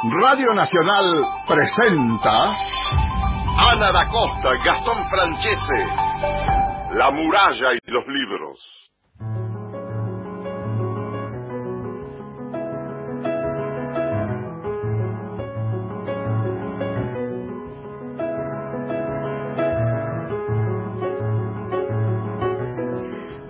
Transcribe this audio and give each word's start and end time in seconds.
Radio 0.00 0.54
Nacional 0.54 1.24
presenta 1.48 2.54
Ana 3.56 3.90
da 3.90 4.06
Costa, 4.06 4.54
Gastón 4.64 5.04
Francese, 5.10 5.86
La 6.92 7.10
muralla 7.10 7.74
y 7.74 7.90
los 7.90 8.06
libros. 8.06 8.90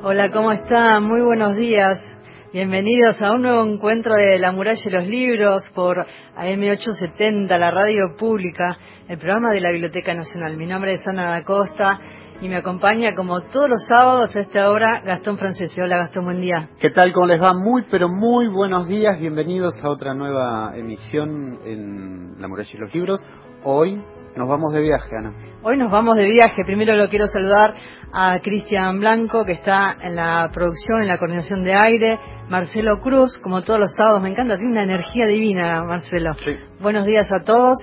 Hola, 0.03 0.31
¿cómo 0.33 0.53
están? 0.53 1.05
Muy 1.05 1.21
buenos 1.21 1.57
días. 1.57 2.18
Bienvenidos 2.51 3.21
a 3.21 3.33
un 3.33 3.43
nuevo 3.43 3.63
encuentro 3.63 4.15
de 4.15 4.39
La 4.39 4.53
Muralla 4.53 4.81
y 4.83 4.91
los 4.91 5.07
Libros 5.07 5.69
por 5.75 5.99
AM870, 6.35 7.47
la 7.59 7.71
radio 7.71 8.17
pública, 8.19 8.79
el 9.07 9.19
programa 9.19 9.51
de 9.53 9.61
la 9.61 9.71
Biblioteca 9.71 10.15
Nacional. 10.15 10.57
Mi 10.57 10.65
nombre 10.65 10.93
es 10.93 11.07
Ana 11.07 11.29
da 11.29 11.45
Costa 11.45 12.01
y 12.41 12.49
me 12.49 12.57
acompaña 12.57 13.15
como 13.15 13.43
todos 13.43 13.69
los 13.69 13.85
sábados 13.87 14.35
a 14.35 14.41
esta 14.41 14.71
hora 14.71 15.03
Gastón 15.05 15.37
Francese. 15.37 15.83
Hola 15.83 15.99
Gastón, 15.99 16.25
buen 16.25 16.41
día. 16.41 16.71
¿Qué 16.81 16.89
tal? 16.89 17.13
¿Cómo 17.13 17.27
les 17.27 17.39
va? 17.39 17.53
Muy, 17.53 17.83
pero 17.91 18.09
muy 18.09 18.49
buenos 18.49 18.89
días. 18.89 19.21
Bienvenidos 19.21 19.75
a 19.83 19.91
otra 19.91 20.15
nueva 20.15 20.73
emisión 20.75 21.59
en 21.67 22.41
La 22.41 22.49
Muralla 22.49 22.71
y 22.73 22.79
los 22.79 22.95
Libros. 22.95 23.21
Hoy 23.63 24.01
nos 24.39 24.49
vamos 24.49 24.73
de 24.73 24.81
viaje, 24.81 25.17
Ana. 25.17 25.33
Hoy 25.63 25.77
nos 25.77 25.91
vamos 25.91 26.17
de 26.17 26.29
viaje. 26.29 26.63
Primero 26.65 26.95
lo 26.95 27.09
quiero 27.09 27.27
saludar 27.27 27.75
a 28.13 28.39
Cristian 28.39 29.01
Blanco, 29.01 29.45
que 29.45 29.53
está 29.53 29.97
en 30.01 30.15
la 30.15 30.49
producción, 30.55 31.03
en 31.03 31.09
la 31.09 31.19
coordinación 31.19 31.65
de 31.65 31.75
aire. 31.75 32.19
Marcelo 32.49 33.01
Cruz, 33.01 33.37
como 33.43 33.63
todos 33.63 33.81
los 33.81 33.93
sábados, 33.97 34.23
me 34.23 34.29
encanta, 34.29 34.57
tiene 34.57 34.71
una 34.71 34.85
energía 34.85 35.27
divina, 35.27 35.83
Marcelo. 35.83 36.35
Sí. 36.35 36.57
Buenos 36.81 37.05
días 37.05 37.29
a 37.33 37.43
todos. 37.43 37.77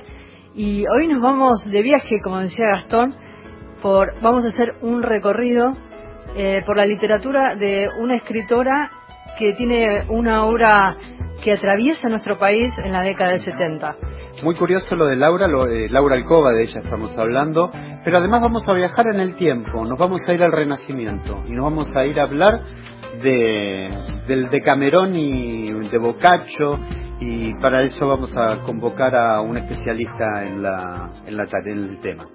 Y 0.55 0.85
hoy 0.87 1.09
nos 1.09 1.21
vamos 1.21 1.65
de 1.69 1.81
viaje, 1.81 2.21
como 2.23 2.39
decía 2.39 2.65
Gastón, 2.71 3.13
por, 3.81 4.19
vamos 4.21 4.45
a 4.45 4.47
hacer 4.47 4.75
un 4.81 5.03
recorrido 5.03 5.73
eh, 6.37 6.63
por 6.65 6.77
la 6.77 6.85
literatura 6.85 7.55
de 7.55 7.85
una 7.99 8.15
escritora 8.15 8.91
que 9.37 9.53
tiene 9.53 10.05
una 10.09 10.45
obra 10.45 10.97
que 11.43 11.53
atraviesa 11.53 12.07
nuestro 12.09 12.37
país 12.37 12.73
en 12.83 12.91
la 12.91 13.01
década 13.01 13.31
del 13.31 13.39
70. 13.39 13.95
Muy 14.43 14.55
curioso 14.55 14.95
lo 14.95 15.05
de 15.07 15.15
Laura, 15.15 15.47
lo 15.47 15.65
de 15.65 15.89
Laura 15.89 16.15
Alcoba, 16.15 16.51
de 16.51 16.63
ella 16.63 16.81
estamos 16.83 17.17
hablando, 17.17 17.71
pero 18.03 18.17
además 18.17 18.41
vamos 18.41 18.67
a 18.67 18.73
viajar 18.73 19.07
en 19.07 19.19
el 19.19 19.35
tiempo, 19.35 19.83
nos 19.83 19.97
vamos 19.97 20.21
a 20.27 20.33
ir 20.33 20.43
al 20.43 20.51
Renacimiento 20.51 21.43
y 21.47 21.51
nos 21.51 21.65
vamos 21.65 21.95
a 21.95 22.05
ir 22.05 22.19
a 22.19 22.23
hablar 22.23 22.61
de, 23.21 23.89
del 24.27 24.49
Decamerón 24.49 25.15
y 25.15 25.71
de 25.71 25.97
Boccaccio 25.97 26.79
y 27.19 27.53
para 27.55 27.81
eso 27.81 28.07
vamos 28.07 28.35
a 28.37 28.61
convocar 28.63 29.15
a 29.15 29.41
un 29.41 29.57
especialista 29.57 30.43
en, 30.43 30.61
la, 30.61 31.09
en, 31.25 31.37
la, 31.37 31.45
en 31.65 31.67
el 31.67 31.99
tema. 31.99 32.25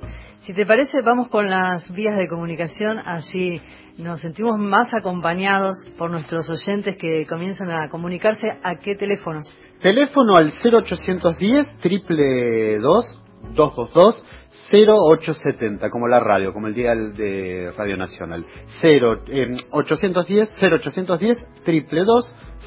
Si 0.41 0.55
te 0.55 0.65
parece, 0.65 1.03
vamos 1.05 1.29
con 1.29 1.51
las 1.51 1.91
vías 1.93 2.17
de 2.17 2.27
comunicación, 2.27 2.99
así 2.99 3.61
nos 3.99 4.23
sentimos 4.23 4.59
más 4.59 4.91
acompañados 4.95 5.77
por 5.99 6.11
nuestros 6.11 6.49
oyentes 6.49 6.97
que 6.97 7.27
comienzan 7.27 7.71
a 7.71 7.91
comunicarse. 7.91 8.47
¿A 8.63 8.77
qué 8.77 8.95
teléfonos? 8.95 9.55
Teléfono 9.83 10.37
al 10.37 10.51
0810 10.51 11.77
triple 11.81 12.79
222 12.79 14.25
0870, 14.73 15.91
como 15.91 16.09
la 16.09 16.21
radio, 16.21 16.53
como 16.55 16.69
el 16.69 16.75
día 16.75 16.95
de 16.95 17.73
Radio 17.77 17.99
Nacional. 17.99 18.45
0, 18.81 19.25
eh, 19.29 19.47
810 19.73 20.51
0810 20.59 21.37
triple 21.65 22.03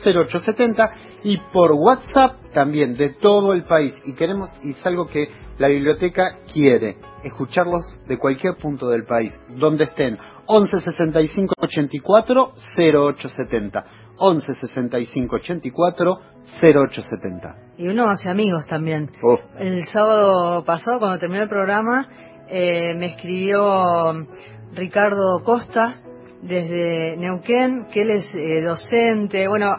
0870 0.03 0.93
y 1.23 1.37
por 1.51 1.71
WhatsApp 1.71 2.35
también 2.53 2.95
de 2.95 3.13
todo 3.15 3.53
el 3.53 3.63
país. 3.65 3.93
Y 4.05 4.13
queremos, 4.13 4.49
y 4.61 4.71
es 4.71 4.85
algo 4.85 5.07
que 5.07 5.27
la 5.63 5.69
biblioteca 5.69 6.39
quiere, 6.51 6.97
escucharlos 7.23 7.85
de 8.05 8.17
cualquier 8.17 8.57
punto 8.57 8.89
del 8.89 9.05
país, 9.05 9.33
donde 9.47 9.85
estén. 9.85 10.17
11 10.45 10.81
65 10.81 11.53
84 11.57 12.51
0870. 12.77 13.85
11 14.17 14.53
65 14.55 15.35
84 15.37 16.19
0870. 16.61 17.55
Y 17.77 17.87
uno 17.87 18.09
hace 18.09 18.29
amigos 18.29 18.67
también. 18.67 19.09
Oh. 19.23 19.39
El 19.57 19.85
sábado 19.85 20.65
pasado, 20.65 20.99
cuando 20.99 21.17
terminó 21.17 21.43
el 21.43 21.49
programa, 21.49 22.09
eh, 22.49 22.93
me 22.95 23.13
escribió 23.13 24.27
Ricardo 24.75 25.43
Costa 25.45 26.01
desde 26.41 27.15
Neuquén, 27.15 27.85
que 27.89 28.01
él 28.01 28.09
es 28.09 28.35
eh, 28.35 28.61
docente. 28.63 29.47
Bueno, 29.47 29.75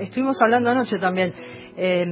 estuvimos 0.00 0.42
hablando 0.42 0.70
anoche 0.70 0.98
también. 0.98 1.32
Eh, 1.76 2.06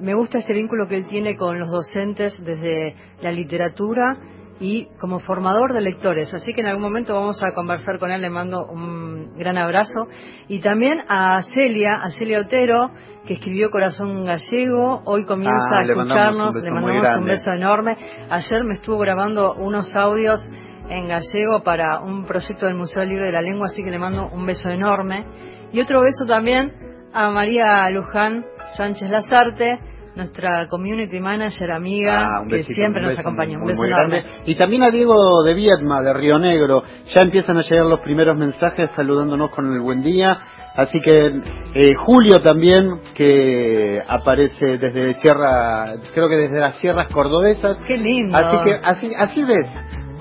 me 0.00 0.14
gusta 0.14 0.38
este 0.38 0.52
vínculo 0.52 0.86
que 0.86 0.96
él 0.96 1.06
tiene 1.06 1.36
con 1.36 1.58
los 1.58 1.70
docentes 1.70 2.36
desde 2.44 2.94
la 3.20 3.32
literatura 3.32 4.18
y 4.60 4.86
como 5.00 5.18
formador 5.18 5.74
de 5.74 5.80
lectores. 5.80 6.32
Así 6.32 6.52
que 6.52 6.60
en 6.60 6.68
algún 6.68 6.82
momento 6.82 7.14
vamos 7.14 7.42
a 7.42 7.52
conversar 7.52 7.98
con 7.98 8.10
él, 8.12 8.20
le 8.20 8.30
mando 8.30 8.64
un 8.64 9.36
gran 9.36 9.58
abrazo. 9.58 10.06
Y 10.48 10.60
también 10.60 10.98
a 11.08 11.42
Celia, 11.42 12.00
a 12.02 12.10
Celia 12.10 12.40
Otero, 12.40 12.90
que 13.26 13.34
escribió 13.34 13.70
Corazón 13.70 14.24
Gallego, 14.24 15.02
hoy 15.04 15.24
comienza 15.24 15.66
Ah, 15.72 15.80
a 15.80 15.84
le 15.84 15.94
mandamos 15.94 16.54
escucharnos, 16.54 16.54
un 16.54 16.62
beso 16.62 16.74
mandamos 16.74 17.20
un 17.20 17.26
beso 17.26 17.50
enorme. 17.50 17.96
Ayer 18.30 18.64
me 18.64 18.74
estuvo 18.74 18.98
grabando 18.98 19.54
unos 19.54 19.94
audios 19.94 20.40
en 20.88 21.08
gallego 21.08 21.62
para 21.64 22.00
un 22.00 22.24
proyecto 22.24 22.66
del 22.66 22.74
Museo 22.74 23.04
Libre 23.04 23.26
de 23.26 23.32
la 23.32 23.42
Lengua, 23.42 23.66
así 23.66 23.82
que 23.82 23.90
le 23.90 23.98
mando 23.98 24.28
un 24.28 24.46
beso 24.46 24.68
enorme. 24.70 25.24
Y 25.72 25.80
otro 25.80 26.02
beso 26.02 26.26
también 26.26 26.72
a 27.12 27.30
María 27.30 27.88
Luján 27.90 28.44
Sánchez 28.76 29.10
Lazarte, 29.10 29.78
nuestra 30.14 30.68
community 30.68 31.20
manager 31.20 31.70
amiga, 31.70 32.22
Ah, 32.22 32.44
que 32.48 32.62
siempre 32.62 33.02
nos 33.02 33.18
acompaña. 33.18 33.56
Un 33.56 33.62
muy, 33.62 33.72
beso 33.72 33.82
grande. 33.82 34.24
Y 34.46 34.54
también 34.56 34.82
a 34.82 34.90
Diego 34.90 35.42
de 35.42 35.54
Viedma, 35.54 36.02
de 36.02 36.12
Río 36.12 36.38
Negro. 36.38 36.82
Ya 37.14 37.22
empiezan 37.22 37.56
a 37.56 37.62
llegar 37.62 37.86
los 37.86 38.00
primeros 38.00 38.36
mensajes 38.36 38.90
saludándonos 38.92 39.50
con 39.50 39.72
el 39.72 39.80
buen 39.80 40.02
día. 40.02 40.38
Así 40.74 41.00
que 41.00 41.40
eh, 41.74 41.94
Julio 41.94 42.36
también, 42.42 43.00
que 43.14 44.00
aparece 44.06 44.78
desde 44.78 45.14
Sierra, 45.16 45.94
creo 46.14 46.28
que 46.28 46.36
desde 46.36 46.60
las 46.60 46.76
sierras 46.76 47.08
cordobesas. 47.12 47.78
Qué 47.86 47.98
lindo. 47.98 48.36
Así 48.36 48.56
que 48.64 48.80
así, 48.82 49.10
así 49.16 49.44
ves 49.44 49.68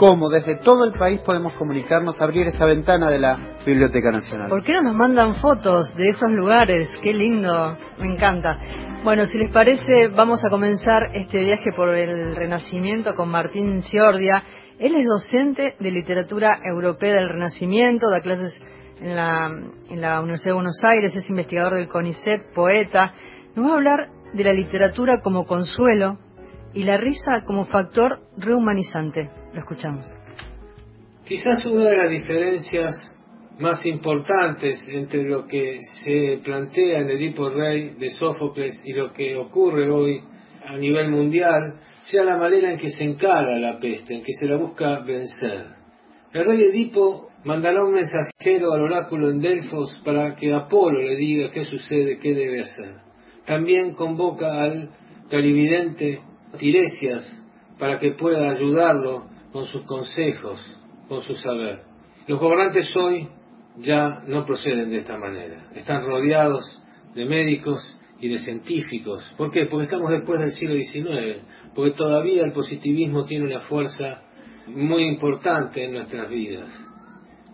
cómo 0.02 0.30
desde 0.30 0.56
todo 0.56 0.84
el 0.84 0.94
país 0.94 1.22
podemos 1.22 1.54
comunicarnos, 1.54 2.20
abrir 2.20 2.48
esta 2.48 2.66
ventana 2.66 3.08
de 3.12 3.20
la 3.20 3.38
Biblioteca 3.64 4.10
Nacional. 4.10 4.50
¿Por 4.50 4.64
qué 4.64 4.74
no 4.74 4.82
nos 4.82 4.96
mandan 4.96 5.36
fotos 5.36 5.96
de 5.96 6.10
esos 6.10 6.32
lugares? 6.32 6.90
Qué 7.04 7.14
lindo, 7.14 7.78
me 8.00 8.08
encanta. 8.08 8.58
Bueno, 9.04 9.28
si 9.28 9.38
les 9.38 9.52
parece, 9.52 10.08
vamos 10.08 10.44
a 10.44 10.50
comenzar 10.50 11.04
este 11.14 11.42
viaje 11.42 11.70
por 11.76 11.94
el 11.94 12.36
Renacimiento 12.36 13.14
con 13.14 13.30
Martín 13.30 13.84
Ciordia. 13.84 14.42
Él 14.80 14.96
es 14.96 15.06
docente 15.06 15.76
de 15.80 15.92
literatura 15.92 16.58
europea 16.64 17.14
del 17.14 17.30
Renacimiento, 17.30 18.10
da 18.10 18.22
clases 18.22 18.60
en 19.00 19.16
la, 19.16 19.52
en 19.88 20.02
la 20.02 20.20
Universidad 20.20 20.50
de 20.50 20.56
Buenos 20.56 20.84
Aires, 20.84 21.16
es 21.16 21.30
investigador 21.30 21.76
del 21.76 21.88
CONICET, 21.88 22.56
poeta. 22.56 23.14
Nos 23.56 23.68
va 23.68 23.74
a 23.74 23.76
hablar 23.76 24.10
de 24.34 24.44
la 24.44 24.54
literatura 24.54 25.20
como 25.22 25.46
consuelo 25.46 26.18
y 26.74 26.86
la 26.86 26.98
risa 26.98 27.44
como 27.46 27.66
factor 27.66 28.18
rehumanizante. 28.36 29.41
Lo 29.54 29.60
escuchamos. 29.60 30.06
Quizás 31.28 31.66
una 31.66 31.86
de 31.86 31.98
las 31.98 32.10
diferencias 32.10 32.96
más 33.60 33.86
importantes 33.86 34.82
entre 34.88 35.24
lo 35.24 35.46
que 35.46 35.80
se 36.04 36.40
plantea 36.44 37.00
en 37.00 37.10
Edipo 37.10 37.50
Rey 37.50 37.96
de 38.00 38.10
Sófocles 38.10 38.82
y 38.86 38.94
lo 38.94 39.12
que 39.12 39.36
ocurre 39.36 39.90
hoy 39.90 40.22
a 40.66 40.78
nivel 40.78 41.10
mundial 41.12 41.80
sea 42.00 42.24
la 42.24 42.38
manera 42.38 42.72
en 42.72 42.80
que 42.80 42.90
se 42.90 43.04
encara 43.04 43.60
la 43.60 43.78
peste, 43.78 44.16
en 44.16 44.22
que 44.22 44.34
se 44.34 44.46
la 44.46 44.58
busca 44.58 45.00
vencer. 45.00 45.66
El 46.34 46.46
rey 46.46 46.64
Edipo 46.64 47.28
mandará 47.44 47.84
un 47.84 47.94
mensajero 47.94 48.74
al 48.74 48.82
oráculo 48.82 49.30
en 49.30 49.42
Delfos 49.42 50.02
para 50.06 50.34
que 50.36 50.54
Apolo 50.54 51.02
le 51.02 51.18
diga 51.18 51.52
qué 51.52 51.66
sucede, 51.66 52.20
qué 52.20 52.34
debe 52.34 52.62
hacer. 52.62 52.96
También 53.46 53.96
convoca 53.96 54.64
al 54.64 54.90
clarividente 55.30 56.22
Tiresias 56.58 57.28
para 57.78 57.98
que 57.98 58.12
pueda 58.12 58.50
ayudarlo 58.50 59.31
con 59.52 59.66
sus 59.66 59.84
consejos, 59.84 60.60
con 61.08 61.22
su 61.22 61.34
saber. 61.36 61.82
Los 62.28 62.40
gobernantes 62.40 62.92
hoy 62.96 63.28
ya 63.78 64.22
no 64.28 64.46
proceden 64.46 64.90
de 64.90 64.98
esta 64.98 65.18
manera. 65.18 65.70
Están 65.74 66.06
rodeados 66.06 66.78
de 67.16 67.26
médicos 67.26 67.80
y 68.20 68.30
de 68.30 68.38
científicos. 68.38 69.34
¿Por 69.38 69.52
qué? 69.52 69.66
Porque 69.66 69.86
estamos 69.86 70.12
después 70.12 70.40
del 70.40 70.52
siglo 70.52 70.76
XIX, 70.76 71.42
porque 71.74 71.92
todavía 71.92 72.44
el 72.44 72.52
positivismo 72.52 73.24
tiene 73.24 73.46
una 73.46 73.60
fuerza 73.62 74.22
muy 74.68 75.06
importante 75.08 75.84
en 75.84 75.94
nuestras 75.94 76.30
vidas. 76.30 76.70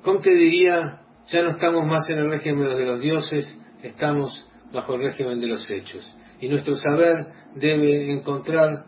Comte 0.03 0.31
diría, 0.31 1.01
ya 1.27 1.41
no 1.41 1.49
estamos 1.49 1.85
más 1.85 2.07
en 2.09 2.19
el 2.19 2.29
régimen 2.29 2.67
de 2.67 2.85
los 2.85 3.01
dioses, 3.01 3.45
estamos 3.81 4.45
bajo 4.73 4.95
el 4.95 5.03
régimen 5.03 5.39
de 5.39 5.47
los 5.47 5.69
hechos. 5.69 6.17
Y 6.39 6.49
nuestro 6.49 6.75
saber 6.75 7.27
debe 7.55 8.11
encontrar 8.11 8.85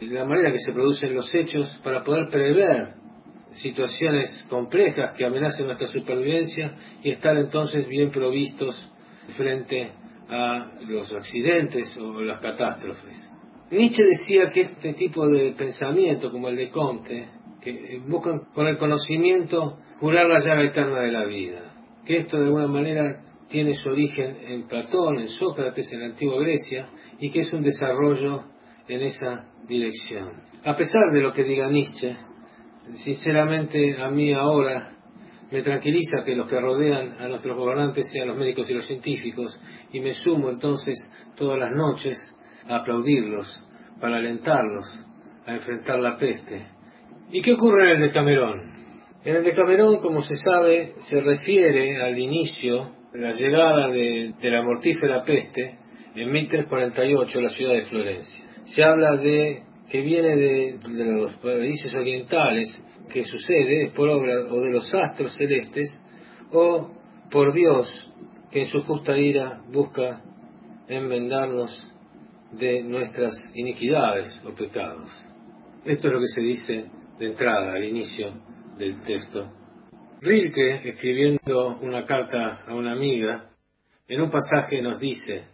la 0.00 0.24
manera 0.24 0.52
que 0.52 0.58
se 0.58 0.72
producen 0.72 1.14
los 1.14 1.32
hechos 1.34 1.78
para 1.82 2.02
poder 2.02 2.28
prever 2.28 2.94
situaciones 3.52 4.38
complejas 4.48 5.16
que 5.16 5.24
amenacen 5.24 5.66
nuestra 5.66 5.88
supervivencia 5.88 6.72
y 7.02 7.10
estar 7.10 7.36
entonces 7.36 7.88
bien 7.88 8.10
provistos 8.10 8.78
frente 9.36 9.90
a 10.28 10.72
los 10.86 11.12
accidentes 11.12 11.96
o 11.98 12.20
las 12.20 12.40
catástrofes. 12.40 13.32
Nietzsche 13.70 14.04
decía 14.04 14.48
que 14.52 14.60
este 14.60 14.92
tipo 14.94 15.26
de 15.28 15.52
pensamiento, 15.52 16.30
como 16.30 16.48
el 16.48 16.56
de 16.56 16.70
Comte, 16.70 17.28
que 17.60 18.00
buscan 18.06 18.40
con 18.54 18.66
el 18.66 18.78
conocimiento 18.78 19.78
curar 20.00 20.26
la 20.26 20.40
llaga 20.40 20.64
eterna 20.64 21.00
de 21.00 21.12
la 21.12 21.24
vida, 21.26 21.74
que 22.06 22.16
esto 22.16 22.38
de 22.38 22.44
alguna 22.44 22.66
manera 22.66 23.22
tiene 23.48 23.74
su 23.74 23.88
origen 23.90 24.36
en 24.46 24.66
Platón, 24.66 25.18
en 25.18 25.28
Sócrates, 25.28 25.92
en 25.92 26.00
la 26.00 26.06
antigua 26.06 26.40
Grecia, 26.40 26.88
y 27.18 27.30
que 27.30 27.40
es 27.40 27.52
un 27.52 27.62
desarrollo 27.62 28.44
en 28.88 29.02
esa 29.02 29.44
dirección. 29.66 30.42
A 30.64 30.74
pesar 30.74 31.12
de 31.12 31.20
lo 31.20 31.32
que 31.32 31.44
diga 31.44 31.70
Nietzsche, 31.70 32.16
sinceramente 32.92 34.00
a 34.00 34.10
mí 34.10 34.32
ahora 34.32 34.92
me 35.50 35.62
tranquiliza 35.62 36.24
que 36.24 36.34
los 36.34 36.48
que 36.48 36.60
rodean 36.60 37.20
a 37.20 37.28
nuestros 37.28 37.56
gobernantes 37.56 38.10
sean 38.12 38.28
los 38.28 38.36
médicos 38.36 38.68
y 38.70 38.74
los 38.74 38.86
científicos, 38.86 39.60
y 39.92 40.00
me 40.00 40.12
sumo 40.12 40.50
entonces 40.50 40.96
todas 41.36 41.58
las 41.58 41.70
noches 41.70 42.16
a 42.68 42.76
aplaudirlos, 42.76 43.64
para 44.00 44.18
alentarlos 44.18 44.84
a 45.46 45.54
enfrentar 45.54 45.98
la 46.00 46.18
peste. 46.18 46.66
¿Y 47.30 47.40
qué 47.40 47.52
ocurre 47.54 47.92
en 47.92 48.02
el 48.02 48.08
Decamerón? 48.08 48.78
En 49.24 49.36
el 49.36 49.44
Decamerón, 49.44 50.00
como 50.00 50.22
se 50.22 50.36
sabe, 50.36 50.94
se 50.98 51.20
refiere 51.20 52.02
al 52.02 52.18
inicio 52.18 52.92
de 53.12 53.20
la 53.20 53.32
llegada 53.32 53.88
de, 53.88 54.34
la 54.42 54.62
mortífera 54.62 55.24
peste 55.24 55.78
en 56.14 56.30
1348 56.30 57.38
a 57.38 57.42
la 57.42 57.48
ciudad 57.48 57.72
de 57.74 57.82
Florencia. 57.82 58.47
Se 58.74 58.82
habla 58.82 59.16
de 59.16 59.62
que 59.90 60.00
viene 60.02 60.36
de, 60.36 60.78
los 60.88 61.32
países 61.36 61.94
orientales 61.94 62.68
que 63.10 63.24
sucede 63.24 63.90
por 63.94 64.08
obra 64.08 64.40
o 64.50 64.60
de 64.60 64.70
los 64.70 64.94
astros 64.94 65.34
celestes 65.36 65.88
o 66.52 66.90
por 67.30 67.54
Dios 67.54 67.88
que 68.50 68.60
en 68.60 68.66
su 68.66 68.82
justa 68.82 69.16
ira 69.16 69.62
busca 69.72 70.22
enmendarnos 70.88 71.78
de 72.52 72.82
nuestras 72.82 73.32
iniquidades 73.54 74.42
o 74.46 74.54
pecados. 74.54 75.08
Esto 75.84 76.08
es 76.08 76.12
lo 76.12 76.20
que 76.20 76.26
se 76.34 76.40
dice 76.40 76.90
de 77.18 77.26
entrada 77.26 77.72
al 77.72 77.84
inicio 77.84 78.34
del 78.76 79.00
texto. 79.00 79.50
Rilke, 80.20 80.88
escribiendo 80.88 81.78
una 81.80 82.04
carta 82.04 82.64
a 82.66 82.74
una 82.74 82.92
amiga, 82.92 83.50
en 84.08 84.20
un 84.20 84.30
pasaje 84.30 84.82
nos 84.82 84.98
dice, 84.98 85.44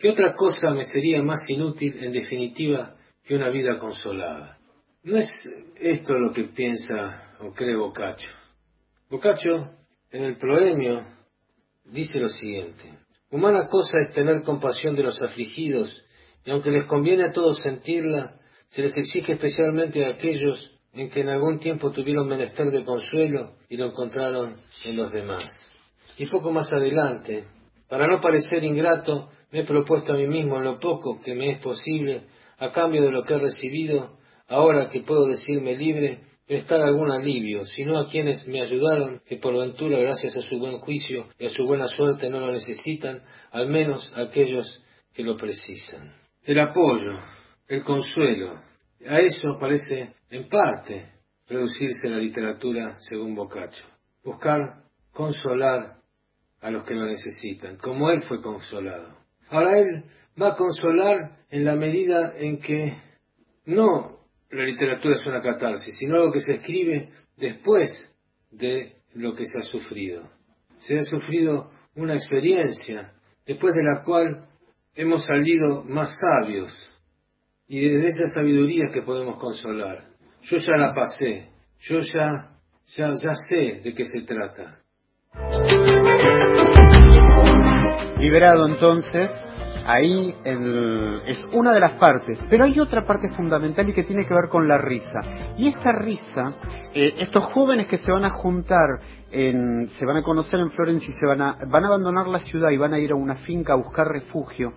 ¿qué 0.00 0.08
otra 0.08 0.34
cosa 0.34 0.70
me 0.70 0.84
sería 0.84 1.22
más 1.22 1.48
inútil 1.48 2.02
en 2.02 2.12
definitiva 2.12 2.96
que 3.22 3.36
una 3.36 3.50
vida 3.50 3.78
consolada? 3.78 4.58
No 5.04 5.16
es 5.16 5.28
esto 5.76 6.14
lo 6.14 6.32
que 6.32 6.44
piensa 6.44 7.36
o 7.40 7.52
cree 7.52 7.76
Boccaccio. 7.76 8.30
Boccaccio, 9.08 9.70
en 10.10 10.24
el 10.24 10.36
proemio, 10.36 11.04
dice 11.84 12.18
lo 12.18 12.28
siguiente. 12.28 12.98
Humana 13.30 13.68
cosa 13.68 13.98
es 14.06 14.14
tener 14.14 14.42
compasión 14.42 14.96
de 14.96 15.04
los 15.04 15.20
afligidos, 15.22 16.04
y 16.44 16.50
aunque 16.50 16.70
les 16.70 16.86
conviene 16.86 17.24
a 17.24 17.32
todos 17.32 17.62
sentirla, 17.62 18.40
se 18.68 18.82
les 18.82 18.96
exige 18.96 19.32
especialmente 19.32 20.04
a 20.04 20.10
aquellos 20.10 20.70
en 20.92 21.10
que 21.10 21.20
en 21.20 21.28
algún 21.28 21.58
tiempo 21.58 21.92
tuvieron 21.92 22.26
menester 22.26 22.70
de 22.70 22.84
consuelo 22.84 23.54
y 23.68 23.76
lo 23.76 23.86
encontraron 23.86 24.56
en 24.84 24.96
los 24.96 25.12
demás. 25.12 25.44
Y 26.16 26.26
poco 26.26 26.50
más 26.50 26.72
adelante, 26.72 27.44
para 27.88 28.06
no 28.06 28.20
parecer 28.20 28.64
ingrato, 28.64 29.30
me 29.52 29.60
he 29.60 29.64
propuesto 29.64 30.12
a 30.12 30.16
mí 30.16 30.26
mismo 30.26 30.58
en 30.58 30.64
lo 30.64 30.78
poco 30.78 31.20
que 31.20 31.34
me 31.34 31.50
es 31.50 31.58
posible, 31.60 32.22
a 32.58 32.70
cambio 32.70 33.02
de 33.02 33.10
lo 33.10 33.24
que 33.24 33.34
he 33.34 33.38
recibido, 33.38 34.18
ahora 34.48 34.90
que 34.90 35.00
puedo 35.00 35.26
decirme 35.26 35.76
libre, 35.76 36.20
prestar 36.46 36.80
algún 36.80 37.10
alivio, 37.10 37.64
sino 37.64 37.98
a 37.98 38.08
quienes 38.08 38.46
me 38.46 38.60
ayudaron, 38.60 39.20
que 39.26 39.36
por 39.36 39.56
ventura, 39.56 39.98
gracias 39.98 40.36
a 40.36 40.42
su 40.42 40.58
buen 40.58 40.78
juicio 40.78 41.26
y 41.38 41.46
a 41.46 41.48
su 41.48 41.64
buena 41.64 41.86
suerte, 41.86 42.28
no 42.28 42.40
lo 42.40 42.52
necesitan, 42.52 43.22
al 43.52 43.68
menos 43.68 44.12
aquellos 44.16 44.82
que 45.14 45.22
lo 45.22 45.36
precisan. 45.36 46.14
El 46.44 46.58
apoyo, 46.58 47.18
el 47.68 47.82
consuelo, 47.84 48.54
a 49.08 49.20
eso 49.20 49.56
parece, 49.58 50.14
en 50.30 50.48
parte, 50.48 51.04
reducirse 51.48 52.08
la 52.08 52.18
literatura 52.18 52.96
según 52.98 53.34
Boccaccio. 53.34 53.86
Buscar 54.24 54.82
consolar 55.12 55.96
a 56.60 56.70
los 56.70 56.84
que 56.84 56.94
lo 56.94 57.06
necesitan, 57.06 57.76
como 57.76 58.10
él 58.10 58.22
fue 58.28 58.42
consolado. 58.42 59.19
Ahora 59.50 59.78
él 59.78 60.04
va 60.40 60.52
a 60.52 60.56
consolar 60.56 61.38
en 61.50 61.64
la 61.64 61.74
medida 61.74 62.34
en 62.36 62.58
que 62.58 62.94
no 63.66 64.20
la 64.50 64.64
literatura 64.64 65.14
es 65.14 65.26
una 65.26 65.40
catarsis, 65.40 65.96
sino 65.96 66.16
algo 66.16 66.32
que 66.32 66.40
se 66.40 66.54
escribe 66.54 67.10
después 67.36 67.90
de 68.50 68.96
lo 69.14 69.34
que 69.34 69.44
se 69.44 69.58
ha 69.58 69.62
sufrido. 69.62 70.28
Se 70.76 70.98
ha 70.98 71.02
sufrido 71.02 71.70
una 71.94 72.14
experiencia 72.14 73.12
después 73.46 73.74
de 73.74 73.82
la 73.82 74.02
cual 74.02 74.48
hemos 74.94 75.24
salido 75.24 75.84
más 75.84 76.16
sabios 76.18 76.70
y 77.68 77.88
desde 77.88 78.08
esa 78.08 78.34
sabiduría 78.34 78.86
que 78.92 79.02
podemos 79.02 79.38
consolar. 79.38 80.08
Yo 80.42 80.56
ya 80.56 80.76
la 80.76 80.92
pasé, 80.94 81.48
yo 81.78 81.98
ya, 81.98 82.58
ya, 82.96 83.10
ya 83.10 83.34
sé 83.48 83.80
de 83.84 83.94
qué 83.94 84.04
se 84.04 84.22
trata. 84.22 84.80
Liberado 88.20 88.66
entonces 88.66 89.30
ahí 89.86 90.34
es 90.44 91.42
una 91.54 91.72
de 91.72 91.80
las 91.80 91.92
partes, 91.92 92.38
pero 92.50 92.64
hay 92.64 92.78
otra 92.78 93.06
parte 93.06 93.30
fundamental 93.30 93.88
y 93.88 93.94
que 93.94 94.04
tiene 94.04 94.26
que 94.26 94.34
ver 94.34 94.50
con 94.50 94.68
la 94.68 94.76
risa. 94.76 95.20
Y 95.56 95.68
esta 95.68 95.92
risa, 95.92 96.54
eh, 96.92 97.14
estos 97.18 97.44
jóvenes 97.54 97.86
que 97.86 97.96
se 97.96 98.12
van 98.12 98.26
a 98.26 98.30
juntar, 98.30 99.00
en, 99.30 99.86
se 99.98 100.04
van 100.04 100.18
a 100.18 100.22
conocer 100.22 100.60
en 100.60 100.70
Florencia 100.72 101.08
y 101.08 101.14
se 101.14 101.24
van 101.24 101.40
a, 101.40 101.56
van 101.66 101.84
a 101.84 101.86
abandonar 101.86 102.26
la 102.26 102.40
ciudad 102.40 102.68
y 102.68 102.76
van 102.76 102.92
a 102.92 102.98
ir 102.98 103.10
a 103.10 103.14
una 103.14 103.36
finca 103.36 103.72
a 103.72 103.76
buscar 103.76 104.06
refugio, 104.08 104.74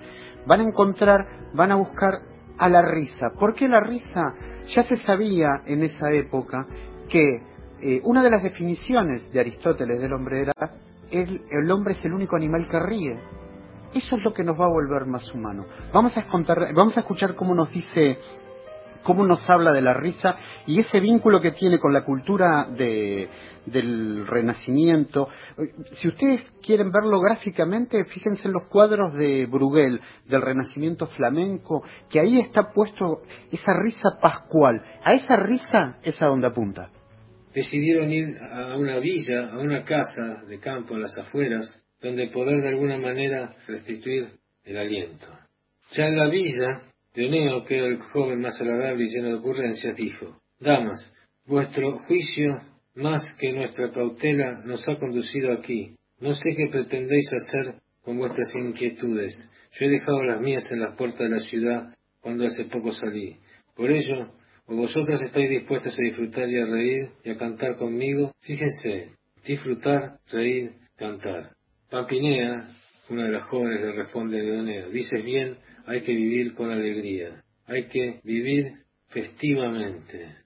van 0.48 0.62
a 0.62 0.64
encontrar, 0.64 1.20
van 1.54 1.74
a 1.74 1.76
buscar 1.76 2.14
a 2.58 2.70
la 2.70 2.82
risa. 2.82 3.32
¿Por 3.38 3.56
qué 3.56 3.68
la 3.68 3.82
risa? 3.82 4.36
Ya 4.74 4.84
se 4.84 4.96
sabía 5.06 5.64
en 5.66 5.84
esa 5.84 6.12
época 6.12 6.66
que 7.10 7.42
eh, 7.82 8.00
una 8.06 8.24
de 8.24 8.30
las 8.30 8.42
definiciones 8.42 9.30
de 9.34 9.42
Aristóteles 9.42 10.02
del 10.02 10.14
hombre 10.14 10.44
era 10.44 10.54
el, 11.14 11.42
el 11.50 11.72
hombre 11.72 11.94
es 11.94 12.04
el 12.06 12.14
único 12.14 12.36
animal 12.36 12.68
que 12.70 12.80
ríe. 12.80 13.20
Eso 13.94 14.16
es 14.16 14.24
lo 14.24 14.34
que 14.34 14.44
nos 14.44 14.60
va 14.60 14.66
a 14.66 14.70
volver 14.70 15.06
más 15.06 15.32
humano. 15.34 15.66
Vamos 15.94 16.18
a, 16.18 16.26
vamos 16.76 16.98
a 16.98 17.02
escuchar 17.02 17.36
cómo 17.36 17.54
nos 17.54 17.72
dice 17.72 18.18
cómo 19.04 19.26
nos 19.26 19.48
habla 19.50 19.72
de 19.72 19.82
la 19.82 19.94
risa 19.94 20.38
y 20.66 20.80
ese 20.80 21.00
vínculo 21.00 21.42
que 21.42 21.52
tiene 21.52 21.80
con 21.80 21.94
la 21.94 22.04
cultura 22.04 22.68
de, 22.76 23.30
del 23.66 24.26
Renacimiento. 24.26 25.28
Si 25.92 26.08
ustedes 26.08 26.42
quieren 26.62 26.92
verlo 26.92 27.20
gráficamente, 27.20 28.06
fíjense 28.06 28.48
en 28.48 28.54
los 28.54 28.64
cuadros 28.64 29.14
de 29.14 29.46
Bruegel, 29.46 30.02
del 30.26 30.42
Renacimiento 30.42 31.08
flamenco, 31.08 31.84
que 32.10 32.20
ahí 32.20 32.40
está 32.40 32.72
puesto 32.74 33.22
esa 33.52 33.74
risa 33.74 34.18
pascual. 34.22 34.82
A 35.04 35.14
esa 35.14 35.36
risa 35.36 35.98
es 36.02 36.20
a 36.22 36.28
donde 36.28 36.48
apunta. 36.48 36.90
Decidieron 37.54 38.12
ir 38.12 38.38
a 38.40 38.76
una 38.78 39.00
villa, 39.00 39.52
a 39.52 39.60
una 39.60 39.84
casa 39.84 40.44
de 40.48 40.60
campo 40.60 40.96
en 40.96 41.02
las 41.02 41.18
afueras, 41.18 41.86
donde 42.02 42.28
poder 42.28 42.62
de 42.62 42.70
alguna 42.70 42.98
manera 42.98 43.56
restituir 43.68 44.28
el 44.64 44.78
aliento. 44.78 45.28
Ya 45.92 46.08
en 46.08 46.18
la 46.18 46.30
villa, 46.30 46.82
Dioneo, 47.14 47.64
que 47.64 47.78
era 47.78 47.88
el 47.88 48.00
joven 48.00 48.42
más 48.42 48.60
agradable 48.60 49.04
y 49.04 49.10
lleno 49.10 49.30
de 49.30 49.36
ocurrencias, 49.36 49.96
dijo, 49.96 50.40
Damas, 50.60 51.14
vuestro 51.46 52.00
juicio 52.00 52.62
más 52.96 53.24
que 53.40 53.52
nuestra 53.52 53.92
cautela 53.92 54.62
nos 54.66 54.88
ha 54.88 54.96
conducido 54.96 55.54
aquí. 55.54 55.96
No 56.20 56.34
sé 56.34 56.56
qué 56.56 56.70
pretendéis 56.72 57.30
hacer 57.34 57.76
con 58.04 58.18
vuestras 58.18 58.54
inquietudes. 58.56 59.38
Yo 59.74 59.86
he 59.86 59.90
dejado 59.90 60.24
las 60.24 60.42
mías 60.42 60.70
en 60.72 60.82
las 60.82 60.96
puertas 60.96 61.20
de 61.20 61.30
la 61.30 61.40
ciudad 61.40 61.94
cuando 62.22 62.46
hace 62.46 62.66
poco 62.66 62.92
salí. 62.92 63.38
Por 63.76 63.92
ello, 63.92 64.32
o 64.68 64.76
vosotras 64.76 65.22
estáis 65.22 65.50
dispuestas 65.50 65.98
a 65.98 66.04
disfrutar 66.04 66.50
y 66.50 66.58
a 66.58 66.66
reír 66.66 67.10
y 67.24 67.30
a 67.32 67.38
cantar 67.38 67.78
conmigo, 67.78 68.32
fíjense, 68.42 69.16
disfrutar, 69.46 70.20
reír, 70.32 70.72
cantar. 70.96 71.52
Pampinea, 71.90 72.72
una 73.10 73.26
de 73.26 73.32
las 73.32 73.44
jóvenes, 73.44 73.82
le 73.82 73.92
responde 73.92 74.40
a 74.40 74.44
Leoneo, 74.44 74.90
dices 74.90 75.24
bien, 75.24 75.58
hay 75.86 76.02
que 76.02 76.14
vivir 76.14 76.54
con 76.54 76.72
alegría, 76.72 77.44
hay 77.68 77.88
que 77.88 78.20
vivir 78.24 78.74
festivamente. 79.10 80.38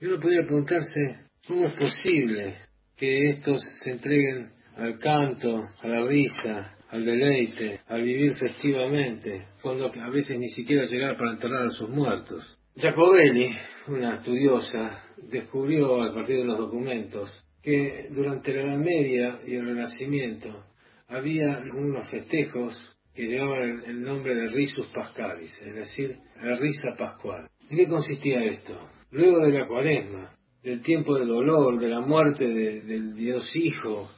Y 0.00 0.06
uno 0.06 0.20
podría 0.20 0.42
preguntarse, 0.42 1.20
¿cómo 1.46 1.66
es 1.66 1.74
posible 1.74 2.56
que 2.96 3.26
estos 3.26 3.62
se 3.82 3.90
entreguen 3.90 4.50
al 4.76 4.98
canto, 4.98 5.66
a 5.80 5.88
la 5.88 6.04
risa, 6.06 6.76
al 6.90 7.04
deleite, 7.04 7.80
al 7.88 8.02
vivir 8.02 8.34
festivamente, 8.34 9.46
cuando 9.62 9.86
a 9.86 10.10
veces 10.10 10.38
ni 10.38 10.48
siquiera 10.48 10.84
llegar 10.84 11.16
para 11.16 11.32
enterrar 11.32 11.66
a 11.66 11.70
sus 11.70 11.88
muertos? 11.88 12.58
Jacobelli, 12.74 13.50
una 13.88 14.14
estudiosa, 14.14 15.04
descubrió 15.30 16.02
a 16.02 16.14
partir 16.14 16.38
de 16.38 16.44
los 16.44 16.58
documentos 16.58 17.30
que 17.62 18.08
durante 18.10 18.54
la 18.54 18.62
Edad 18.62 18.78
Media 18.78 19.40
y 19.46 19.56
el 19.56 19.66
Renacimiento 19.66 20.64
había 21.06 21.58
unos 21.74 22.10
festejos 22.10 22.72
que 23.14 23.26
llevaban 23.26 23.82
el, 23.84 24.02
nombre 24.02 24.34
de 24.34 24.46
Risus 24.48 24.86
Pascalis, 24.88 25.52
es 25.66 25.74
decir, 25.74 26.16
la 26.42 26.56
risa 26.56 26.96
pascual. 26.98 27.46
¿En 27.68 27.76
qué 27.76 27.86
consistía 27.86 28.42
esto? 28.44 28.74
Luego 29.10 29.40
de 29.40 29.52
la 29.52 29.66
cuaresma, 29.66 30.34
del 30.62 30.80
tiempo 30.80 31.18
del 31.18 31.28
dolor, 31.28 31.78
de 31.78 31.88
la 31.88 32.00
muerte 32.00 32.48
del 32.48 33.14
Dios 33.14 33.54
Hijo, 33.54 34.08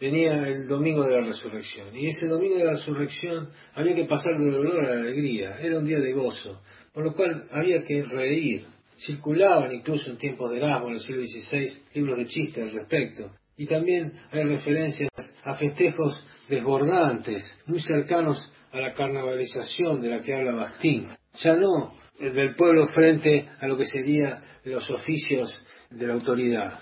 venía 0.00 0.32
el 0.48 0.66
domingo 0.66 1.04
de 1.04 1.20
la 1.20 1.26
resurrección. 1.26 1.94
Y 1.94 2.06
ese 2.06 2.26
domingo 2.26 2.56
de 2.56 2.64
la 2.64 2.72
resurrección 2.72 3.50
había 3.74 3.94
que 3.94 4.06
pasar 4.06 4.38
del 4.38 4.52
dolor 4.52 4.84
a 4.84 4.94
la 4.94 5.00
alegría, 5.02 5.58
era 5.60 5.78
un 5.78 5.84
día 5.84 5.98
de 5.98 6.12
gozo, 6.12 6.62
por 6.92 7.04
lo 7.04 7.12
cual 7.12 7.46
había 7.52 7.82
que 7.82 8.02
reír. 8.04 8.66
Circulaban 9.06 9.72
incluso 9.72 10.10
en 10.10 10.18
tiempos 10.18 10.50
de 10.50 10.58
Erasmo, 10.58 10.88
en 10.88 10.94
el 10.94 11.00
siglo 11.00 11.24
XVI, 11.24 11.68
libros 11.94 12.18
de 12.18 12.26
chistes 12.26 12.68
al 12.68 12.74
respecto. 12.74 13.30
Y 13.56 13.66
también 13.66 14.12
hay 14.30 14.42
referencias 14.44 15.10
a 15.44 15.54
festejos 15.54 16.26
desbordantes, 16.48 17.42
muy 17.66 17.80
cercanos 17.80 18.50
a 18.72 18.78
la 18.78 18.92
carnavalización 18.92 20.00
de 20.00 20.08
la 20.08 20.20
que 20.20 20.34
habla 20.34 20.52
Bastín. 20.52 21.08
Ya 21.42 21.56
no 21.56 21.94
del 22.18 22.54
pueblo 22.54 22.86
frente 22.88 23.48
a 23.60 23.66
lo 23.66 23.76
que 23.76 23.84
serían 23.84 24.42
los 24.64 24.88
oficios 24.90 25.64
de 25.90 26.06
la 26.06 26.14
autoridad 26.14 26.78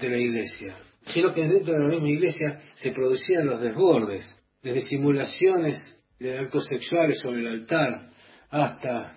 de 0.00 0.08
la 0.08 0.18
iglesia, 0.18 0.76
sino 1.08 1.34
que 1.34 1.42
dentro 1.42 1.72
de 1.72 1.80
la 1.80 1.88
misma 1.88 2.08
iglesia 2.08 2.60
se 2.74 2.92
producían 2.92 3.46
los 3.46 3.60
desbordes, 3.60 4.24
desde 4.62 4.80
simulaciones 4.82 5.76
de 6.18 6.38
actos 6.38 6.66
sexuales 6.66 7.18
sobre 7.20 7.40
el 7.40 7.46
altar 7.48 8.10
hasta... 8.50 9.14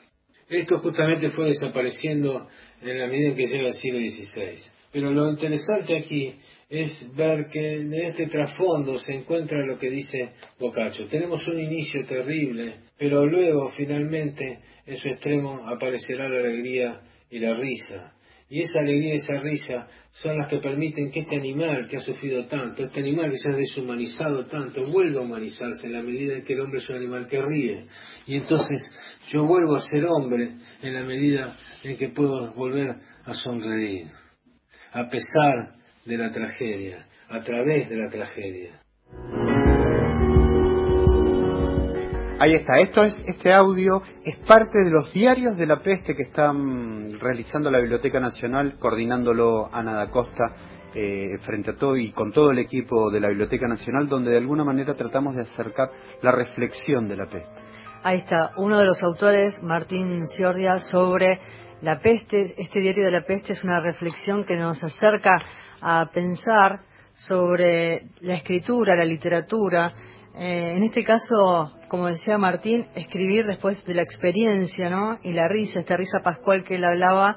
Esto 0.49 0.79
justamente 0.79 1.29
fue 1.29 1.45
desapareciendo 1.45 2.47
en 2.81 2.99
la 2.99 3.07
medida 3.07 3.29
en 3.29 3.35
que 3.37 3.47
llega 3.47 3.67
el 3.67 3.73
siglo 3.73 3.99
XVI. 3.99 4.61
Pero 4.91 5.11
lo 5.11 5.29
interesante 5.29 5.95
aquí 5.95 6.35
es 6.69 7.15
ver 7.15 7.47
que 7.47 7.75
en 7.75 7.93
este 7.93 8.27
trasfondo 8.27 8.97
se 8.99 9.13
encuentra 9.13 9.65
lo 9.65 9.77
que 9.77 9.89
dice 9.89 10.31
Boccaccio. 10.59 11.07
Tenemos 11.07 11.45
un 11.47 11.59
inicio 11.59 12.03
terrible, 12.05 12.79
pero 12.97 13.25
luego 13.25 13.69
finalmente 13.69 14.59
en 14.85 14.97
su 14.97 15.07
extremo 15.07 15.67
aparecerá 15.67 16.27
la 16.27 16.39
alegría 16.39 17.01
y 17.29 17.39
la 17.39 17.53
risa. 17.53 18.13
Y 18.51 18.63
esa 18.63 18.81
alegría 18.81 19.13
y 19.13 19.17
esa 19.17 19.41
risa 19.41 19.87
son 20.11 20.37
las 20.37 20.49
que 20.49 20.57
permiten 20.57 21.09
que 21.09 21.21
este 21.21 21.37
animal 21.37 21.87
que 21.87 21.95
ha 21.95 22.01
sufrido 22.01 22.45
tanto, 22.47 22.83
este 22.83 22.99
animal 22.99 23.31
que 23.31 23.37
se 23.37 23.49
ha 23.49 23.55
deshumanizado 23.55 24.45
tanto, 24.47 24.83
vuelva 24.91 25.21
a 25.21 25.23
humanizarse 25.23 25.87
en 25.87 25.93
la 25.93 26.03
medida 26.03 26.33
en 26.33 26.43
que 26.43 26.51
el 26.51 26.59
hombre 26.59 26.79
es 26.79 26.89
un 26.89 26.97
animal 26.97 27.29
que 27.29 27.41
ríe. 27.41 27.85
Y 28.27 28.35
entonces 28.35 28.91
yo 29.29 29.45
vuelvo 29.45 29.77
a 29.77 29.79
ser 29.79 30.03
hombre 30.03 30.55
en 30.81 30.93
la 30.93 31.03
medida 31.05 31.55
en 31.81 31.97
que 31.97 32.09
puedo 32.09 32.51
volver 32.51 32.97
a 33.23 33.33
sonreír, 33.33 34.07
a 34.91 35.07
pesar 35.07 35.75
de 36.03 36.17
la 36.17 36.29
tragedia, 36.29 37.07
a 37.29 37.39
través 37.39 37.87
de 37.87 37.95
la 37.95 38.09
tragedia. 38.09 38.81
Ahí 42.43 42.55
está, 42.55 42.73
esto 42.77 43.03
es, 43.03 43.15
este 43.27 43.53
audio 43.53 44.01
es 44.25 44.35
parte 44.47 44.79
de 44.83 44.89
los 44.89 45.13
diarios 45.13 45.55
de 45.57 45.67
la 45.67 45.79
peste 45.79 46.15
que 46.15 46.23
están 46.23 47.19
realizando 47.19 47.69
la 47.69 47.77
Biblioteca 47.77 48.19
Nacional, 48.19 48.79
coordinándolo 48.79 49.69
Ana 49.71 49.93
da 49.93 50.09
Costa 50.09 50.45
eh, 50.95 51.37
frente 51.45 51.69
a 51.69 51.75
todo 51.75 51.95
y 51.95 52.11
con 52.11 52.31
todo 52.31 52.49
el 52.49 52.57
equipo 52.57 53.11
de 53.11 53.19
la 53.19 53.27
Biblioteca 53.27 53.67
Nacional, 53.67 54.07
donde 54.07 54.31
de 54.31 54.37
alguna 54.37 54.63
manera 54.63 54.95
tratamos 54.95 55.35
de 55.35 55.43
acercar 55.43 55.91
la 56.23 56.31
reflexión 56.31 57.07
de 57.07 57.15
la 57.15 57.25
peste. 57.25 57.47
Ahí 58.01 58.17
está, 58.17 58.53
uno 58.57 58.79
de 58.79 58.85
los 58.85 59.03
autores, 59.03 59.61
Martín 59.61 60.25
Ciordia, 60.25 60.79
sobre 60.79 61.39
la 61.83 61.99
peste. 61.99 62.55
Este 62.57 62.79
diario 62.79 63.05
de 63.05 63.11
la 63.11 63.21
peste 63.21 63.53
es 63.53 63.63
una 63.63 63.79
reflexión 63.81 64.45
que 64.45 64.55
nos 64.55 64.83
acerca 64.83 65.35
a 65.79 66.09
pensar 66.11 66.79
sobre 67.13 68.07
la 68.21 68.33
escritura, 68.33 68.95
la 68.95 69.05
literatura, 69.05 69.93
eh, 70.33 70.73
en 70.75 70.83
este 70.83 71.03
caso, 71.03 71.73
como 71.91 72.07
decía 72.07 72.37
Martín, 72.37 72.85
escribir 72.95 73.45
después 73.45 73.83
de 73.83 73.93
la 73.93 74.01
experiencia, 74.01 74.89
¿no? 74.89 75.19
Y 75.23 75.33
la 75.33 75.49
risa, 75.49 75.79
esta 75.79 75.97
risa 75.97 76.19
pascual 76.23 76.63
que 76.63 76.75
él 76.75 76.85
hablaba, 76.85 77.35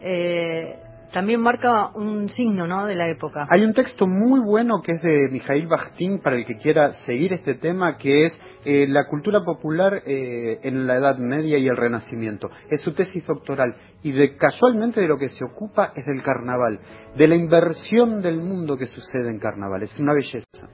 eh, 0.00 0.76
también 1.12 1.42
marca 1.42 1.90
un 1.94 2.30
signo, 2.30 2.66
¿no? 2.66 2.86
De 2.86 2.94
la 2.94 3.06
época. 3.10 3.46
Hay 3.50 3.64
un 3.64 3.74
texto 3.74 4.06
muy 4.06 4.40
bueno 4.40 4.80
que 4.82 4.92
es 4.92 5.02
de 5.02 5.28
Mijail 5.30 5.66
Bakhtin 5.66 6.22
para 6.22 6.36
el 6.36 6.46
que 6.46 6.56
quiera 6.56 6.92
seguir 7.04 7.34
este 7.34 7.52
tema, 7.52 7.98
que 7.98 8.24
es 8.24 8.38
eh, 8.64 8.86
la 8.88 9.04
cultura 9.08 9.44
popular 9.44 10.00
en 10.06 10.86
la 10.86 10.96
Edad 10.96 11.18
Media 11.18 11.58
y 11.58 11.68
el 11.68 11.76
Renacimiento. 11.76 12.48
Es 12.70 12.80
su 12.80 12.94
tesis 12.94 13.26
doctoral 13.26 13.76
y 14.02 14.12
de 14.12 14.38
casualmente 14.38 15.02
de 15.02 15.06
lo 15.06 15.18
que 15.18 15.28
se 15.28 15.44
ocupa 15.44 15.92
es 15.94 16.06
del 16.06 16.22
carnaval, 16.22 16.80
de 17.14 17.28
la 17.28 17.34
inversión 17.34 18.22
del 18.22 18.40
mundo 18.40 18.78
que 18.78 18.86
sucede 18.86 19.28
en 19.28 19.38
carnaval. 19.38 19.82
Es 19.82 19.94
una 20.00 20.14
belleza. 20.14 20.66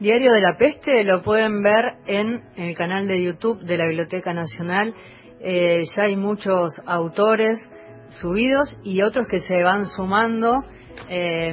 Diario 0.00 0.32
de 0.32 0.40
la 0.40 0.56
Peste 0.56 1.02
lo 1.02 1.22
pueden 1.22 1.60
ver 1.60 1.84
en 2.06 2.42
el 2.54 2.76
canal 2.76 3.08
de 3.08 3.20
YouTube 3.20 3.60
de 3.62 3.76
la 3.76 3.86
Biblioteca 3.86 4.32
Nacional. 4.32 4.94
Eh, 5.40 5.82
ya 5.96 6.04
hay 6.04 6.14
muchos 6.14 6.70
autores 6.86 7.58
subidos 8.08 8.80
y 8.84 9.02
otros 9.02 9.26
que 9.26 9.40
se 9.40 9.64
van 9.64 9.86
sumando. 9.86 10.54
Eh, 11.08 11.52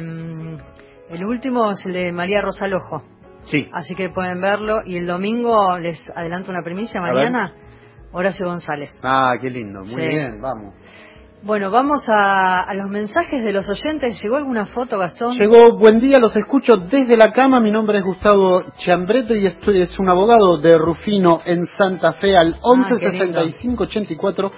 el 1.10 1.26
último 1.26 1.72
es 1.72 1.84
el 1.88 1.94
de 1.94 2.12
María 2.12 2.42
Rosa 2.42 2.68
Lojo. 2.68 3.02
Sí. 3.46 3.68
Así 3.74 3.96
que 3.96 4.10
pueden 4.10 4.40
verlo. 4.40 4.82
Y 4.86 4.98
el 4.98 5.08
domingo, 5.08 5.80
les 5.80 6.00
adelanto 6.16 6.52
una 6.52 6.62
primicia, 6.64 7.02
mañana, 7.02 7.52
Horacio 8.12 8.48
González. 8.48 8.92
Ah, 9.04 9.34
qué 9.42 9.50
lindo. 9.50 9.82
Muy 9.82 10.08
bien, 10.08 10.40
vamos. 10.40 10.76
Bueno, 11.46 11.70
vamos 11.70 12.04
a, 12.10 12.74
los 12.74 12.90
mensajes 12.90 13.44
de 13.44 13.54
los 13.54 13.70
oyentes. 13.70 14.20
¿Llegó 14.20 14.38
alguna 14.38 14.66
foto, 14.66 14.98
Gastón? 14.98 15.38
Llegó, 15.38 15.78
buen 15.78 16.00
día, 16.00 16.18
los 16.18 16.36
escucho 16.36 16.76
desde 16.76 17.16
la 17.16 17.32
cama. 17.34 17.60
Mi 17.60 17.70
nombre 17.70 18.00
es 18.00 18.04
Gustavo 18.04 18.64
Chambreto 18.78 19.36
y 19.36 19.46
estoy, 19.46 19.82
es 19.82 20.00
un 20.00 20.10
abogado 20.10 20.58
de 20.58 20.76
Rufino 20.76 21.42
en 21.46 21.68
Santa 21.68 22.14
Fe 22.14 22.36
al 22.36 22.56
11 22.64 22.98
65 22.98 23.84
84 23.84 24.52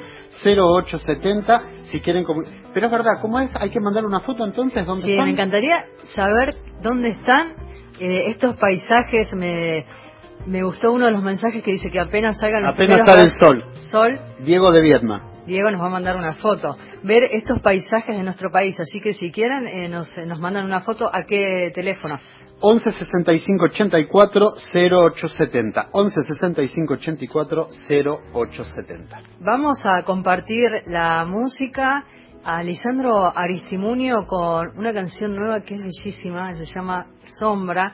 08 0.45 0.97
70. 0.97 1.63
Si 1.91 1.99
quieren. 1.99 2.23
Pero 2.73 2.85
es 2.85 2.91
verdad, 2.93 3.19
¿cómo 3.21 3.37
es? 3.41 3.49
¿Hay 3.59 3.69
que 3.69 3.81
mandar 3.81 4.05
una 4.05 4.21
foto 4.21 4.45
entonces? 4.45 4.87
¿Dónde 4.87 5.07
sí, 5.07 5.11
me 5.11 5.31
encantaría 5.31 5.83
saber 6.15 6.55
dónde 6.81 7.09
están 7.09 7.49
eh, 7.99 8.29
estos 8.29 8.55
paisajes. 8.55 9.33
Me, 9.35 9.85
me 10.45 10.63
gustó 10.63 10.93
uno 10.93 11.07
de 11.07 11.11
los 11.11 11.21
mensajes 11.21 11.61
que 11.61 11.71
dice 11.71 11.91
que 11.91 11.99
apenas 11.99 12.37
salgan 12.39 12.63
los 12.63 12.75
Apenas 12.75 13.01
sale 13.05 13.23
el 13.23 13.31
sol. 13.31 13.65
Sol. 13.91 14.19
Diego 14.39 14.71
de 14.71 14.81
Viedma. 14.81 15.36
Diego 15.47 15.71
nos 15.71 15.81
va 15.81 15.87
a 15.87 15.91
mandar 15.91 16.17
una 16.17 16.33
foto, 16.33 16.75
ver 17.03 17.23
estos 17.31 17.61
paisajes 17.61 18.15
de 18.15 18.21
nuestro 18.21 18.51
país. 18.51 18.77
Así 18.79 18.99
que 18.99 19.13
si 19.13 19.31
quieren, 19.31 19.65
eh, 19.67 19.87
nos, 19.87 20.13
nos 20.27 20.39
mandan 20.39 20.65
una 20.65 20.81
foto. 20.81 21.09
¿A 21.11 21.23
qué 21.23 21.71
teléfono? 21.73 22.19
11 22.59 22.91
65 22.91 23.65
84 23.65 24.53
0870. 24.73 25.89
11 25.91 26.21
65 26.23 26.93
84 26.93 27.67
0870. 27.89 29.21
Vamos 29.39 29.77
a 29.85 30.03
compartir 30.03 30.69
la 30.87 31.23
música 31.25 32.03
a 32.43 32.63
Lisandro 32.63 33.31
Aristimunio 33.35 34.25
con 34.27 34.77
una 34.77 34.91
canción 34.91 35.35
nueva 35.35 35.61
que 35.61 35.75
es 35.75 35.81
bellísima, 35.81 36.53
se 36.55 36.65
llama 36.65 37.05
Sombra. 37.39 37.93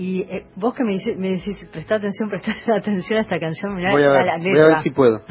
Y 0.00 0.22
eh, 0.22 0.46
vos 0.56 0.74
que 0.74 0.82
me, 0.82 0.92
dices, 0.92 1.18
me 1.18 1.32
decís, 1.32 1.60
presta 1.70 1.96
atención, 1.96 2.30
presta 2.30 2.54
atención 2.74 3.18
a 3.18 3.22
esta 3.22 3.38
canción, 3.38 3.74
mirá 3.74 3.92
voy 3.92 4.02
a 4.02 4.08
ver, 4.08 4.24
la 4.24 4.36
letra. 4.38 4.52
Voy 4.52 4.60
a 4.60 4.66
ver 4.68 4.82
si 4.82 4.90
puedo. 4.90 5.20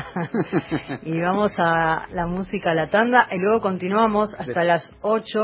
y 1.01 1.19
vamos 1.19 1.55
a 1.57 2.05
la 2.13 2.27
música, 2.27 2.69
a 2.69 2.75
la 2.75 2.88
tanda, 2.88 3.27
y 3.31 3.39
luego 3.39 3.61
continuamos 3.61 4.35
hasta 4.39 4.63
las 4.63 4.95
8 5.01 5.39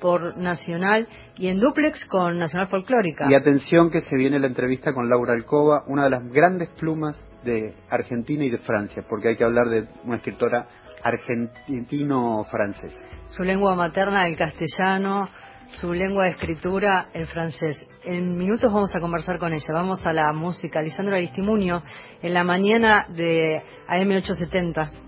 por 0.00 0.36
Nacional 0.36 1.08
y 1.36 1.48
en 1.48 1.58
duplex 1.58 2.06
con 2.06 2.38
Nacional 2.38 2.68
Folclórica. 2.68 3.26
Y 3.28 3.34
atención 3.34 3.90
que 3.90 3.98
se 3.98 4.14
viene 4.14 4.38
la 4.38 4.46
entrevista 4.46 4.92
con 4.92 5.08
Laura 5.08 5.32
Alcoba, 5.32 5.82
una 5.88 6.04
de 6.04 6.10
las 6.10 6.24
grandes 6.30 6.68
plumas 6.78 7.20
de 7.42 7.74
Argentina 7.90 8.44
y 8.44 8.50
de 8.50 8.58
Francia, 8.58 9.02
porque 9.08 9.30
hay 9.30 9.36
que 9.36 9.42
hablar 9.42 9.70
de 9.70 9.88
una 10.04 10.18
escritora 10.18 10.68
argentino-francesa. 11.02 13.02
Su 13.26 13.42
lengua 13.42 13.74
materna, 13.74 14.28
el 14.28 14.36
castellano, 14.36 15.28
su 15.70 15.92
lengua 15.92 16.24
de 16.24 16.30
escritura, 16.30 17.08
el 17.12 17.26
francés. 17.26 17.88
En 18.04 18.36
minutos 18.36 18.72
vamos 18.72 18.94
a 18.96 19.00
conversar 19.00 19.38
con 19.38 19.52
ella. 19.52 19.72
Vamos 19.72 20.04
a 20.06 20.12
la 20.12 20.32
música. 20.32 20.82
Lisandro 20.82 21.14
Aristimunio, 21.14 21.82
en 22.22 22.34
la 22.34 22.44
mañana 22.44 23.06
de 23.10 23.62
AM870. 23.88 25.07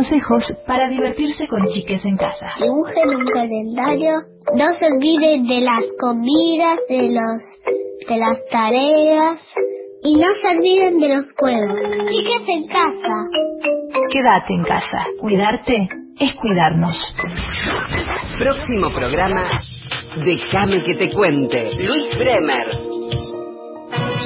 Consejos 0.00 0.44
para 0.66 0.88
divertirse 0.88 1.46
con 1.50 1.66
chiques 1.66 2.02
en 2.06 2.16
casa. 2.16 2.46
Dibujen 2.58 3.08
un 3.10 3.26
calendario. 3.26 4.12
No 4.56 4.64
se 4.78 4.86
olviden 4.86 5.46
de 5.46 5.60
las 5.60 5.84
comidas, 6.00 6.78
de 6.88 7.02
los 7.10 8.08
de 8.08 8.16
las 8.16 8.38
tareas 8.50 9.38
y 10.02 10.16
no 10.16 10.26
se 10.40 10.56
olviden 10.56 11.00
de 11.00 11.16
los 11.16 11.26
juegos. 11.36 12.08
Chiques 12.08 12.42
en 12.48 12.66
casa. 12.68 13.14
Quédate 14.10 14.54
en 14.54 14.62
casa. 14.62 15.06
Cuidarte 15.20 15.88
es 16.18 16.34
cuidarnos. 16.36 16.96
Próximo 18.38 18.88
programa, 18.94 19.42
Déjame 20.24 20.82
que 20.82 20.94
te 20.94 21.14
cuente. 21.14 21.74
Luis 21.74 22.16
Bremer. 22.16 22.89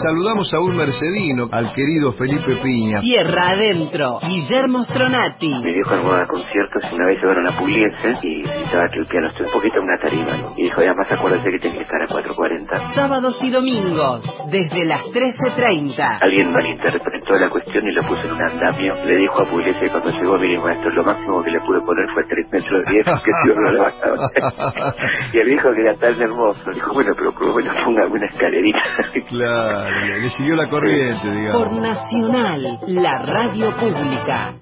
Saludamos 0.03 0.53
a 0.53 0.61
un 0.61 0.77
mercedino, 0.77 1.49
al 1.53 1.73
querido 1.73 2.13
Felipe 2.15 2.57
Piña. 2.63 3.01
Tierra 3.01 3.51
Adentro, 3.51 4.19
Guillermo 4.21 4.83
Stronati. 4.85 5.49
Mi 5.49 5.73
viejo 5.73 5.95
armaba 5.95 6.27
conciertos 6.27 6.83
y 6.91 6.95
una 6.95 7.07
vez 7.07 7.19
llevaron 7.23 7.47
a 7.47 7.57
Pugliese 7.57 8.11
y 8.23 8.43
necesitaba 8.43 8.89
que 8.91 8.99
el 8.99 9.07
piano 9.07 9.29
esté 9.29 9.45
un 9.45 9.53
poquito 9.53 9.77
en 9.79 9.85
una 9.85 9.99
tarima. 9.99 10.37
¿no? 10.37 10.49
Y 10.57 10.63
dijo, 10.65 10.81
además 10.81 11.13
acuérdate 11.13 11.51
que 11.51 11.59
tiene 11.59 11.79
que 11.79 11.85
estar 11.85 12.03
a 12.03 12.07
4.40. 12.09 12.95
Sábados 12.95 13.39
y 13.43 13.51
domingos, 13.51 14.23
desde 14.51 14.85
las 14.85 15.03
13.30. 15.05 16.19
Alguien 16.21 16.53
malinterpretó 16.53 17.35
la 17.39 17.49
cuestión 17.49 17.87
y 17.87 17.93
lo 17.93 18.03
puso 18.03 18.23
en 18.23 18.33
un 18.33 18.43
andamio. 18.43 18.95
Le 19.05 19.17
dijo 19.17 19.43
a 19.43 19.49
Pugliese 19.49 19.81
que 19.81 19.91
cuando 19.91 20.11
llegó, 20.11 20.39
mire 20.39 20.59
maestro, 20.59 20.91
lo 20.91 21.05
máximo 21.05 21.43
que 21.43 21.51
le 21.51 21.61
pude 21.61 21.81
poner 21.81 22.07
fue 22.13 22.25
3 22.29 22.53
metros 22.53 22.85
de 22.85 22.93
10, 22.93 23.05
que 23.07 23.31
si 23.31 23.49
no 23.49 23.61
lo 23.63 23.71
levantaba. 23.71 24.17
y 25.33 25.39
el 25.39 25.47
viejo 25.47 25.69
que 25.73 25.81
era 25.81 25.95
tan 25.97 26.21
hermoso, 26.21 26.61
dijo, 26.75 26.93
bueno, 26.93 27.13
pero 27.17 27.33
por 27.33 27.47
lo 27.47 27.55
menos 27.55 27.77
póngame 27.85 28.13
una 28.13 28.27
escalerita. 28.27 28.81
Claro, 29.29 29.84
le, 29.91 30.21
le 30.21 30.31
siguió 30.31 30.55
la 30.55 30.69
corriente, 30.69 31.31
digamos. 31.31 31.69
Por 31.69 31.73
Nacional, 31.81 32.81
la 32.87 33.19
radio 33.23 33.77
pública. 33.77 34.55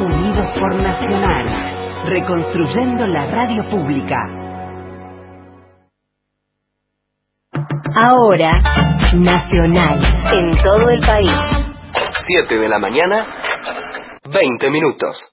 Unidos 0.00 0.46
por 0.58 0.76
Nacional, 0.80 2.06
reconstruyendo 2.06 3.06
la 3.06 3.26
radio 3.26 3.68
pública. 3.68 4.16
Ahora, 7.94 8.62
Nacional, 9.14 9.98
en 10.32 10.56
todo 10.62 10.88
el 10.90 11.00
país. 11.00 11.36
7 12.26 12.54
de 12.54 12.68
la 12.68 12.78
mañana, 12.78 13.24
20 14.32 14.70
minutos. 14.70 15.29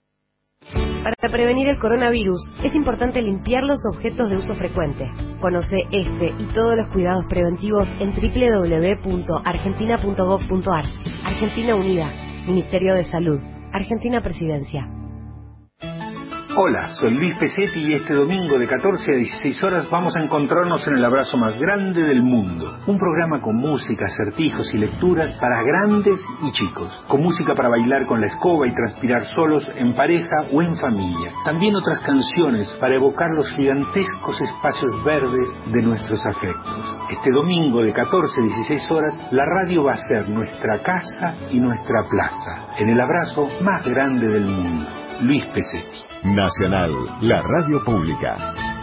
Para 1.15 1.31
prevenir 1.31 1.69
el 1.69 1.79
coronavirus 1.79 2.41
es 2.65 2.75
importante 2.75 3.21
limpiar 3.21 3.63
los 3.63 3.79
objetos 3.95 4.29
de 4.29 4.35
uso 4.35 4.53
frecuente. 4.55 5.09
Conoce 5.39 5.77
este 5.89 6.33
y 6.37 6.43
todos 6.53 6.75
los 6.75 6.89
cuidados 6.89 7.23
preventivos 7.29 7.87
en 8.01 8.13
www.argentina.gov.ar. 8.13 10.83
Argentina 11.23 11.75
Unida, 11.75 12.09
Ministerio 12.45 12.95
de 12.95 13.05
Salud, 13.05 13.39
Argentina 13.71 14.19
Presidencia. 14.19 14.96
Hola, 16.59 16.91
soy 16.93 17.13
Luis 17.13 17.35
Pesetti 17.35 17.85
y 17.85 17.93
este 17.93 18.15
domingo 18.15 18.57
de 18.57 18.65
14 18.65 19.11
a 19.11 19.15
16 19.15 19.63
horas 19.63 19.87
vamos 19.91 20.15
a 20.17 20.23
encontrarnos 20.23 20.87
en 20.87 20.95
el 20.95 21.05
abrazo 21.05 21.37
más 21.37 21.55
grande 21.59 22.03
del 22.03 22.23
mundo. 22.23 22.79
Un 22.87 22.97
programa 22.97 23.39
con 23.41 23.57
música, 23.57 24.07
acertijos 24.07 24.73
y 24.73 24.79
lecturas 24.79 25.37
para 25.39 25.61
grandes 25.61 26.19
y 26.41 26.51
chicos. 26.51 26.97
Con 27.07 27.21
música 27.21 27.53
para 27.53 27.69
bailar 27.69 28.07
con 28.07 28.21
la 28.21 28.25
escoba 28.25 28.65
y 28.65 28.73
transpirar 28.73 29.23
solos, 29.35 29.69
en 29.75 29.93
pareja 29.93 30.47
o 30.51 30.63
en 30.63 30.75
familia. 30.77 31.31
También 31.45 31.75
otras 31.75 31.99
canciones 31.99 32.75
para 32.79 32.95
evocar 32.95 33.29
los 33.35 33.51
gigantescos 33.51 34.41
espacios 34.41 35.03
verdes 35.05 35.55
de 35.71 35.83
nuestros 35.83 36.25
afectos. 36.25 36.97
Este 37.11 37.29
domingo 37.35 37.83
de 37.83 37.93
14 37.93 38.41
a 38.41 38.43
16 38.43 38.91
horas, 38.91 39.15
la 39.29 39.45
radio 39.45 39.83
va 39.83 39.93
a 39.93 39.97
ser 39.97 40.27
nuestra 40.27 40.79
casa 40.79 41.35
y 41.51 41.59
nuestra 41.59 42.01
plaza. 42.09 42.73
En 42.79 42.89
el 42.89 42.99
abrazo 42.99 43.45
más 43.61 43.85
grande 43.85 44.27
del 44.27 44.45
mundo. 44.45 45.06
Luis 45.21 45.43
Pesetti. 45.53 46.03
Nacional, 46.23 46.91
la 47.21 47.41
radio 47.41 47.83
pública. 47.83 48.76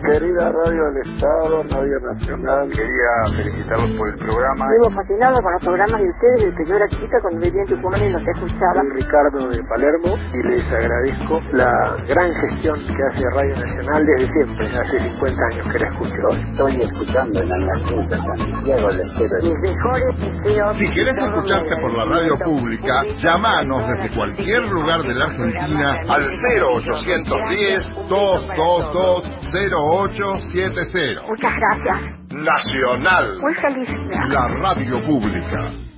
Querida 0.00 0.50
Radio 0.50 0.84
del 0.92 1.12
Estado, 1.12 1.62
Radio 1.62 2.00
Nacional, 2.00 2.68
quería 2.70 3.36
felicitarlos 3.36 3.90
por 3.98 4.08
el 4.08 4.16
programa. 4.16 4.66
Vivo 4.72 4.90
fascinado 4.96 5.42
con 5.42 5.52
los 5.52 5.62
programas 5.62 6.00
de 6.00 6.08
ustedes 6.08 6.40
desde 6.40 6.56
que 6.56 6.68
yo 6.68 6.76
era 6.76 6.88
chica 6.88 7.18
cuando 7.20 7.40
vivía 7.40 7.60
en 7.60 7.68
Tucumán 7.68 8.02
y 8.04 8.10
los 8.10 8.22
escuchaba. 8.26 8.80
Soy 8.80 8.90
Ricardo 8.96 9.48
de 9.48 9.62
Palermo 9.64 10.16
y 10.32 10.42
les 10.48 10.64
agradezco 10.64 11.40
la 11.52 11.72
gran 12.08 12.32
gestión 12.32 12.76
que 12.80 13.02
hace 13.12 13.24
Radio 13.34 13.54
Nacional 13.60 14.06
desde 14.06 14.26
siempre, 14.32 14.68
hace 14.80 15.00
50 15.00 15.44
años 15.44 15.66
que 15.72 15.78
la 15.78 15.88
escucho. 15.88 16.28
Estoy 16.48 16.80
escuchando 16.80 17.40
en 17.42 17.48
la 17.48 17.78
Junta 17.84 18.16
Santiago 18.16 18.88
del 18.88 19.00
Estero. 19.00 19.36
Mis 19.42 19.58
mejores 19.60 20.16
deseos. 20.16 20.76
Si 20.76 20.90
querés 20.92 21.18
escucharte 21.18 21.76
por 21.76 21.92
la 21.92 22.04
radio 22.06 22.38
pública, 22.38 23.04
llamanos 23.18 23.86
desde 23.86 24.16
cualquier 24.16 24.62
lugar 24.70 25.02
de 25.02 25.14
la 25.14 25.24
Argentina 25.26 25.92
al 26.08 26.22
0810 26.64 28.08
222 28.08 29.40
0870. 29.90 31.22
Muchas 31.26 31.52
gracias. 31.56 31.98
Nacional. 32.30 33.38
Muy 33.40 33.54
feliz. 33.54 33.88
La 34.28 34.46
radio 34.60 35.04
pública. 35.04 35.89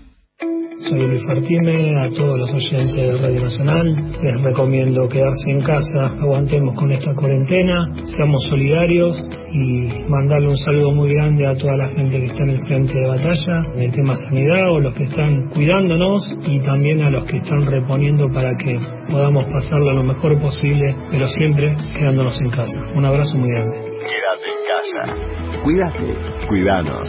Soy 0.78 0.98
Luis 0.98 1.22
Martínez, 1.28 1.94
a 1.96 2.16
todos 2.16 2.36
los 2.40 2.50
oyentes 2.50 2.96
de 2.96 3.18
Radio 3.22 3.42
Nacional 3.42 3.94
les 4.20 4.40
recomiendo 4.42 5.06
quedarse 5.06 5.52
en 5.52 5.60
casa, 5.60 6.06
aguantemos 6.20 6.74
con 6.74 6.90
esta 6.90 7.14
cuarentena, 7.14 7.86
seamos 8.02 8.44
solidarios 8.48 9.24
y 9.52 9.88
mandarle 10.08 10.48
un 10.48 10.56
saludo 10.56 10.90
muy 10.90 11.14
grande 11.14 11.46
a 11.46 11.52
toda 11.54 11.76
la 11.76 11.88
gente 11.90 12.18
que 12.18 12.24
está 12.24 12.42
en 12.42 12.50
el 12.50 12.60
frente 12.66 12.92
de 12.92 13.06
batalla, 13.06 13.62
en 13.76 13.82
el 13.82 13.92
tema 13.92 14.16
sanidad 14.16 14.72
o 14.72 14.80
los 14.80 14.94
que 14.94 15.04
están 15.04 15.50
cuidándonos 15.50 16.28
y 16.48 16.58
también 16.60 17.02
a 17.02 17.10
los 17.10 17.24
que 17.30 17.36
están 17.36 17.64
reponiendo 17.64 18.28
para 18.32 18.56
que 18.56 18.76
podamos 19.08 19.44
pasarla 19.44 19.94
lo 19.94 20.02
mejor 20.02 20.40
posible, 20.40 20.96
pero 21.12 21.28
siempre 21.28 21.76
quedándonos 21.96 22.40
en 22.42 22.50
casa. 22.50 22.80
Un 22.96 23.04
abrazo 23.04 23.38
muy 23.38 23.50
grande. 23.50 23.78
Quédate 23.78 24.48
en 24.50 24.62
casa. 24.66 25.62
Cuídate, 25.62 26.48
cuidanos. 26.48 27.08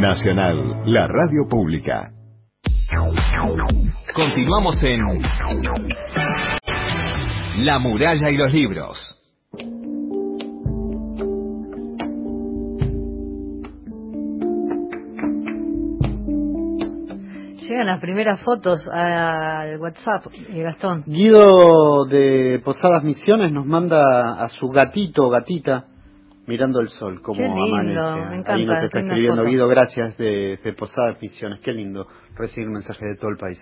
Nacional, 0.00 0.82
la 0.86 1.08
radio 1.08 1.48
pública. 1.48 2.21
Continuamos 4.14 4.82
en 4.82 5.00
La 7.64 7.78
muralla 7.78 8.28
y 8.28 8.36
los 8.36 8.52
libros. 8.52 9.08
Llegan 17.60 17.86
las 17.86 18.00
primeras 18.00 18.42
fotos 18.42 18.86
al 18.92 19.78
WhatsApp, 19.80 20.26
eh, 20.50 20.62
Gastón. 20.62 21.04
Guido 21.06 22.04
de 22.04 22.60
Posadas 22.62 23.02
Misiones 23.02 23.52
nos 23.52 23.64
manda 23.64 24.34
a 24.38 24.48
su 24.48 24.68
gatito 24.68 25.24
o 25.24 25.30
gatita 25.30 25.86
mirando 26.46 26.80
el 26.80 26.88
sol, 26.88 27.20
como 27.22 27.44
amanece. 27.44 28.00
me 28.28 28.36
encanta, 28.36 28.54
Ahí 28.54 28.66
nos 28.66 28.84
está 28.84 29.00
escribiendo. 29.00 29.44
Guido, 29.44 29.68
gracias 29.68 30.16
de, 30.16 30.58
de 30.62 30.72
Posadas 30.72 31.20
Misiones. 31.20 31.60
Qué 31.60 31.72
lindo 31.72 32.06
recibir 32.36 32.68
mensajes 32.68 33.02
de 33.02 33.16
todo 33.16 33.30
el 33.30 33.36
país. 33.36 33.58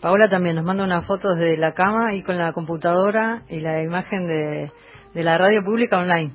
Paola 0.00 0.28
también 0.28 0.56
nos 0.56 0.64
manda 0.64 0.84
unas 0.84 1.06
fotos 1.06 1.36
de 1.38 1.56
la 1.58 1.72
cama 1.74 2.14
y 2.14 2.22
con 2.22 2.38
la 2.38 2.52
computadora 2.52 3.42
y 3.48 3.60
la 3.60 3.82
imagen 3.82 4.26
de, 4.26 4.70
de 5.14 5.24
la 5.24 5.36
radio 5.36 5.62
pública 5.62 5.98
online. 5.98 6.32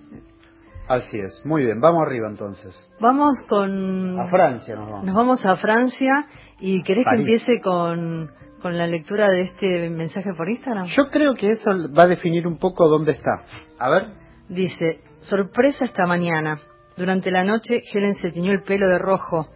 Así 0.88 1.18
es, 1.18 1.44
muy 1.46 1.66
bien, 1.66 1.82
vamos 1.82 2.04
arriba 2.06 2.28
entonces. 2.30 2.76
Vamos 3.00 3.34
con... 3.50 4.20
A 4.20 4.30
Francia 4.30 4.76
nos 4.76 4.88
vamos. 4.88 5.06
Nos 5.06 5.16
vamos 5.16 5.46
a 5.46 5.56
Francia 5.56 6.28
y 6.60 6.84
querés 6.84 7.06
París. 7.06 7.26
que 7.26 7.32
empiece 7.32 7.62
con, 7.64 8.30
con 8.62 8.78
la 8.78 8.86
lectura 8.86 9.30
de 9.30 9.42
este 9.42 9.90
mensaje 9.90 10.30
por 10.38 10.48
Instagram. 10.48 10.86
Yo 10.86 11.10
creo 11.10 11.34
que 11.34 11.50
eso 11.50 11.72
va 11.98 12.04
a 12.04 12.08
definir 12.08 12.46
un 12.46 12.60
poco 12.60 12.88
dónde 12.88 13.14
está. 13.14 13.46
A 13.80 13.90
ver. 13.90 14.10
Dice, 14.48 15.00
sorpresa 15.26 15.86
esta 15.86 16.06
mañana. 16.06 16.62
Durante 16.96 17.32
la 17.32 17.44
noche 17.44 17.82
Helen 17.92 18.16
se 18.16 18.32
tiñó 18.32 18.52
el 18.52 18.64
pelo 18.64 18.88
de 18.88 19.00
rojo. 19.00 19.48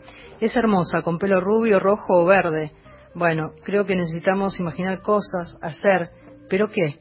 Es 0.42 0.56
hermosa, 0.56 1.02
con 1.04 1.18
pelo 1.18 1.40
rubio, 1.40 1.80
rojo 1.80 2.24
o 2.24 2.26
verde. 2.26 2.72
Bueno, 3.14 3.54
creo 3.64 3.86
que 3.86 3.96
necesitamos 3.96 4.60
imaginar 4.60 5.02
cosas, 5.02 5.58
hacer. 5.62 6.10
¿Pero 6.50 6.70
qué? 6.70 6.96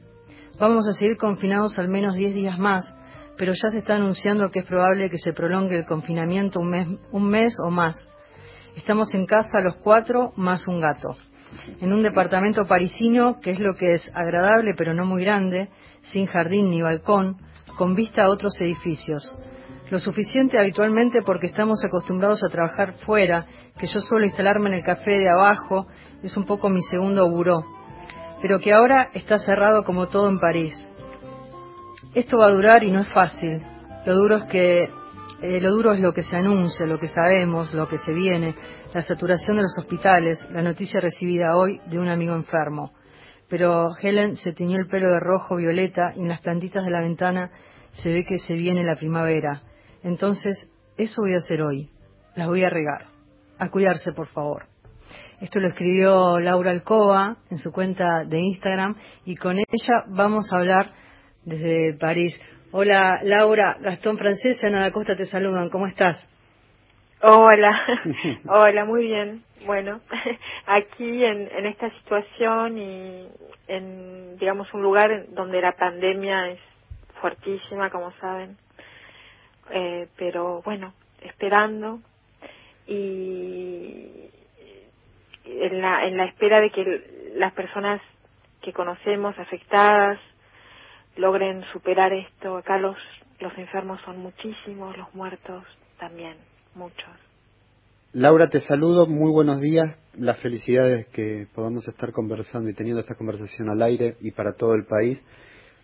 Vamos 0.58 0.86
a 0.88 0.92
seguir 0.92 1.16
confinados 1.16 1.78
al 1.78 1.88
menos 1.88 2.16
10 2.16 2.34
días 2.34 2.58
más, 2.58 2.92
pero 3.36 3.52
ya 3.52 3.68
se 3.68 3.78
está 3.78 3.94
anunciando 3.94 4.50
que 4.50 4.60
es 4.60 4.66
probable 4.66 5.08
que 5.08 5.18
se 5.18 5.32
prolongue 5.32 5.76
el 5.76 5.86
confinamiento 5.86 6.60
un 6.60 6.70
mes, 6.70 6.88
un 7.12 7.28
mes 7.28 7.56
o 7.64 7.70
más. 7.70 8.08
Estamos 8.76 9.14
en 9.14 9.26
casa 9.26 9.60
los 9.60 9.76
cuatro 9.76 10.32
más 10.36 10.66
un 10.68 10.80
gato. 10.80 11.16
En 11.80 11.92
un 11.92 12.02
departamento 12.02 12.64
parisino, 12.66 13.40
que 13.40 13.52
es 13.52 13.60
lo 13.60 13.74
que 13.74 13.92
es 13.92 14.10
agradable 14.14 14.74
pero 14.76 14.92
no 14.92 15.06
muy 15.06 15.22
grande, 15.22 15.70
sin 16.02 16.26
jardín 16.26 16.70
ni 16.70 16.82
balcón, 16.82 17.38
con 17.78 17.94
vista 17.94 18.24
a 18.24 18.28
otros 18.28 18.60
edificios. 18.60 19.22
Lo 19.88 20.00
suficiente 20.00 20.58
habitualmente 20.58 21.22
porque 21.24 21.46
estamos 21.46 21.82
acostumbrados 21.86 22.42
a 22.44 22.50
trabajar 22.50 22.94
fuera, 23.06 23.46
que 23.78 23.86
yo 23.86 24.00
suelo 24.00 24.26
instalarme 24.26 24.68
en 24.68 24.74
el 24.74 24.82
café 24.82 25.12
de 25.12 25.30
abajo, 25.30 25.86
es 26.22 26.36
un 26.36 26.44
poco 26.44 26.68
mi 26.68 26.82
segundo 26.82 27.30
buró, 27.30 27.64
pero 28.42 28.58
que 28.58 28.74
ahora 28.74 29.08
está 29.14 29.38
cerrado 29.38 29.84
como 29.84 30.08
todo 30.08 30.28
en 30.28 30.40
París. 30.40 30.74
Esto 32.14 32.38
va 32.38 32.46
a 32.46 32.50
durar 32.50 32.82
y 32.82 32.90
no 32.90 33.00
es 33.00 33.12
fácil. 33.12 33.62
Lo 34.04 34.14
duro 34.16 34.36
es 34.36 34.44
que 34.44 34.90
eh, 35.40 35.60
lo 35.60 35.70
duro 35.70 35.94
es 35.94 36.00
lo 36.00 36.12
que 36.12 36.22
se 36.22 36.36
anuncia, 36.36 36.84
lo 36.84 36.98
que 36.98 37.06
sabemos, 37.06 37.72
lo 37.72 37.88
que 37.88 37.98
se 37.98 38.12
viene, 38.12 38.54
la 38.92 39.02
saturación 39.02 39.56
de 39.56 39.62
los 39.62 39.78
hospitales, 39.78 40.44
la 40.50 40.62
noticia 40.62 41.00
recibida 41.00 41.56
hoy 41.56 41.80
de 41.86 41.98
un 41.98 42.08
amigo 42.08 42.34
enfermo. 42.34 42.92
Pero 43.48 43.90
Helen 44.00 44.36
se 44.36 44.52
tiñó 44.52 44.78
el 44.78 44.88
pelo 44.88 45.10
de 45.10 45.20
rojo 45.20 45.56
violeta 45.56 46.12
y 46.16 46.20
en 46.20 46.28
las 46.28 46.40
plantitas 46.40 46.84
de 46.84 46.90
la 46.90 47.00
ventana 47.00 47.50
se 47.90 48.12
ve 48.12 48.24
que 48.24 48.38
se 48.38 48.54
viene 48.54 48.84
la 48.84 48.96
primavera. 48.96 49.62
Entonces, 50.02 50.72
eso 50.96 51.22
voy 51.22 51.34
a 51.34 51.38
hacer 51.38 51.62
hoy. 51.62 51.90
Las 52.34 52.46
voy 52.46 52.64
a 52.64 52.70
regar. 52.70 53.06
A 53.58 53.70
cuidarse, 53.70 54.12
por 54.12 54.26
favor. 54.28 54.66
Esto 55.40 55.60
lo 55.60 55.68
escribió 55.68 56.38
Laura 56.40 56.72
Alcoba 56.72 57.36
en 57.50 57.58
su 57.58 57.72
cuenta 57.72 58.24
de 58.24 58.40
Instagram 58.40 58.96
y 59.24 59.36
con 59.36 59.56
ella 59.58 60.04
vamos 60.08 60.52
a 60.52 60.56
hablar 60.56 60.92
desde 61.44 61.94
París. 61.94 62.38
Hola 62.72 63.20
Laura, 63.22 63.78
Gastón 63.80 64.18
Francesa, 64.18 64.66
Ana 64.66 64.90
Costa 64.90 65.14
te 65.14 65.24
saludan. 65.24 65.70
¿Cómo 65.70 65.86
estás? 65.86 66.26
Hola, 67.20 67.84
hola, 68.48 68.84
muy 68.84 69.06
bien. 69.06 69.42
Bueno, 69.66 70.00
aquí 70.66 71.24
en, 71.24 71.50
en 71.50 71.66
esta 71.66 71.90
situación 71.98 72.78
y 72.78 73.26
en, 73.66 74.38
digamos, 74.38 74.72
un 74.72 74.82
lugar 74.82 75.26
donde 75.30 75.60
la 75.60 75.72
pandemia 75.72 76.50
es 76.50 76.60
fuertísima, 77.20 77.90
como 77.90 78.12
saben, 78.20 78.56
eh, 79.70 80.06
pero 80.16 80.62
bueno, 80.62 80.94
esperando 81.22 81.98
y 82.86 84.30
en 85.44 85.82
la, 85.82 86.06
en 86.06 86.16
la 86.16 86.24
espera 86.26 86.60
de 86.60 86.70
que 86.70 87.32
las 87.34 87.52
personas 87.52 88.00
que 88.62 88.72
conocemos 88.72 89.36
afectadas 89.40 90.20
logren 91.16 91.64
superar 91.72 92.12
esto. 92.12 92.58
Acá 92.58 92.78
los, 92.78 92.96
los 93.40 93.58
enfermos 93.58 94.00
son 94.02 94.18
muchísimos, 94.18 94.96
los 94.96 95.12
muertos 95.16 95.64
también 95.98 96.36
muchos. 96.74 97.28
Laura, 98.12 98.48
te 98.48 98.60
saludo, 98.60 99.06
muy 99.06 99.30
buenos 99.30 99.60
días. 99.60 99.94
Las 100.14 100.40
felicidades 100.40 101.06
que 101.08 101.46
podamos 101.54 101.86
estar 101.86 102.10
conversando 102.10 102.70
y 102.70 102.74
teniendo 102.74 103.00
esta 103.02 103.14
conversación 103.14 103.68
al 103.68 103.82
aire 103.82 104.16
y 104.20 104.30
para 104.30 104.54
todo 104.54 104.74
el 104.74 104.86
país. 104.86 105.22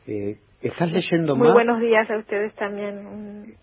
Eh, 0.07 0.39
¿Estás 0.63 0.91
leyendo 0.91 1.37
más? 1.37 1.45
Muy 1.45 1.53
buenos 1.53 1.81
días 1.81 2.11
a 2.11 2.17
ustedes 2.17 2.55
también. 2.55 3.55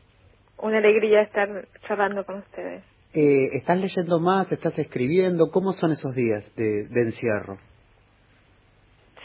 una 0.60 0.78
alegría 0.78 1.22
estar 1.24 1.50
charlando 1.88 2.24
con 2.24 2.38
ustedes. 2.38 2.84
Eh, 3.14 3.58
¿Estás 3.58 3.80
leyendo 3.80 4.20
más? 4.20 4.52
¿Estás 4.52 4.78
escribiendo? 4.78 5.50
¿Cómo 5.52 5.72
son 5.72 5.92
esos 5.92 6.14
días 6.14 6.50
de, 6.56 6.88
encierro? 7.02 7.58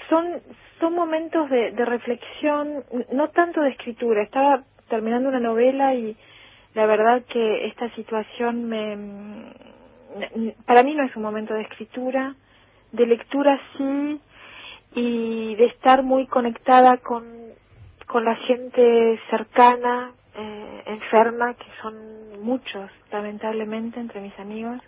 Son, 0.08 0.40
son 0.80 0.94
momentos 0.94 1.50
de, 1.50 1.72
de 1.72 1.84
reflexión, 1.84 2.84
no 3.12 3.28
tanto 3.28 3.60
de 3.60 3.70
escritura. 3.70 4.22
Estaba 4.22 4.64
terminando 4.88 5.28
una 5.28 5.40
novela 5.40 5.94
y 5.94 6.16
la 6.76 6.84
verdad 6.84 7.24
que 7.24 7.66
esta 7.66 7.88
situación 7.94 8.68
me 8.68 8.98
para 10.66 10.82
mí 10.82 10.94
no 10.94 11.04
es 11.04 11.16
un 11.16 11.22
momento 11.22 11.54
de 11.54 11.62
escritura 11.62 12.34
de 12.92 13.06
lectura 13.06 13.58
sí 13.76 14.20
y 14.94 15.54
de 15.54 15.64
estar 15.64 16.02
muy 16.02 16.26
conectada 16.26 16.98
con 16.98 17.24
con 18.06 18.24
la 18.26 18.36
gente 18.36 19.18
cercana 19.30 20.12
eh, 20.36 20.82
enferma 20.86 21.54
que 21.54 21.66
son 21.80 21.94
muchos 22.42 22.90
lamentablemente 23.10 23.98
entre 23.98 24.20
mis 24.20 24.38
amigos. 24.38 24.78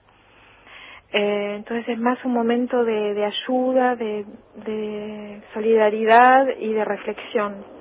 Eh, 1.10 1.54
entonces 1.56 1.88
es 1.88 1.98
más 1.98 2.22
un 2.24 2.32
momento 2.32 2.84
de, 2.84 3.14
de 3.14 3.24
ayuda 3.24 3.96
de, 3.96 4.26
de 4.66 5.42
solidaridad 5.54 6.48
y 6.60 6.70
de 6.74 6.84
reflexión 6.84 7.77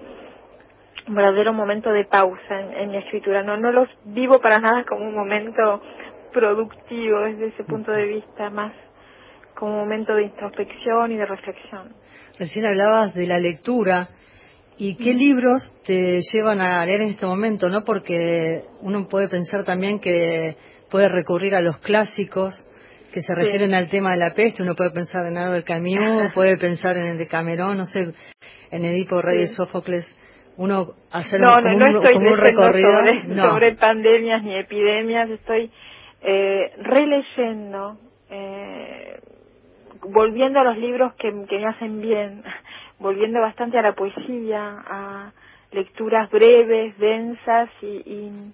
un 1.08 1.16
verdadero 1.16 1.54
momento 1.54 1.92
de 1.92 2.06
pausa 2.06 2.60
en, 2.60 2.92
mi 2.92 2.98
escritura. 2.98 3.44
No, 3.44 3.58
no 3.58 3.72
los 3.72 3.88
vivo 4.06 4.40
para 4.40 4.60
nada 4.60 4.84
como 4.86 5.06
un 5.06 5.16
momento 5.16 5.82
productivo 6.34 7.22
desde 7.22 7.48
ese 7.48 7.64
punto 7.64 7.92
de 7.92 8.06
vista, 8.06 8.50
más 8.50 8.74
como 9.56 9.74
un 9.74 9.80
momento 9.80 10.14
de 10.14 10.24
introspección 10.24 11.12
y 11.12 11.18
de 11.18 11.26
reflexión. 11.26 11.94
Recién 12.38 12.66
hablabas 12.66 13.14
de 13.16 13.26
la 13.26 13.40
lectura 13.40 14.10
y 14.78 14.96
qué 14.98 15.14
libros 15.14 15.62
te 15.86 16.20
llevan 16.32 16.62
a 16.62 16.86
leer 16.86 17.02
en 17.02 17.10
este 17.12 17.26
momento, 17.26 17.70
¿no? 17.70 17.84
Porque 17.84 18.64
uno 18.82 19.08
puede 19.08 19.28
pensar 19.28 19.64
también 19.64 20.00
que 20.00 20.56
puede 20.92 21.10
recurrir 21.10 21.56
a 21.56 21.62
los 21.62 21.80
clásicos 21.80 22.68
que 23.12 23.22
se 23.22 23.34
refieren 23.34 23.74
al 23.74 23.90
tema 23.90 24.12
de 24.12 24.18
la 24.18 24.34
peste, 24.34 24.62
uno 24.62 24.76
puede 24.76 24.92
pensar 24.92 25.26
en 25.26 25.38
algo 25.38 25.54
del 25.54 25.64
Camus, 25.64 26.34
puede 26.36 26.58
pensar 26.58 26.98
en 26.98 27.04
el 27.04 27.18
de 27.18 27.26
Camerón, 27.26 27.78
no 27.78 27.86
sé, 27.86 28.14
en 28.70 28.86
Edipo 28.86 29.22
Rey 29.22 29.40
de 29.40 29.48
Sófocles 29.48 30.06
uno 30.58 30.94
hacer 31.12 31.40
no, 31.40 31.58
un, 31.58 31.64
no, 31.64 31.92
no 31.92 32.02
estoy 32.02 32.16
un 32.16 32.38
recorrido 32.38 32.92
sobre, 33.00 33.36
sobre, 33.36 33.76
pandemias 33.76 34.44
ni 34.44 34.56
epidemias 34.56 35.30
estoy 35.30 35.72
eh, 36.22 36.74
releyendo 36.78 37.98
eh, 38.30 39.20
volviendo 40.02 40.60
a 40.60 40.64
los 40.64 40.78
libros 40.78 41.14
que, 41.16 41.32
que 41.48 41.60
me 41.60 41.68
hacen 41.68 42.02
bien 42.02 42.44
volviendo 43.00 43.40
bastante 43.40 43.78
a 43.78 43.82
la 43.82 43.94
poesía 43.94 44.84
a 44.88 45.32
lecturas 45.72 46.30
breves 46.32 46.98
densas 46.98 47.70
y, 47.82 47.86
y 47.86 48.54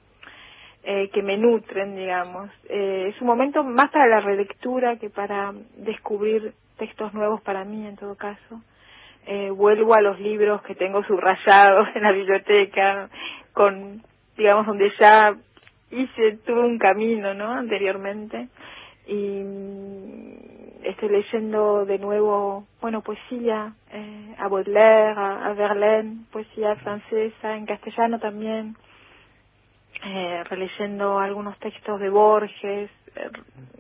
eh, 0.86 1.10
que 1.14 1.24
me 1.24 1.38
nutren 1.38 1.96
digamos. 1.96 2.50
Eh, 2.68 3.12
es 3.14 3.22
un 3.22 3.28
momento 3.28 3.64
más 3.64 3.90
para 3.92 4.08
la 4.08 4.20
relectura 4.20 4.98
que 4.98 5.10
para 5.10 5.54
descubrir 5.78 6.54
textos 6.78 7.14
nuevos 7.14 7.42
para 7.42 7.64
mí 7.64 7.88
en 7.88 7.96
todo 7.96 8.16
caso 8.16 8.62
eh, 9.26 9.50
vuelvo 9.50 9.94
a 9.94 10.02
los 10.02 10.20
libros 10.20 10.62
que 10.64 10.76
tengo 10.76 11.04
subrayados 11.04 11.88
en 11.96 12.04
la 12.04 12.12
biblioteca, 12.12 13.10
con, 13.54 14.04
digamos, 14.38 14.66
donde 14.66 14.92
ya 15.00 15.36
hice, 15.92 16.38
tuve 16.46 16.62
un 16.62 16.78
camino, 16.78 17.34
¿no? 17.34 17.52
Anteriormente. 17.52 18.48
Y 19.08 19.44
estoy 20.84 21.10
leyendo 21.10 21.86
de 21.86 22.00
nuevo, 22.00 22.66
bueno, 22.82 23.02
poesía, 23.02 23.74
eh, 23.92 24.36
a 24.38 24.48
Baudelaire, 24.48 25.16
a, 25.18 25.54
Verlaine, 25.54 26.26
poesía 26.32 26.76
francesa, 26.78 27.56
en 27.56 27.66
castellano 27.66 28.20
también, 28.20 28.76
eh, 30.06 30.44
releyendo 30.50 31.20
algunos 31.20 31.58
textos 31.60 32.00
de 32.00 32.10
Borges, 32.10 32.90
eh, 33.16 33.30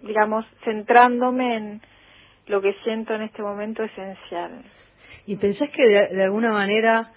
digamos, 0.04 0.46
centrándome 0.64 1.58
en 1.58 1.82
lo 2.48 2.62
que 2.62 2.74
siento 2.84 3.14
en 3.14 3.24
este 3.24 3.42
momento 3.42 3.84
esencial. 3.84 4.64
¿Y 5.26 5.38
pensás 5.38 5.70
que 5.72 5.88
de, 5.88 6.24
alguna 6.24 6.52
manera 6.52 7.12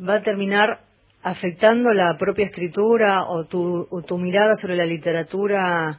va 0.00 0.14
a 0.14 0.22
terminar 0.22 0.80
afectando 1.22 1.90
la 1.90 2.16
propia 2.16 2.46
escritura 2.46 3.24
o 3.24 3.44
tu, 3.44 3.88
tu 4.06 4.18
mirada 4.18 4.54
sobre 4.54 4.76
la 4.76 4.86
literatura 4.86 5.98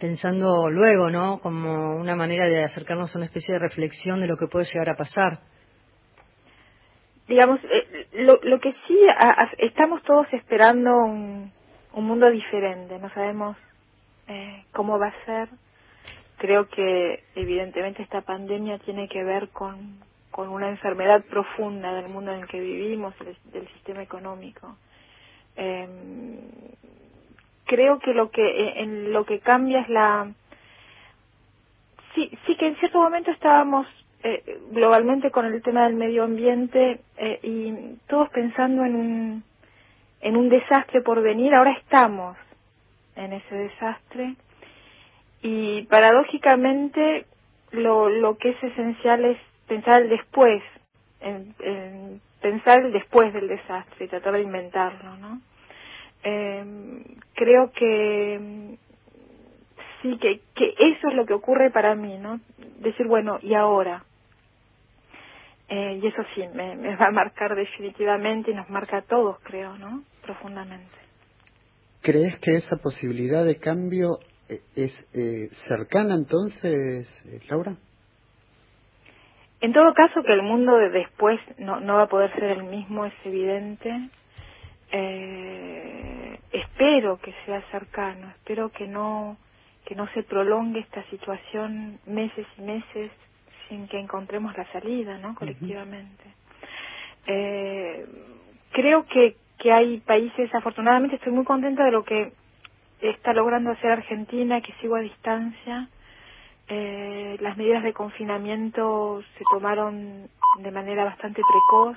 pensando 0.00 0.70
luego, 0.70 1.10
¿no? 1.10 1.38
Como 1.40 1.96
una 1.96 2.16
manera 2.16 2.46
de 2.46 2.64
acercarnos 2.64 3.14
a 3.14 3.18
una 3.18 3.26
especie 3.26 3.52
de 3.52 3.60
reflexión 3.60 4.20
de 4.20 4.26
lo 4.26 4.36
que 4.36 4.46
puede 4.46 4.64
llegar 4.64 4.88
a 4.88 4.96
pasar. 4.96 5.40
Digamos, 7.28 7.60
eh, 7.62 8.08
lo, 8.24 8.58
que 8.58 8.72
sí, 8.72 8.98
estamos 9.58 10.02
todos 10.02 10.26
esperando 10.32 10.90
un, 10.96 11.52
un 11.92 12.04
mundo 12.04 12.28
diferente, 12.30 12.98
no 12.98 13.08
sabemos 13.10 13.56
eh, 14.26 14.64
cómo 14.72 14.98
va 14.98 15.08
a 15.08 15.24
ser, 15.24 15.48
creo 16.40 16.68
que 16.70 17.22
evidentemente 17.34 18.02
esta 18.02 18.22
pandemia 18.22 18.78
tiene 18.78 19.08
que 19.08 19.22
ver 19.22 19.50
con, 19.50 19.98
con 20.30 20.48
una 20.48 20.70
enfermedad 20.70 21.22
profunda 21.24 21.92
del 21.92 22.08
mundo 22.08 22.32
en 22.32 22.40
el 22.40 22.48
que 22.48 22.58
vivimos, 22.58 23.14
del 23.52 23.68
sistema 23.68 24.02
económico. 24.02 24.74
Eh, 25.56 25.86
creo 27.66 27.98
que 27.98 28.14
lo 28.14 28.30
que 28.30 28.42
eh, 28.42 28.82
en 28.82 29.12
lo 29.12 29.26
que 29.26 29.40
cambia 29.40 29.80
es 29.82 29.88
la 29.90 30.32
sí 32.14 32.30
sí 32.46 32.56
que 32.56 32.68
en 32.68 32.76
cierto 32.76 32.98
momento 32.98 33.30
estábamos 33.30 33.86
eh, 34.22 34.58
globalmente 34.70 35.30
con 35.30 35.44
el 35.44 35.60
tema 35.62 35.84
del 35.84 35.94
medio 35.94 36.24
ambiente 36.24 37.00
eh, 37.18 37.38
y 37.42 37.98
todos 38.08 38.30
pensando 38.30 38.82
en 38.86 38.96
un 38.96 39.44
en 40.22 40.36
un 40.36 40.48
desastre 40.48 41.02
por 41.02 41.20
venir 41.20 41.54
ahora 41.54 41.72
estamos 41.72 42.36
en 43.14 43.34
ese 43.34 43.54
desastre 43.54 44.36
y 45.42 45.82
paradójicamente 45.82 47.26
lo, 47.72 48.08
lo 48.08 48.36
que 48.36 48.50
es 48.50 48.62
esencial 48.62 49.24
es 49.24 49.38
pensar 49.66 50.02
el 50.02 50.10
después, 50.10 50.62
en, 51.20 52.20
pensar 52.40 52.80
el 52.80 52.92
después 52.92 53.32
del 53.32 53.48
desastre 53.48 54.04
y 54.04 54.08
tratar 54.08 54.34
de 54.34 54.42
inventarlo, 54.42 55.16
¿no? 55.16 55.40
Eh, 56.22 57.02
creo 57.34 57.70
que 57.72 58.76
sí, 60.02 60.18
que, 60.18 60.40
que 60.54 60.74
eso 60.78 61.08
es 61.08 61.14
lo 61.14 61.24
que 61.24 61.34
ocurre 61.34 61.70
para 61.70 61.94
mí, 61.94 62.18
¿no? 62.18 62.40
Decir, 62.80 63.06
bueno, 63.06 63.38
¿y 63.42 63.54
ahora? 63.54 64.04
Eh, 65.68 66.00
y 66.02 66.06
eso 66.06 66.22
sí, 66.34 66.42
me, 66.52 66.74
me 66.76 66.96
va 66.96 67.06
a 67.06 67.12
marcar 67.12 67.54
definitivamente 67.54 68.50
y 68.50 68.54
nos 68.54 68.68
marca 68.68 68.98
a 68.98 69.02
todos, 69.02 69.38
creo, 69.44 69.78
¿no? 69.78 70.02
Profundamente. 70.22 70.96
¿Crees 72.02 72.38
que 72.40 72.52
esa 72.52 72.76
posibilidad 72.76 73.44
de 73.44 73.58
cambio 73.58 74.18
¿Es 74.74 74.92
eh, 75.14 75.48
cercana 75.68 76.14
entonces, 76.14 77.08
eh, 77.26 77.40
Laura? 77.48 77.76
En 79.60 79.72
todo 79.72 79.92
caso, 79.94 80.22
que 80.22 80.32
el 80.32 80.42
mundo 80.42 80.76
de 80.76 80.90
después 80.90 81.38
no, 81.58 81.80
no 81.80 81.96
va 81.96 82.04
a 82.04 82.08
poder 82.08 82.32
ser 82.34 82.44
el 82.44 82.64
mismo 82.64 83.04
es 83.04 83.12
evidente. 83.24 84.08
Eh, 84.90 86.38
espero 86.52 87.18
que 87.20 87.32
sea 87.44 87.62
cercano, 87.70 88.28
espero 88.30 88.70
que 88.70 88.86
no 88.86 89.36
que 89.84 89.94
no 89.94 90.06
se 90.12 90.22
prolongue 90.22 90.80
esta 90.80 91.02
situación 91.04 91.98
meses 92.06 92.46
y 92.58 92.62
meses 92.62 93.10
sin 93.68 93.88
que 93.88 93.98
encontremos 93.98 94.56
la 94.56 94.70
salida, 94.72 95.18
¿no? 95.18 95.34
Colectivamente. 95.34 96.24
eh, 97.26 98.06
creo 98.72 99.06
que, 99.06 99.36
que 99.58 99.72
hay 99.72 99.98
países, 99.98 100.54
afortunadamente 100.54 101.16
estoy 101.16 101.32
muy 101.32 101.44
contenta 101.44 101.84
de 101.84 101.90
lo 101.90 102.04
que 102.04 102.32
está 103.00 103.32
logrando 103.32 103.70
hacer 103.70 103.90
Argentina, 103.90 104.60
que 104.60 104.72
sigo 104.80 104.96
a 104.96 105.00
distancia. 105.00 105.88
Eh, 106.68 107.36
las 107.40 107.56
medidas 107.56 107.82
de 107.82 107.92
confinamiento 107.92 109.22
se 109.36 109.44
tomaron 109.50 110.28
de 110.58 110.70
manera 110.70 111.04
bastante 111.04 111.42
precoz 111.42 111.96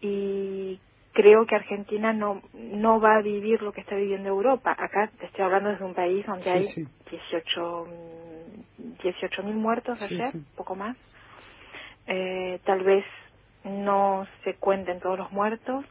y 0.00 0.78
creo 1.12 1.46
que 1.46 1.54
Argentina 1.54 2.12
no 2.12 2.42
no 2.54 3.00
va 3.00 3.16
a 3.16 3.22
vivir 3.22 3.62
lo 3.62 3.72
que 3.72 3.80
está 3.80 3.96
viviendo 3.96 4.28
Europa. 4.28 4.76
Acá 4.78 5.10
te 5.18 5.26
estoy 5.26 5.44
hablando 5.44 5.70
desde 5.70 5.84
un 5.84 5.94
país 5.94 6.26
donde 6.26 6.50
hay 6.50 6.66
18 7.10 7.86
18 9.02 9.42
mil 9.42 9.56
muertos 9.56 10.00
ayer, 10.02 10.32
poco 10.56 10.76
más. 10.76 10.96
Eh, 12.06 12.60
tal 12.64 12.82
vez 12.82 13.04
no 13.64 14.26
se 14.44 14.54
cuenten 14.54 15.00
todos 15.00 15.18
los 15.18 15.32
muertos, 15.32 15.84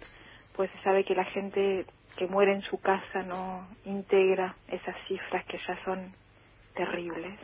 pues 0.55 0.69
se 0.71 0.83
sabe 0.83 1.03
que 1.03 1.15
la 1.15 1.25
gente 1.25 1.85
que 2.15 2.27
muere 2.27 2.53
en 2.53 2.61
su 2.63 2.79
casa 2.79 3.23
no 3.23 3.67
integra 3.85 4.55
esas 4.67 4.95
cifras 5.07 5.45
que 5.45 5.57
ya 5.67 5.83
son 5.85 6.11
terribles. 6.73 7.39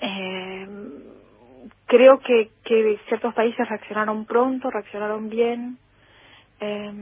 Eh, 0.00 0.66
creo 1.86 2.18
que, 2.20 2.50
que 2.64 2.98
ciertos 3.08 3.34
países 3.34 3.68
reaccionaron 3.68 4.24
pronto, 4.24 4.70
reaccionaron 4.70 5.28
bien. 5.28 5.78
Eh, 6.60 6.92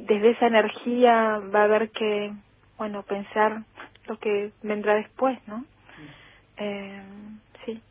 desde 0.00 0.30
esa 0.30 0.46
energía 0.46 1.40
va 1.54 1.60
a 1.60 1.64
haber 1.64 1.90
que, 1.90 2.32
bueno, 2.76 3.02
pensar 3.02 3.62
lo 4.06 4.18
que 4.18 4.52
vendrá 4.62 4.94
después, 4.94 5.38
¿no? 5.46 5.64
Eh, 6.56 7.02
sí. 7.64 7.82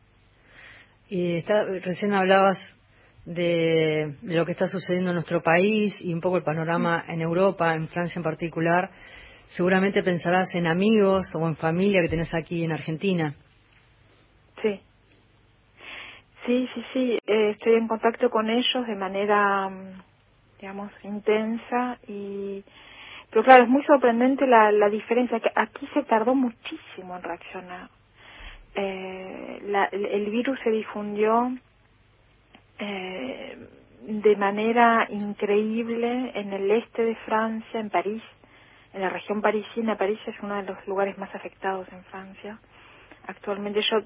Y 1.08 1.36
está, 1.36 1.64
recién 1.64 2.14
hablabas 2.14 2.58
de, 3.24 4.16
lo 4.22 4.44
que 4.44 4.52
está 4.52 4.66
sucediendo 4.66 5.10
en 5.10 5.16
nuestro 5.16 5.42
país 5.42 6.00
y 6.00 6.12
un 6.12 6.20
poco 6.20 6.36
el 6.36 6.42
panorama 6.42 7.04
en 7.08 7.20
Europa, 7.20 7.74
en 7.74 7.88
Francia 7.88 8.18
en 8.18 8.24
particular. 8.24 8.90
Seguramente 9.48 10.02
pensarás 10.02 10.54
en 10.54 10.66
amigos 10.66 11.26
o 11.34 11.46
en 11.46 11.56
familia 11.56 12.02
que 12.02 12.08
tenés 12.08 12.34
aquí 12.34 12.64
en 12.64 12.72
Argentina. 12.72 13.34
Sí. 14.62 14.80
Sí, 16.46 16.68
sí, 16.74 16.84
sí. 16.92 17.18
Eh, 17.26 17.50
estoy 17.50 17.74
en 17.74 17.88
contacto 17.88 18.30
con 18.30 18.50
ellos 18.50 18.86
de 18.86 18.96
manera, 18.96 19.68
mm, 19.68 20.02
digamos, 20.60 20.92
intensa 21.02 21.98
y 22.06 22.64
pero 23.34 23.42
claro, 23.42 23.64
es 23.64 23.68
muy 23.68 23.82
sorprendente 23.82 24.46
la, 24.46 24.70
la 24.70 24.88
diferencia, 24.88 25.40
que 25.40 25.50
aquí 25.56 25.88
se 25.92 26.04
tardó 26.04 26.36
muchísimo 26.36 27.16
en 27.16 27.22
reaccionar. 27.24 27.90
Eh, 28.76 29.58
la, 29.64 29.86
el 29.86 30.30
virus 30.30 30.56
se 30.62 30.70
difundió 30.70 31.52
eh, 32.78 33.68
de 34.02 34.36
manera 34.36 35.06
increíble 35.10 36.32
en 36.34 36.52
el 36.52 36.70
este 36.70 37.04
de 37.04 37.14
Francia, 37.26 37.80
en 37.80 37.90
París, 37.90 38.22
en 38.92 39.00
la 39.02 39.10
región 39.10 39.40
parisina. 39.40 39.96
París 39.96 40.18
es 40.26 40.34
uno 40.42 40.56
de 40.56 40.64
los 40.64 40.86
lugares 40.86 41.16
más 41.18 41.34
afectados 41.34 41.86
en 41.92 42.04
Francia. 42.04 42.58
Actualmente 43.26 43.80
yo, 43.90 44.02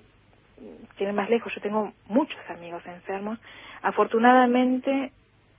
tiene 0.96 1.12
más 1.12 1.28
lejos, 1.28 1.52
yo 1.54 1.61
tengo 1.61 1.92
muchos 2.07 2.38
amigos 2.48 2.83
enfermos. 2.87 3.38
Afortunadamente, 3.83 5.12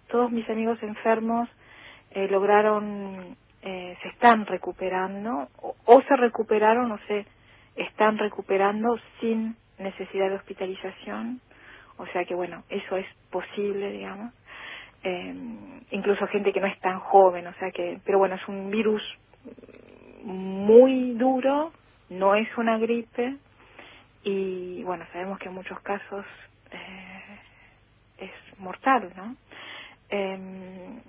todos 0.08 0.32
mis 0.32 0.50
amigos 0.50 0.82
enfermos 0.82 1.50
eh, 2.12 2.28
lograron 2.30 3.38
eh, 3.62 3.98
se 4.02 4.08
están 4.10 4.45
recuperando 4.45 5.50
o, 5.62 6.02
se 6.02 6.15
recuperaron 6.15 6.91
o 6.93 6.98
se 7.08 7.26
están 7.76 8.17
recuperando 8.17 8.98
sin 9.19 9.56
necesidad 9.78 10.30
de 10.30 10.36
hospitalización. 10.36 11.41
O 12.00 12.08
sea 12.08 12.24
que 12.24 12.34
bueno, 12.34 12.64
eso 12.70 12.96
es 12.96 13.06
posible, 13.30 13.92
digamos. 13.92 14.34
Eh, 15.04 15.36
incluso 15.92 16.28
gente 16.28 16.54
que 16.54 16.62
no 16.62 16.68
es 16.68 16.80
tan 16.80 17.00
joven, 17.00 17.46
o 17.48 17.54
sea 17.56 17.72
que, 17.72 18.00
pero 18.06 18.18
bueno, 18.18 18.36
es 18.36 18.48
un 18.48 18.72
virus 18.72 19.04
muy 20.24 21.14
duro, 21.14 21.72
no 22.10 22.36
es 22.36 22.48
una 22.58 22.78
gripe 22.78 23.36
y 24.24 24.82
bueno, 24.84 25.06
sabemos 25.12 25.40
que 25.40 25.50
en 25.50 25.56
muchos 25.56 25.80
casos 25.82 26.26
eh, 26.72 27.40
es 28.18 28.60
mortal, 28.60 29.12
¿no? 29.16 29.36
Eh, 30.10 31.00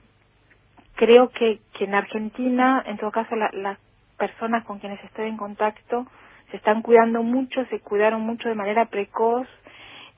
creo 0.96 1.30
que, 1.30 1.60
que 1.76 1.84
en 1.84 1.94
Argentina, 1.94 2.82
en 2.84 2.98
todo 2.98 3.12
caso, 3.12 3.34
las 3.36 3.78
personas 4.18 4.64
con 4.64 4.80
quienes 4.80 5.02
estoy 5.04 5.28
en 5.28 5.36
contacto 5.36 6.06
se 6.50 6.56
están 6.56 6.82
cuidando 6.82 7.22
mucho, 7.22 7.64
se 7.66 7.80
cuidaron 7.80 8.22
mucho 8.22 8.48
de 8.48 8.54
manera 8.56 8.86
precoz 8.86 9.46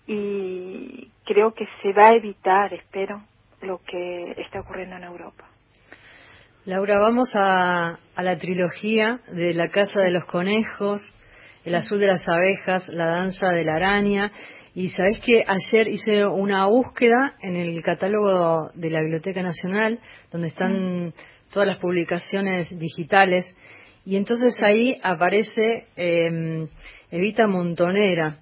y 0.07 1.11
creo 1.25 1.55
que 1.55 1.67
se 1.83 1.93
va 1.93 2.09
a 2.09 2.17
evitar, 2.17 2.73
espero, 2.75 3.23
lo 3.61 3.79
que 3.79 4.35
está 4.39 4.61
ocurriendo 4.61 4.97
en 4.97 5.05
Europa. 5.05 5.49
Laura, 6.65 6.99
vamos 6.99 7.33
a, 7.35 7.99
a 8.15 8.23
la 8.23 8.39
trilogía 8.39 9.21
de 9.33 9.55
La 9.55 9.69
Casa 9.69 10.01
de 10.01 10.11
los 10.11 10.25
Conejos, 10.27 11.01
El 11.65 11.75
Azul 11.75 11.99
de 11.99 12.07
las 12.07 12.27
Abejas, 12.29 12.89
La 12.89 13.07
Danza 13.07 13.49
de 13.51 13.65
la 13.65 13.75
Araña 13.75 14.33
y 14.75 14.89
sabés 14.91 15.19
que 15.21 15.45
ayer 15.47 15.89
hice 15.89 16.25
una 16.25 16.67
búsqueda 16.67 17.35
en 17.43 17.57
el 17.57 17.83
catálogo 17.83 18.71
de 18.75 18.91
la 18.91 19.01
Biblioteca 19.01 19.43
Nacional, 19.43 19.99
donde 20.31 20.49
están 20.49 21.13
todas 21.51 21.69
las 21.69 21.79
publicaciones 21.79 22.71
digitales, 22.79 23.45
y 24.07 24.17
entonces 24.17 24.57
ahí 24.63 24.99
aparece 25.03 25.87
eh, 25.97 26.67
Evita 27.11 27.47
Montonera, 27.47 28.39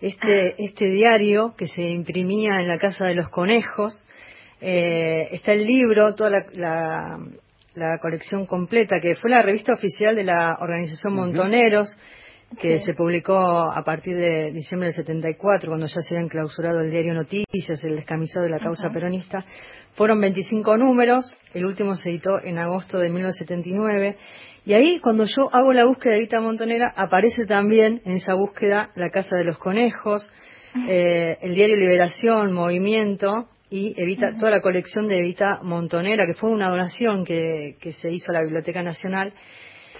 este, 0.00 0.50
ah. 0.50 0.54
este 0.58 0.86
diario 0.86 1.54
que 1.56 1.66
se 1.66 1.82
imprimía 1.82 2.60
en 2.60 2.68
la 2.68 2.78
Casa 2.78 3.06
de 3.06 3.14
los 3.14 3.28
Conejos. 3.28 3.92
Eh, 4.60 5.28
está 5.32 5.52
el 5.52 5.66
libro, 5.66 6.14
toda 6.14 6.30
la, 6.30 7.18
la, 7.74 7.98
colección 7.98 8.46
completa, 8.46 9.00
que 9.00 9.16
fue 9.16 9.30
la 9.30 9.42
revista 9.42 9.72
oficial 9.72 10.14
de 10.14 10.24
la 10.24 10.58
organización 10.60 11.14
Montoneros 11.14 11.96
que 12.58 12.80
se 12.80 12.94
publicó 12.94 13.38
a 13.38 13.82
partir 13.84 14.16
de 14.16 14.50
diciembre 14.50 14.88
del 14.88 14.96
74, 14.96 15.70
cuando 15.70 15.86
ya 15.86 16.00
se 16.00 16.16
había 16.16 16.28
clausurado 16.28 16.80
el 16.80 16.90
diario 16.90 17.14
Noticias, 17.14 17.84
el 17.84 17.96
descamisado 17.96 18.44
de 18.44 18.50
la 18.50 18.58
causa 18.58 18.90
peronista. 18.90 19.44
Fueron 19.94 20.20
25 20.20 20.76
números, 20.76 21.32
el 21.54 21.64
último 21.64 21.94
se 21.94 22.10
editó 22.10 22.40
en 22.42 22.58
agosto 22.58 22.98
de 22.98 23.08
1979. 23.08 24.16
Y 24.64 24.74
ahí, 24.74 24.98
cuando 25.00 25.24
yo 25.24 25.48
hago 25.52 25.72
la 25.72 25.84
búsqueda 25.84 26.12
de 26.12 26.18
Evita 26.18 26.40
Montonera, 26.40 26.92
aparece 26.96 27.46
también 27.46 28.02
en 28.04 28.12
esa 28.12 28.34
búsqueda 28.34 28.90
La 28.94 29.10
Casa 29.10 29.36
de 29.36 29.44
los 29.44 29.58
Conejos, 29.58 30.30
eh, 30.88 31.38
el 31.40 31.54
diario 31.54 31.76
Liberación, 31.76 32.52
Movimiento 32.52 33.48
y 33.70 33.94
Evita, 34.00 34.34
toda 34.38 34.50
la 34.50 34.60
colección 34.60 35.08
de 35.08 35.18
Evita 35.18 35.60
Montonera, 35.62 36.26
que 36.26 36.34
fue 36.34 36.50
una 36.50 36.68
donación 36.68 37.24
que, 37.24 37.76
que 37.80 37.92
se 37.92 38.10
hizo 38.10 38.30
a 38.30 38.34
la 38.34 38.42
Biblioteca 38.42 38.82
Nacional. 38.82 39.32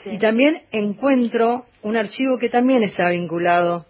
Y 0.06 0.18
también 0.18 0.62
encuentro 0.72 1.66
un 1.82 1.96
archivo 1.96 2.38
que 2.38 2.48
también 2.48 2.82
está 2.82 3.10
vinculado 3.10 3.86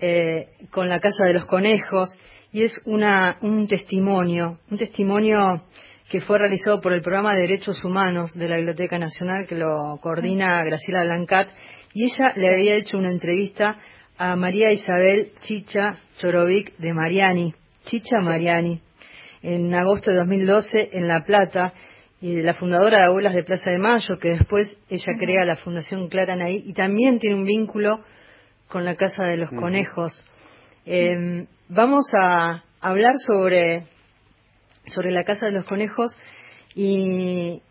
eh, 0.00 0.48
con 0.70 0.88
la 0.88 1.00
Casa 1.00 1.24
de 1.24 1.34
los 1.34 1.46
Conejos 1.46 2.18
y 2.52 2.62
es 2.62 2.80
una, 2.86 3.38
un 3.42 3.66
testimonio, 3.66 4.58
un 4.70 4.78
testimonio 4.78 5.62
que 6.10 6.20
fue 6.20 6.38
realizado 6.38 6.80
por 6.80 6.92
el 6.92 7.02
Programa 7.02 7.34
de 7.34 7.42
Derechos 7.42 7.84
Humanos 7.84 8.32
de 8.34 8.48
la 8.48 8.56
Biblioteca 8.56 8.98
Nacional, 8.98 9.46
que 9.46 9.56
lo 9.56 9.98
coordina 10.00 10.62
Graciela 10.64 11.04
Blancat, 11.04 11.48
y 11.94 12.04
ella 12.04 12.32
le 12.36 12.54
había 12.54 12.74
hecho 12.74 12.96
una 12.96 13.10
entrevista 13.10 13.76
a 14.18 14.36
María 14.36 14.72
Isabel 14.72 15.32
Chicha 15.40 15.98
Chorovic 16.18 16.76
de 16.78 16.92
Mariani, 16.92 17.54
Chicha 17.84 18.20
Mariani, 18.22 18.80
en 19.42 19.74
agosto 19.74 20.10
de 20.10 20.18
2012 20.18 20.90
en 20.92 21.08
La 21.08 21.24
Plata, 21.24 21.72
y 22.20 22.40
la 22.40 22.54
fundadora 22.54 22.98
de 22.98 23.04
Abuelas 23.04 23.34
de 23.34 23.44
Plaza 23.44 23.70
de 23.70 23.78
Mayo, 23.78 24.18
que 24.20 24.30
después 24.30 24.72
ella 24.88 25.12
crea 25.18 25.44
la 25.44 25.56
Fundación 25.56 26.08
Clara 26.08 26.34
Naí, 26.34 26.62
y 26.64 26.72
también 26.72 27.18
tiene 27.18 27.36
un 27.36 27.44
vínculo 27.44 28.04
con 28.68 28.84
la 28.84 28.96
Casa 28.96 29.24
de 29.24 29.36
los 29.36 29.50
Conejos. 29.50 30.24
Em, 30.86 31.46
vamos 31.68 32.06
a 32.18 32.64
hablar 32.80 33.12
sobre, 33.26 33.86
sobre 34.86 35.10
la 35.10 35.24
Casa 35.24 35.46
de 35.46 35.52
los 35.52 35.64
Conejos 35.64 36.16
y, 36.74 37.62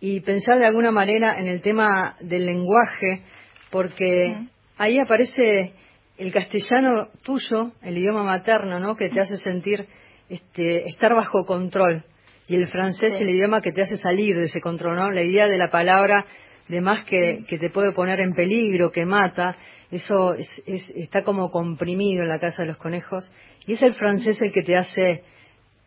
y 0.00 0.20
pensar 0.20 0.58
de 0.58 0.66
alguna 0.66 0.90
manera 0.90 1.38
en 1.38 1.48
el 1.48 1.60
tema 1.60 2.16
del 2.20 2.46
lenguaje, 2.46 3.22
porque 3.70 4.48
ahí 4.78 4.98
aparece 4.98 5.72
el 6.18 6.32
castellano 6.32 7.08
tuyo, 7.22 7.72
el 7.82 7.98
idioma 7.98 8.22
materno, 8.22 8.80
¿no? 8.80 8.96
que 8.96 9.08
te 9.08 9.20
hace 9.20 9.36
sentir 9.36 9.86
este, 10.28 10.88
estar 10.88 11.14
bajo 11.14 11.44
control 11.44 12.04
y 12.48 12.56
el 12.56 12.68
francés 12.68 13.14
es 13.14 13.20
el 13.20 13.30
idioma 13.30 13.60
que 13.60 13.72
te 13.72 13.82
hace 13.82 13.96
salir 13.96 14.36
de 14.36 14.44
ese 14.44 14.60
control, 14.60 14.96
¿no? 14.96 15.10
La 15.10 15.22
idea 15.22 15.48
de 15.48 15.58
la 15.58 15.68
palabra 15.70 16.24
de 16.68 16.80
más 16.80 17.04
que, 17.04 17.44
que 17.48 17.58
te 17.58 17.70
puede 17.70 17.92
poner 17.92 18.20
en 18.20 18.34
peligro, 18.34 18.90
que 18.90 19.04
mata, 19.04 19.56
eso 19.90 20.34
es, 20.34 20.48
está 20.66 21.22
como 21.22 21.50
comprimido 21.50 22.22
en 22.22 22.28
la 22.28 22.38
casa 22.38 22.62
de 22.62 22.68
los 22.68 22.76
conejos 22.76 23.30
y 23.66 23.74
es 23.74 23.82
el 23.82 23.94
francés 23.94 24.40
el 24.42 24.52
que 24.52 24.62
te 24.62 24.76
hace 24.76 25.22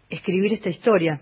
escribir 0.09 0.53
esta 0.53 0.69
historia. 0.69 1.21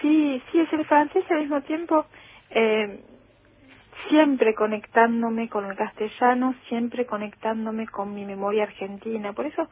Sí, 0.00 0.42
sí, 0.50 0.60
es 0.60 0.72
el 0.72 0.84
francés 0.84 1.24
al 1.30 1.40
mismo 1.40 1.62
tiempo. 1.62 2.06
Eh, 2.50 3.00
siempre 4.08 4.54
conectándome 4.54 5.48
con 5.48 5.64
el 5.64 5.76
castellano, 5.76 6.54
siempre 6.68 7.06
conectándome 7.06 7.86
con 7.86 8.14
mi 8.14 8.24
memoria 8.24 8.64
argentina. 8.64 9.32
Por 9.32 9.46
eso 9.46 9.68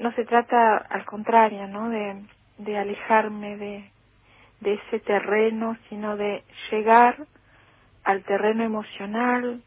no, 0.00 0.12
se 0.12 0.24
trata, 0.24 0.76
al 0.76 1.04
contrario, 1.04 1.66
¿no? 1.68 1.88
De, 1.88 2.22
de 2.58 2.78
alejarme 2.78 3.56
de, 3.56 3.90
de 4.60 4.74
ese 4.74 5.00
terreno, 5.00 5.76
sino 5.88 6.16
de 6.16 6.42
llegar 6.70 7.26
al 8.04 8.22
terreno 8.24 8.64
emocional, 8.64 9.62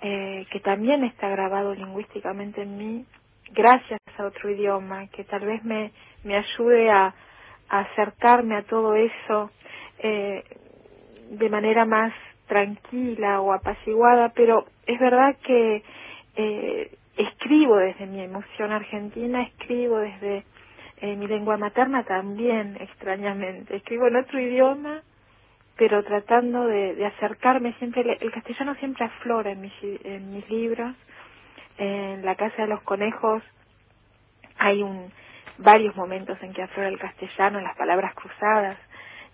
eh, 0.00 0.46
que 0.50 0.60
también 0.60 1.04
está 1.04 1.28
grabado 1.28 1.74
lingüísticamente 1.74 2.62
en 2.62 2.76
mí, 2.76 3.06
gracias 3.54 4.00
a 4.18 4.24
otro 4.24 4.50
idioma, 4.50 5.06
que 5.08 5.24
tal 5.24 5.46
vez 5.46 5.64
me, 5.64 5.92
me 6.24 6.36
ayude 6.36 6.90
a, 6.90 7.14
acercarme 7.68 8.56
a 8.56 8.62
todo 8.62 8.94
eso 8.94 9.50
eh, 9.98 10.44
de 11.30 11.48
manera 11.48 11.84
más 11.84 12.12
tranquila 12.46 13.40
o 13.40 13.52
apaciguada, 13.52 14.28
pero 14.34 14.66
es 14.86 15.00
verdad 15.00 15.36
que 15.42 15.82
eh, 16.36 16.90
escribo 17.16 17.76
desde 17.76 18.06
mi 18.06 18.20
emoción 18.20 18.70
argentina, 18.70 19.42
escribo 19.42 19.98
desde 19.98 20.44
eh, 21.00 21.16
mi 21.16 21.26
lengua 21.26 21.56
materna 21.56 22.04
también, 22.04 22.76
extrañamente. 22.80 23.76
Escribo 23.76 24.06
en 24.08 24.16
otro 24.16 24.38
idioma, 24.38 25.02
pero 25.76 26.04
tratando 26.04 26.66
de, 26.66 27.04
acercarme 27.06 27.72
siempre, 27.74 28.18
el, 28.20 28.30
castellano 28.30 28.74
siempre 28.76 29.06
aflora 29.06 29.52
en 29.52 29.60
mis, 29.62 29.72
en 30.04 30.34
mis 30.34 30.48
libros. 30.50 30.94
En 31.78 32.24
la 32.24 32.34
Casa 32.36 32.62
de 32.62 32.68
los 32.68 32.82
Conejos 32.82 33.42
hay 34.58 34.82
un, 34.82 35.10
varios 35.58 35.94
momentos 35.96 36.38
en 36.42 36.52
que 36.52 36.62
aflora 36.62 36.88
el 36.88 36.98
castellano, 36.98 37.60
las 37.60 37.76
palabras 37.76 38.14
cruzadas, 38.14 38.76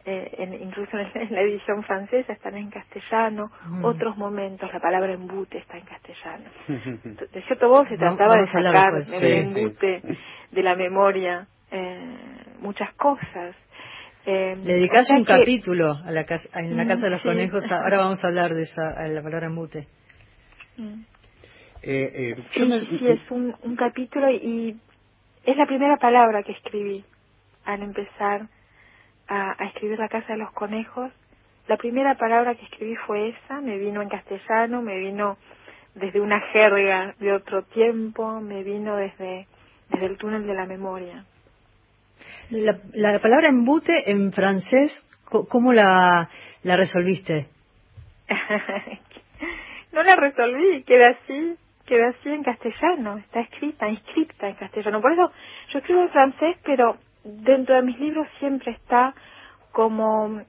eh, 0.05 0.34
en, 0.38 0.55
incluso 0.55 0.97
en, 0.99 1.34
la 1.34 1.43
edición 1.43 1.82
francesa 1.84 2.32
están 2.32 2.57
en 2.57 2.70
castellano, 2.70 3.51
mm. 3.66 3.84
otros 3.84 4.16
momentos 4.16 4.72
la 4.72 4.80
palabra 4.80 5.12
embute 5.12 5.59
está 5.59 5.76
en 5.76 5.84
castellano. 5.84 6.45
De 7.32 7.43
cierto 7.43 7.68
modo 7.68 7.86
se 7.86 7.99
trataba 7.99 8.36
de 8.36 8.47
sacar 8.47 8.95
el 9.12 9.24
embute 9.24 10.03
de 10.51 10.62
la 10.62 10.74
memoria 10.74 11.47
eh, 11.70 12.16
muchas 12.61 12.93
cosas. 12.95 13.55
Eh, 14.26 14.57
Le 14.59 14.74
dedicaste 14.74 15.14
un 15.14 15.24
capítulo 15.24 15.93
a 15.93 16.11
la 16.11 16.24
casa, 16.24 16.49
en 16.55 16.76
la 16.76 16.84
Casa 16.84 17.07
de 17.07 17.11
los 17.11 17.22
Conejos, 17.22 17.64
ahora 17.70 17.99
vamos 17.99 18.22
a 18.22 18.28
hablar 18.28 18.55
de 18.55 18.62
esa, 18.62 19.07
la 19.09 19.22
palabra 19.22 19.47
embute. 19.47 19.86
Mm. 20.76 21.03
Eh, 21.83 22.37
eh, 22.37 22.45
sí, 22.53 23.07
es 23.07 23.31
un, 23.31 23.55
un 23.62 23.76
capítulo 23.76 24.31
y 24.31 24.76
es 25.45 25.57
la 25.57 25.66
primera 25.66 25.97
palabra 25.97 26.43
que 26.43 26.53
escribí 26.53 27.05
al 27.64 27.83
empezar 27.83 28.49
a, 29.28 29.64
escribir 29.66 29.99
La 29.99 30.09
Casa 30.09 30.33
de 30.33 30.39
los 30.39 30.53
Conejos. 30.53 31.12
La 31.68 31.76
primera 31.76 32.16
palabra 32.16 32.55
que 32.55 32.64
escribí 32.64 32.97
fue 33.07 33.28
esa, 33.28 33.61
me 33.61 33.78
vino 33.78 34.03
en 34.03 34.09
castellano, 34.09 34.83
me 34.83 34.99
vino 34.99 35.39
desde 35.95 36.20
una 36.20 36.41
jerga 36.53 37.14
de 37.18 37.33
otro 37.33 37.62
tiempo, 37.62 38.41
me 38.41 38.62
vino 38.62 38.97
desde, 38.97 39.47
desde 39.89 40.07
el 40.07 40.18
túnel 40.18 40.47
de 40.47 40.55
la 40.55 40.66
memoria. 40.66 41.24
La, 42.51 42.78
la 42.93 43.18
palabra 43.20 43.49
embute 43.49 44.11
en 44.11 44.33
francés, 44.33 45.03
¿cómo 45.24 45.72
la, 45.72 46.28
la 46.62 46.76
resolviste? 46.76 47.47
no 49.93 50.03
la 50.03 50.16
resolví, 50.16 50.83
queda 50.85 51.11
así, 51.11 51.57
queda 51.91 52.11
así 52.11 52.28
en 52.28 52.45
castellano, 52.45 53.18
está 53.18 53.41
escrita, 53.41 53.88
inscripta 53.88 54.49
en 54.49 54.55
castellano. 54.55 55.01
Por 55.01 55.12
eso 55.12 55.32
yo 55.72 55.78
escribo 55.80 56.03
en 56.03 56.11
francés, 56.11 56.57
pero 56.62 56.97
dentro 57.24 57.74
de 57.74 57.82
mis 57.82 57.99
libros 57.99 58.28
siempre 58.38 58.70
está 58.70 59.12
como 59.72 60.41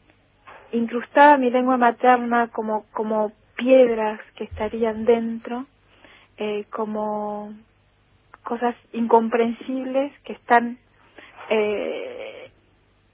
incrustada 0.71 1.37
mi 1.37 1.49
lengua 1.49 1.77
materna 1.77 2.47
como 2.49 2.85
como 2.93 3.31
piedras 3.55 4.19
que 4.35 4.45
estarían 4.45 5.03
dentro 5.03 5.65
eh, 6.37 6.65
como 6.69 7.53
cosas 8.43 8.75
incomprensibles 8.93 10.13
que 10.23 10.33
están 10.33 10.77
eh, 11.49 12.51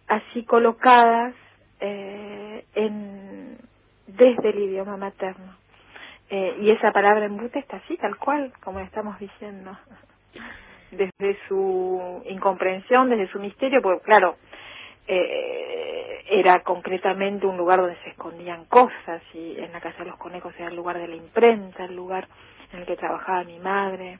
así 0.07 0.43
colocadas 0.43 1.33
eh, 1.79 2.63
en 2.75 3.57
desde 4.05 4.49
el 4.49 4.59
idioma 4.59 4.97
materno 4.97 5.55
eh, 6.29 6.57
y 6.59 6.71
esa 6.71 6.91
palabra 6.91 7.25
embute 7.25 7.59
está 7.59 7.77
así 7.77 7.97
tal 7.97 8.17
cual 8.17 8.53
como 8.61 8.79
estamos 8.79 9.17
diciendo. 9.19 9.77
Desde 10.91 11.37
su 11.49 12.23
incomprensión, 12.29 13.09
desde 13.09 13.27
su 13.27 13.39
misterio, 13.39 13.81
porque 13.81 14.05
claro, 14.05 14.37
eh, 15.05 16.23
era 16.29 16.61
concretamente 16.63 17.45
un 17.45 17.57
lugar 17.57 17.81
donde 17.81 17.97
se 18.03 18.11
escondían 18.11 18.63
cosas 18.65 19.21
y 19.33 19.59
en 19.59 19.73
la 19.73 19.81
Casa 19.81 19.99
de 19.99 20.11
los 20.11 20.17
Conejos 20.17 20.53
era 20.57 20.69
el 20.69 20.77
lugar 20.77 20.97
de 20.97 21.09
la 21.09 21.15
imprenta, 21.17 21.83
el 21.83 21.93
lugar 21.93 22.29
en 22.71 22.79
el 22.79 22.85
que 22.85 22.95
trabajaba 22.95 23.43
mi 23.43 23.59
madre, 23.59 24.19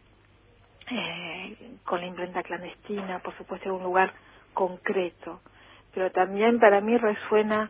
eh, 0.92 1.58
con 1.84 2.00
la 2.00 2.08
imprenta 2.08 2.44
clandestina, 2.44 3.20
por 3.20 3.36
supuesto 3.38 3.70
era 3.70 3.78
un 3.78 3.84
lugar 3.84 4.14
concreto, 4.54 5.42
pero 5.94 6.12
también 6.12 6.60
para 6.60 6.80
mí 6.82 6.98
resuena 6.98 7.70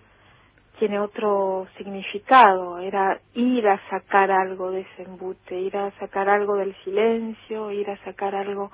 tiene 0.80 1.00
otro 1.00 1.68
significado, 1.78 2.80
era 2.80 3.20
ir 3.34 3.68
a 3.68 3.80
sacar 3.90 4.32
algo 4.32 4.72
de 4.72 4.82
ese 4.82 5.04
embute, 5.04 5.60
ir 5.60 5.76
a 5.76 5.92
sacar 6.00 6.30
algo 6.30 6.56
del 6.56 6.76
silencio, 6.84 7.72
ir 7.72 7.90
a 7.90 7.98
sacar 8.04 8.36
algo, 8.36 8.72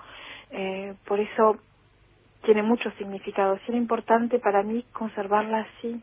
eh, 0.51 0.95
por 1.05 1.19
eso 1.19 1.57
tiene 2.43 2.61
mucho 2.61 2.91
significado. 2.91 3.57
Era 3.67 3.77
importante 3.77 4.39
para 4.39 4.63
mí 4.63 4.85
conservarla 4.91 5.59
así, 5.59 6.01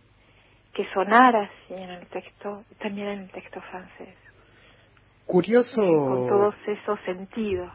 que 0.72 0.86
sonara 0.92 1.42
así 1.42 1.74
en 1.74 1.90
el 1.90 2.06
texto, 2.06 2.64
también 2.78 3.08
en 3.08 3.18
el 3.20 3.30
texto 3.30 3.60
francés. 3.60 4.16
Curioso. 5.26 5.82
Eh, 5.82 5.96
con 5.96 6.28
todos 6.28 6.54
esos 6.66 6.98
sentidos 7.00 7.70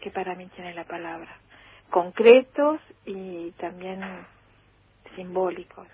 que 0.00 0.10
para 0.10 0.34
mí 0.34 0.46
tiene 0.54 0.72
la 0.72 0.84
palabra, 0.84 1.36
concretos 1.90 2.80
y 3.04 3.50
también 3.52 4.00
simbólicos. 5.16 5.88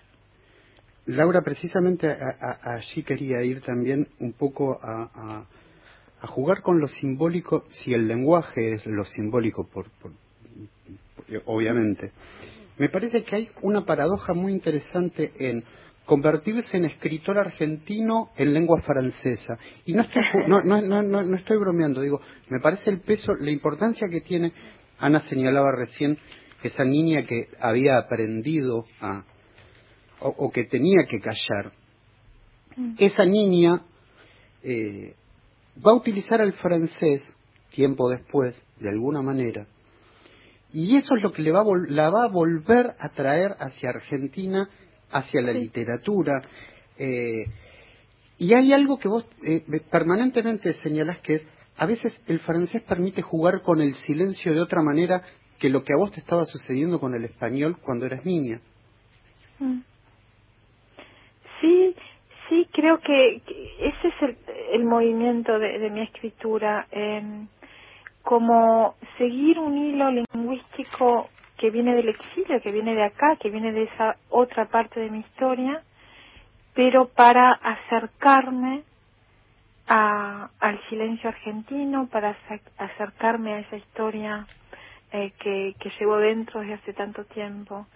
Laura, 1.06 1.42
precisamente 1.42 2.16
allí 2.62 3.02
quería 3.02 3.42
ir 3.42 3.60
también 3.60 4.06
un 4.20 4.32
poco 4.32 4.78
a, 4.80 5.46
jugar 6.28 6.62
con 6.62 6.78
lo 6.78 6.86
simbólico, 6.86 7.64
si 7.70 7.92
el 7.92 8.06
lenguaje 8.06 8.74
es 8.74 8.86
lo 8.86 9.04
simbólico, 9.04 9.66
por, 9.66 9.86
obviamente. 11.46 12.12
Me 12.78 12.88
parece 12.88 13.24
que 13.24 13.34
hay 13.34 13.48
una 13.62 13.84
paradoja 13.84 14.32
muy 14.32 14.52
interesante 14.52 15.32
en 15.38 15.64
convertirse 16.04 16.76
en 16.76 16.84
escritor 16.84 17.38
argentino 17.38 18.30
en 18.36 18.54
lengua 18.54 18.80
francesa. 18.82 19.58
Y 19.84 19.94
no 19.94 20.02
estoy, 20.02 20.22
no, 20.46 20.62
no, 20.62 20.80
no, 20.80 21.02
no, 21.02 21.36
estoy 21.36 21.56
bromeando, 21.56 22.00
digo, 22.00 22.20
me 22.48 22.60
parece 22.60 22.90
el 22.90 23.00
peso, 23.00 23.34
la 23.34 23.50
importancia 23.50 24.06
que 24.08 24.20
tiene, 24.20 24.52
Ana 24.98 25.20
señalaba 25.28 25.72
recién, 25.72 26.18
esa 26.62 26.84
niña 26.84 27.24
que 27.24 27.48
había 27.60 27.98
aprendido 27.98 28.84
a, 29.00 29.24
o, 30.22 30.50
que 30.50 30.64
tenía 30.64 31.06
que 31.08 31.20
callar, 31.20 31.72
mm. 32.76 32.94
esa 32.98 33.24
niña 33.24 33.82
eh, 34.62 35.14
va 35.84 35.92
a 35.92 35.96
utilizar 35.96 36.40
el 36.40 36.52
francés 36.52 37.22
tiempo 37.74 38.08
después, 38.10 38.62
de 38.80 38.88
alguna 38.88 39.22
manera, 39.22 39.66
y 40.72 40.96
eso 40.96 41.14
es 41.16 41.22
lo 41.22 41.32
que 41.32 41.42
le 41.42 41.52
va 41.52 41.64
la 41.88 42.10
va 42.10 42.24
a 42.24 42.28
volver 42.28 42.94
a 42.98 43.10
traer 43.10 43.54
hacia 43.58 43.90
Argentina, 43.90 44.68
hacia 45.10 45.42
la 45.42 45.52
literatura. 45.52 46.40
Eh, 46.98 47.44
y 48.38 48.54
hay 48.54 48.72
algo 48.72 48.98
que 48.98 49.08
vos 49.08 49.24
eh, 49.46 49.62
permanentemente 49.90 50.72
señalás 50.74 51.20
que 51.20 51.34
es, 51.34 51.46
a 51.76 51.86
veces 51.86 52.18
el 52.26 52.38
francés 52.40 52.82
permite 52.82 53.22
jugar 53.22 53.62
con 53.62 53.80
el 53.80 53.94
silencio 53.94 54.54
de 54.54 54.62
otra 54.62 54.82
manera 54.82 55.22
que 55.58 55.68
lo 55.68 55.84
que 55.84 55.92
a 55.92 55.96
vos 55.96 56.10
te 56.10 56.20
estaba 56.20 56.44
sucediendo 56.44 56.98
con 56.98 57.14
el 57.14 57.24
español 57.24 57.76
cuando 57.82 58.06
eras 58.06 58.24
niña. 58.24 58.60
Mm. 59.58 59.80
Sí, 61.62 61.94
sí, 62.48 62.68
creo 62.72 62.98
que, 62.98 63.40
ese 63.80 64.08
es 64.08 64.36
el, 64.72 64.84
movimiento 64.84 65.58
de, 65.60 65.88
mi 65.90 66.02
escritura, 66.02 66.86
em, 66.90 67.46
como 68.22 68.96
seguir 69.16 69.58
un 69.60 69.78
hilo 69.78 70.10
lingüístico 70.10 71.30
que 71.56 71.70
viene 71.70 71.94
del 71.94 72.08
exilio, 72.08 72.60
que 72.60 72.72
viene 72.72 72.94
de 72.94 73.04
acá, 73.04 73.36
que 73.36 73.48
viene 73.48 73.72
de 73.72 73.84
esa 73.84 74.16
otra 74.28 74.66
parte 74.66 74.98
de 74.98 75.10
mi 75.10 75.20
historia, 75.20 75.82
pero 76.74 77.08
para 77.08 77.52
acercarme 77.52 78.82
al 79.86 80.80
silencio 80.88 81.28
argentino, 81.28 82.08
para 82.08 82.36
acercarme 82.78 83.54
a 83.54 83.58
esa 83.60 83.76
historia 83.76 84.46
eh, 85.12 85.32
que, 85.38 85.74
que 85.78 85.90
llevo 85.98 86.16
dentro 86.18 86.60
desde 86.60 86.74
hace 86.74 86.92
tanto 86.92 87.24
tiempo. 87.24 87.86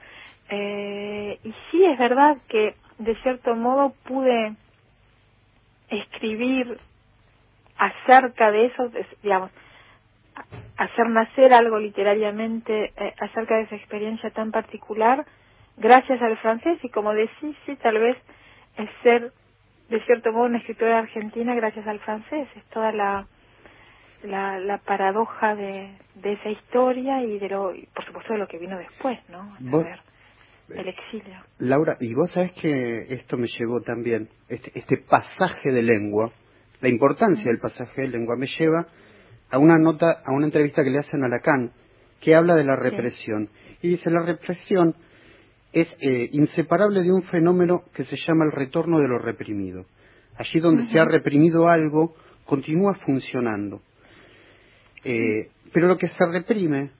Eh, 0.48 1.38
y 1.42 1.54
sí, 1.70 1.84
es 1.84 1.98
verdad 1.98 2.36
que 2.48 2.76
de 2.98 3.16
cierto 3.22 3.54
modo 3.54 3.94
pude 4.04 4.54
escribir 5.88 6.78
acerca 7.76 8.50
de 8.50 8.66
eso, 8.66 8.90
digamos, 9.22 9.50
hacer 10.76 11.08
nacer 11.08 11.52
algo 11.52 11.78
literariamente 11.78 12.92
eh, 12.96 13.14
acerca 13.18 13.56
de 13.56 13.62
esa 13.62 13.76
experiencia 13.76 14.30
tan 14.30 14.50
particular 14.50 15.24
gracias 15.76 16.20
al 16.22 16.36
francés 16.38 16.78
y 16.82 16.88
como 16.90 17.12
decís, 17.12 17.56
sí, 17.64 17.76
tal 17.76 17.98
vez 17.98 18.16
el 18.76 18.88
ser 19.02 19.32
de 19.88 20.00
cierto 20.04 20.32
modo 20.32 20.44
una 20.44 20.58
escritora 20.58 20.98
argentina 20.98 21.54
gracias 21.54 21.86
al 21.86 22.00
francés. 22.00 22.48
Es 22.56 22.64
toda 22.66 22.92
la, 22.92 23.26
la, 24.24 24.58
la 24.58 24.78
paradoja 24.78 25.54
de, 25.54 25.96
de 26.14 26.32
esa 26.32 26.50
historia 26.50 27.22
y 27.22 27.38
de 27.38 27.48
lo, 27.48 27.74
y 27.74 27.86
por 27.94 28.04
supuesto 28.04 28.32
de 28.32 28.38
lo 28.38 28.46
que 28.46 28.58
vino 28.58 28.78
después, 28.78 29.18
¿no? 29.28 29.56
el 30.68 30.88
exilio. 30.88 31.36
Laura, 31.58 31.96
y 32.00 32.12
vos 32.14 32.32
sabés 32.32 32.52
que 32.54 33.06
esto 33.14 33.36
me 33.36 33.46
llevó 33.46 33.80
también, 33.82 34.28
este, 34.48 34.72
este 34.74 34.98
pasaje 34.98 35.70
de 35.70 35.82
lengua, 35.82 36.32
la 36.80 36.88
importancia 36.88 37.44
del 37.44 37.60
pasaje 37.60 38.02
de 38.02 38.08
lengua 38.08 38.36
me 38.36 38.46
lleva 38.46 38.86
a 39.50 39.58
una 39.58 39.78
nota, 39.78 40.22
a 40.24 40.32
una 40.32 40.46
entrevista 40.46 40.82
que 40.82 40.90
le 40.90 40.98
hacen 40.98 41.22
a 41.22 41.28
Lacan, 41.28 41.72
que 42.20 42.34
habla 42.34 42.54
de 42.54 42.64
la 42.64 42.76
represión. 42.76 43.48
Y 43.80 43.90
dice, 43.90 44.10
la 44.10 44.22
represión 44.22 44.94
es 45.72 45.88
eh, 46.00 46.28
inseparable 46.32 47.02
de 47.02 47.12
un 47.12 47.22
fenómeno 47.24 47.84
que 47.94 48.04
se 48.04 48.16
llama 48.16 48.44
el 48.44 48.52
retorno 48.52 48.98
de 48.98 49.08
lo 49.08 49.18
reprimido. 49.18 49.84
Allí 50.36 50.60
donde 50.60 50.84
se 50.86 50.98
ha 50.98 51.04
reprimido 51.04 51.68
algo, 51.68 52.14
continúa 52.44 52.94
funcionando. 53.06 53.82
Eh, 55.08 55.50
pero 55.72 55.86
lo 55.86 55.98
que 55.98 56.08
se 56.08 56.26
reprime 56.32 56.90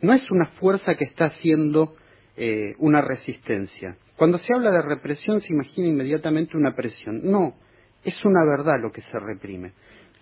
no 0.00 0.12
es 0.12 0.30
una 0.30 0.46
fuerza 0.60 0.94
que 0.94 1.02
está 1.02 1.24
haciendo 1.24 1.96
eh, 2.36 2.76
una 2.78 3.00
resistencia. 3.00 3.96
Cuando 4.16 4.38
se 4.38 4.54
habla 4.54 4.70
de 4.70 4.82
represión 4.82 5.40
se 5.40 5.52
imagina 5.52 5.88
inmediatamente 5.88 6.56
una 6.56 6.76
presión. 6.76 7.22
No, 7.24 7.56
es 8.04 8.24
una 8.24 8.44
verdad 8.44 8.76
lo 8.80 8.92
que 8.92 9.00
se 9.00 9.18
reprime. 9.18 9.72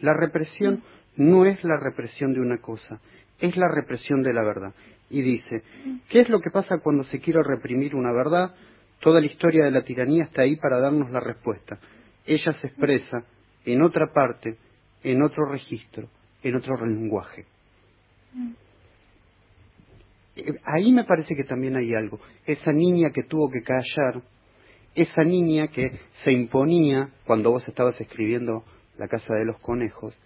La 0.00 0.14
represión 0.14 0.82
no 1.16 1.44
es 1.44 1.62
la 1.64 1.78
represión 1.78 2.32
de 2.32 2.40
una 2.40 2.62
cosa, 2.62 2.98
es 3.38 3.54
la 3.58 3.68
represión 3.68 4.22
de 4.22 4.32
la 4.32 4.42
verdad. 4.42 4.72
Y 5.10 5.20
dice, 5.20 5.62
¿qué 6.08 6.20
es 6.20 6.30
lo 6.30 6.40
que 6.40 6.50
pasa 6.50 6.78
cuando 6.78 7.04
se 7.04 7.20
quiere 7.20 7.42
reprimir 7.42 7.94
una 7.94 8.12
verdad? 8.12 8.54
Toda 9.00 9.20
la 9.20 9.26
historia 9.26 9.66
de 9.66 9.70
la 9.70 9.84
tiranía 9.84 10.24
está 10.24 10.42
ahí 10.42 10.56
para 10.56 10.80
darnos 10.80 11.10
la 11.10 11.20
respuesta. 11.20 11.78
Ella 12.24 12.52
se 12.54 12.68
expresa 12.68 13.22
en 13.66 13.82
otra 13.82 14.14
parte, 14.14 14.56
en 15.02 15.22
otro 15.22 15.44
registro, 15.44 16.08
en 16.44 16.54
otro 16.54 16.86
lenguaje. 16.86 17.46
Eh, 20.36 20.42
ahí 20.64 20.92
me 20.92 21.04
parece 21.04 21.34
que 21.34 21.44
también 21.44 21.76
hay 21.76 21.94
algo. 21.94 22.20
Esa 22.46 22.70
niña 22.70 23.10
que 23.10 23.22
tuvo 23.22 23.50
que 23.50 23.62
callar, 23.62 24.22
esa 24.94 25.24
niña 25.24 25.68
que 25.68 25.98
se 26.22 26.32
imponía 26.32 27.08
cuando 27.26 27.50
vos 27.50 27.66
estabas 27.66 28.00
escribiendo 28.00 28.62
La 28.98 29.08
Casa 29.08 29.34
de 29.34 29.46
los 29.46 29.58
Conejos, 29.60 30.20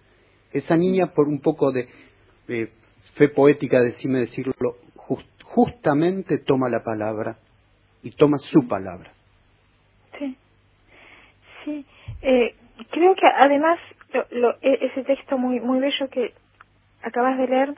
esa 0.51 0.75
niña 0.75 1.13
por 1.13 1.27
un 1.27 1.39
poco 1.39 1.71
de, 1.71 1.87
fe 3.15 3.29
poética, 3.29 3.81
decime 3.81 4.19
decirlo, 4.19 4.53
justamente 5.43 6.37
toma 6.39 6.69
la 6.69 6.83
palabra 6.83 7.37
y 8.03 8.11
toma 8.11 8.37
su 8.37 8.67
palabra. 8.67 9.13
Sí, 10.17 10.37
sí. 11.63 11.85
Eh, 12.21 12.55
creo 12.91 13.15
que 13.15 13.27
además 13.27 13.79
lo, 14.31 14.55
e, 14.61 14.79
ese 14.81 15.03
texto 15.03 15.37
muy 15.37 15.59
muy 15.59 15.79
bello 15.79 16.09
que 16.09 16.33
acabas 17.01 17.37
de 17.37 17.47
leer, 17.47 17.75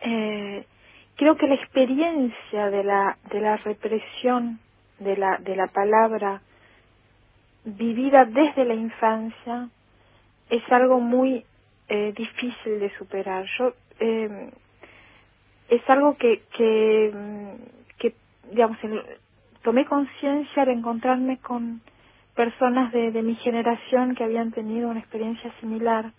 eh, 0.00 0.66
creo 1.16 1.36
que 1.36 1.46
la 1.46 1.54
experiencia 1.54 2.70
de 2.70 2.84
la 2.84 3.16
de 3.30 3.40
la 3.40 3.56
represión 3.56 4.58
de 4.98 5.16
la 5.16 5.38
de 5.38 5.56
la 5.56 5.66
palabra 5.68 6.40
vivida 7.64 8.24
desde 8.24 8.64
la 8.64 8.74
infancia 8.74 9.68
es 10.50 10.62
algo 10.70 11.00
muy 11.00 11.44
eh, 11.88 12.12
difícil 12.16 12.80
de 12.80 12.90
superar. 12.98 13.46
Yo 13.58 13.72
eh, 14.00 14.50
es 15.68 15.90
algo 15.90 16.16
que 16.16 16.42
que, 16.56 17.12
que 17.98 18.14
digamos 18.50 18.78
tomé 19.62 19.84
conciencia 19.84 20.64
de 20.64 20.72
encontrarme 20.72 21.38
con 21.38 21.80
personas 22.34 22.92
de, 22.92 23.10
de 23.10 23.22
mi 23.22 23.34
generación 23.36 24.14
que 24.14 24.24
habían 24.24 24.52
tenido 24.52 24.88
una 24.88 25.00
experiencia 25.00 25.52
similar 25.60 26.12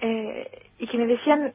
eh, 0.00 0.68
y 0.78 0.86
que 0.86 0.98
me 0.98 1.06
decían 1.06 1.52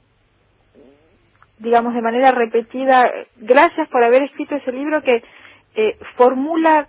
digamos 1.59 1.93
de 1.93 2.01
manera 2.01 2.31
repetida 2.31 3.11
gracias 3.35 3.87
por 3.89 4.03
haber 4.03 4.23
escrito 4.23 4.55
ese 4.55 4.71
libro 4.71 5.03
que 5.03 5.23
eh, 5.75 5.97
formula 6.15 6.87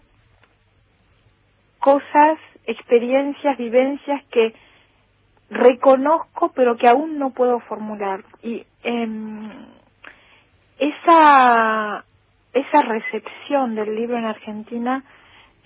cosas 1.81 2.39
experiencias 2.67 3.59
vivencias 3.59 4.23
que 4.31 4.55
reconozco 5.51 6.53
pero 6.55 6.77
que 6.77 6.87
aún 6.87 7.19
no 7.19 7.31
puedo 7.31 7.59
formular 7.61 8.23
y 8.43 8.65
eh, 8.85 9.09
esa 10.79 12.05
esa 12.53 12.83
recepción 12.83 13.75
del 13.75 13.95
libro 13.97 14.17
en 14.17 14.25
Argentina 14.25 15.05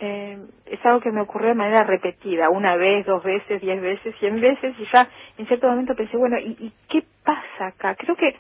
eh, 0.05 0.38
es 0.66 0.84
algo 0.84 1.00
que 1.00 1.11
me 1.11 1.22
ocurrió 1.22 1.48
de 1.48 1.55
manera 1.55 1.84
repetida, 1.84 2.50
una 2.50 2.76
vez, 2.76 3.07
dos 3.07 3.22
veces, 3.22 3.61
diez 3.62 3.80
veces, 3.80 4.14
cien 4.18 4.40
veces, 4.40 4.74
y 4.78 4.86
ya 4.92 5.09
en 5.38 5.46
cierto 5.46 5.68
momento 5.68 5.94
pensé, 5.94 6.16
bueno, 6.16 6.38
¿y, 6.38 6.57
y 6.61 6.72
qué 6.88 7.02
pasa 7.24 7.68
acá? 7.68 7.94
Creo 7.94 8.14
que 8.16 8.36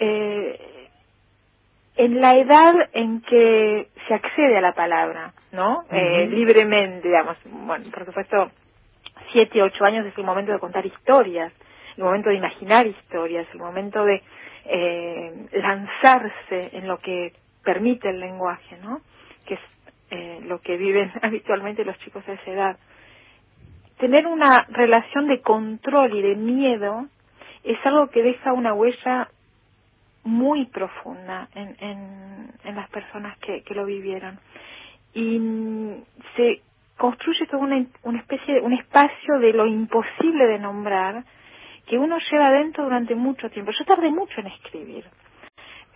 eh, 0.00 0.88
en 1.96 2.20
la 2.20 2.36
edad 2.36 2.74
en 2.92 3.22
que 3.22 3.88
se 4.06 4.14
accede 4.14 4.56
a 4.58 4.60
la 4.60 4.72
palabra, 4.72 5.32
¿no? 5.52 5.84
eh, 5.90 6.26
libremente, 6.26 7.08
digamos, 7.08 7.36
bueno, 7.44 7.84
por 7.92 8.04
supuesto, 8.04 8.50
siete, 9.32 9.62
ocho 9.62 9.84
años 9.84 10.06
es 10.06 10.18
el 10.18 10.24
momento 10.24 10.52
de 10.52 10.58
contar 10.58 10.84
historias, 10.84 11.52
el 11.96 12.04
momento 12.04 12.28
de 12.30 12.36
imaginar 12.36 12.86
historias, 12.86 13.46
el 13.52 13.60
momento 13.60 14.04
de 14.04 14.22
eh, 14.66 15.46
lanzarse 15.52 16.76
en 16.76 16.86
lo 16.86 16.98
que 16.98 17.32
permite 17.64 18.10
el 18.10 18.20
lenguaje, 18.20 18.76
¿no? 18.82 19.00
Eh, 20.08 20.40
lo 20.44 20.60
que 20.60 20.76
viven 20.76 21.10
habitualmente 21.22 21.84
los 21.84 21.98
chicos 21.98 22.24
de 22.26 22.34
esa 22.34 22.50
edad. 22.50 22.76
Tener 23.98 24.26
una 24.26 24.64
relación 24.68 25.26
de 25.26 25.40
control 25.40 26.14
y 26.14 26.22
de 26.22 26.36
miedo 26.36 27.06
es 27.64 27.78
algo 27.84 28.08
que 28.08 28.22
deja 28.22 28.52
una 28.52 28.72
huella 28.72 29.28
muy 30.22 30.66
profunda 30.66 31.48
en, 31.54 31.76
en, 31.80 32.76
las 32.76 32.88
personas 32.90 33.38
que, 33.38 33.62
lo 33.74 33.86
vivieron. 33.86 34.38
Y 35.14 35.40
se 36.36 36.60
construye 36.96 37.46
toda 37.46 37.62
una, 37.62 37.86
una 38.02 38.18
especie 38.18 38.60
un 38.60 38.74
espacio 38.74 39.38
de 39.38 39.52
lo 39.52 39.66
imposible 39.66 40.46
de 40.46 40.58
nombrar 40.58 41.24
que 41.86 41.96
uno 41.96 42.18
lleva 42.30 42.50
dentro 42.50 42.84
durante 42.84 43.14
mucho 43.14 43.48
tiempo. 43.50 43.72
Yo 43.72 43.84
tardé 43.84 44.10
mucho 44.10 44.40
en 44.40 44.48
escribir. 44.48 45.04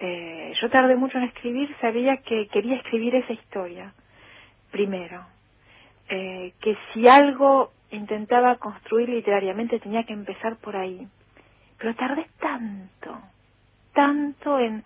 Eh, 0.01 0.53
yo 0.61 0.70
tardé 0.70 0.96
mucho 0.96 1.18
en 1.18 1.24
escribir, 1.24 1.74
sabía 1.80 2.16
que 2.18 2.48
quería 2.48 2.76
escribir 2.76 3.14
esa 3.14 3.34
historia 3.34 3.92
primero. 4.70 5.26
Eh, 6.09 6.55
que 6.61 6.76
si 6.92 7.07
algo 7.07 7.72
intentaba 7.90 8.57
construir 8.57 9.09
literariamente 9.09 9.78
tenía 9.78 10.05
que 10.05 10.12
empezar 10.12 10.57
por 10.57 10.76
ahí. 10.76 11.07
Pero 11.78 11.94
tardé 11.94 12.26
tanto, 12.40 13.18
tanto 13.92 14.59
en 14.59 14.82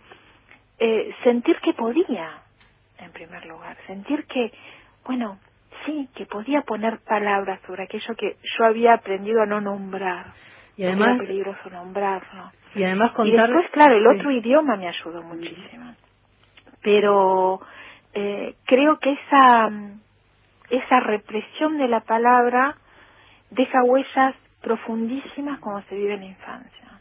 eh, 0.78 1.14
sentir 1.22 1.56
que 1.60 1.74
podía, 1.74 2.42
en 2.98 3.12
primer 3.12 3.46
lugar, 3.46 3.76
sentir 3.86 4.26
que, 4.26 4.52
bueno, 5.04 5.38
sí, 5.86 6.08
que 6.14 6.26
podía 6.26 6.62
poner 6.62 6.98
palabras 7.00 7.60
sobre 7.66 7.84
aquello 7.84 8.14
que 8.16 8.36
yo 8.42 8.64
había 8.64 8.94
aprendido 8.94 9.42
a 9.42 9.46
no 9.46 9.60
nombrar. 9.60 10.34
Y 10.76 10.84
además, 10.84 11.16
Era 11.16 11.26
peligroso 11.26 11.70
nombrarlo. 11.70 12.50
Y 12.74 12.84
además 12.84 13.12
contar... 13.12 13.48
Y 13.48 13.52
después, 13.52 13.70
claro, 13.72 13.96
el 13.96 14.06
otro 14.06 14.30
idioma 14.30 14.76
me 14.76 14.88
ayudó 14.88 15.22
muchísimo. 15.22 15.94
Pero 16.82 17.60
eh, 18.12 18.54
creo 18.66 18.98
que 18.98 19.12
esa, 19.12 19.70
esa 20.70 21.00
represión 21.00 21.78
de 21.78 21.88
la 21.88 22.00
palabra 22.00 22.76
deja 23.50 23.82
huellas 23.84 24.34
profundísimas 24.62 25.60
cuando 25.60 25.86
se 25.88 25.94
vive 25.94 26.14
en 26.14 26.20
la 26.20 26.26
infancia. 26.26 27.00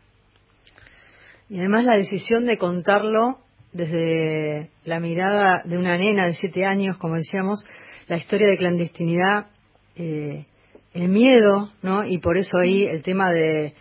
Y 1.49 1.59
además 1.59 1.85
la 1.85 1.97
decisión 1.97 2.45
de 2.45 2.57
contarlo 2.57 3.39
desde 3.71 4.69
la 4.85 4.99
mirada 4.99 5.61
de 5.65 5.77
una 5.77 5.97
nena 5.97 6.25
de 6.25 6.33
siete 6.33 6.65
años, 6.65 6.97
como 6.97 7.15
decíamos, 7.15 7.65
la 8.07 8.17
historia 8.17 8.47
de 8.47 8.57
clandestinidad, 8.57 9.47
eh, 9.95 10.45
el 10.93 11.09
miedo, 11.09 11.71
¿no? 11.81 12.05
Y 12.05 12.19
por 12.19 12.37
eso 12.37 12.57
ahí 12.57 12.85
el 12.85 13.01
tema 13.01 13.31
de, 13.31 13.73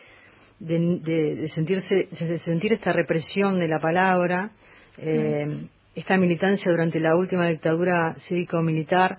de, 0.62 0.98
de, 1.00 1.48
sentirse, 1.48 2.08
de 2.10 2.38
sentir 2.38 2.72
esta 2.72 2.92
represión 2.92 3.58
de 3.58 3.68
la 3.68 3.80
palabra, 3.80 4.52
eh, 4.98 5.66
esta 5.94 6.16
militancia 6.16 6.70
durante 6.70 7.00
la 7.00 7.16
última 7.16 7.48
dictadura 7.48 8.14
cívico-militar 8.28 9.18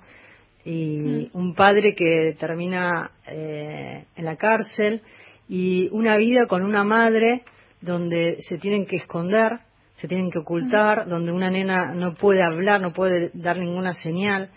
y 0.65 1.29
un 1.33 1.53
padre 1.53 1.93
que 1.95 2.35
termina 2.39 3.11
eh, 3.27 4.05
en 4.15 4.25
la 4.25 4.37
cárcel 4.37 5.01
y 5.49 5.89
una 5.91 6.15
vida 6.17 6.47
con 6.47 6.63
una 6.63 6.85
madre 6.85 7.43
donde 7.81 8.37
se 8.47 8.57
tienen 8.57 8.85
que 8.85 8.95
esconder, 8.95 9.59
se 9.95 10.07
tienen 10.07 10.31
que 10.31 10.39
ocultar, 10.39 11.07
donde 11.07 11.33
una 11.33 11.51
nena 11.51 11.93
no 11.93 12.15
puede 12.15 12.41
hablar, 12.41 12.79
no 12.79 12.93
puede 12.93 13.31
dar 13.33 13.57
ninguna 13.57 13.93
señal. 13.93 14.49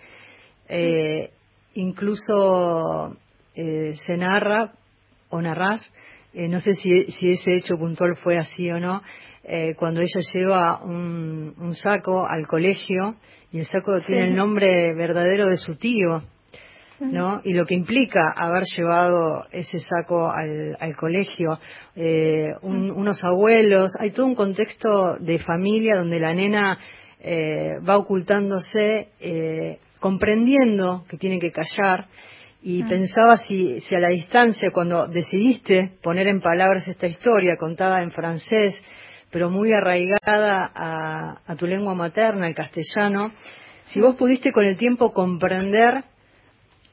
Eh, 0.69 1.31
incluso 1.75 3.17
eh, 3.57 3.95
se 4.07 4.17
narra 4.17 4.73
o 5.29 5.43
narras, 5.43 5.85
eh, 6.37 6.49
no 6.49 6.61
sé 6.61 6.73
si, 6.73 7.11
si, 7.13 7.31
ese 7.31 7.57
hecho 7.57 7.77
puntual 7.77 8.17
fue 8.17 8.37
así 8.37 8.71
o 8.71 8.79
no, 8.79 9.03
eh, 9.43 9.75
cuando 9.77 10.01
ella 10.01 10.21
lleva 10.33 10.83
un, 10.85 11.55
un, 11.59 11.75
saco 11.75 12.27
al 12.27 12.47
colegio 12.47 13.17
y 13.51 13.61
el 13.61 13.65
saco 13.65 13.93
tiene 14.07 14.29
el 14.29 14.37
nombre 14.37 14.95
verdadero 14.95 15.47
de 15.47 15.57
su 15.57 15.77
tío. 15.77 16.23
¿no? 17.01 17.41
Y 17.45 17.53
lo 17.53 17.67
que 17.67 17.75
implica 17.75 18.33
haber 18.35 18.65
llevado 18.77 19.45
ese 19.53 19.79
saco 19.79 20.31
al, 20.31 20.97
colegio, 20.97 21.59
eh, 21.95 22.49
unos 22.63 23.23
abuelos, 23.25 23.93
hay 23.99 24.11
todo 24.13 24.27
un 24.27 24.35
contexto 24.35 25.17
de 25.19 25.39
familia 25.39 25.97
donde 25.97 26.21
la 26.21 26.33
nena 26.33 26.79
eh, 27.21 27.75
va 27.87 27.99
ocultándose, 27.99 29.09
eh, 29.21 29.79
comprendiendo 30.01 31.05
que 31.09 31.17
tiene 31.17 31.39
que 31.39 31.53
callar. 31.53 32.07
Y 32.69 32.83
pensaba 32.83 33.37
si, 33.37 33.81
si 33.81 33.95
a 33.95 34.01
la 34.01 34.09
distancia, 34.09 34.73
cuando 34.73 35.07
decidiste 35.07 35.93
poner 36.03 36.27
en 36.27 36.41
palabras 36.41 36.89
esta 36.89 37.07
historia 37.07 37.57
contada 37.57 38.03
en 38.03 38.11
francés, 38.11 38.83
pero 39.31 39.51
muy 39.51 39.73
arraigada 39.73 40.73
a, 40.75 41.43
a 41.47 41.55
tu 41.55 41.65
lengua 41.65 41.95
materna, 41.95 42.49
el 42.49 42.57
castellano, 42.57 43.31
si 43.85 44.01
vos 44.01 44.17
pudiste 44.17 44.51
con 44.51 44.65
el 44.65 44.77
tiempo 44.77 45.13
comprender 45.13 46.03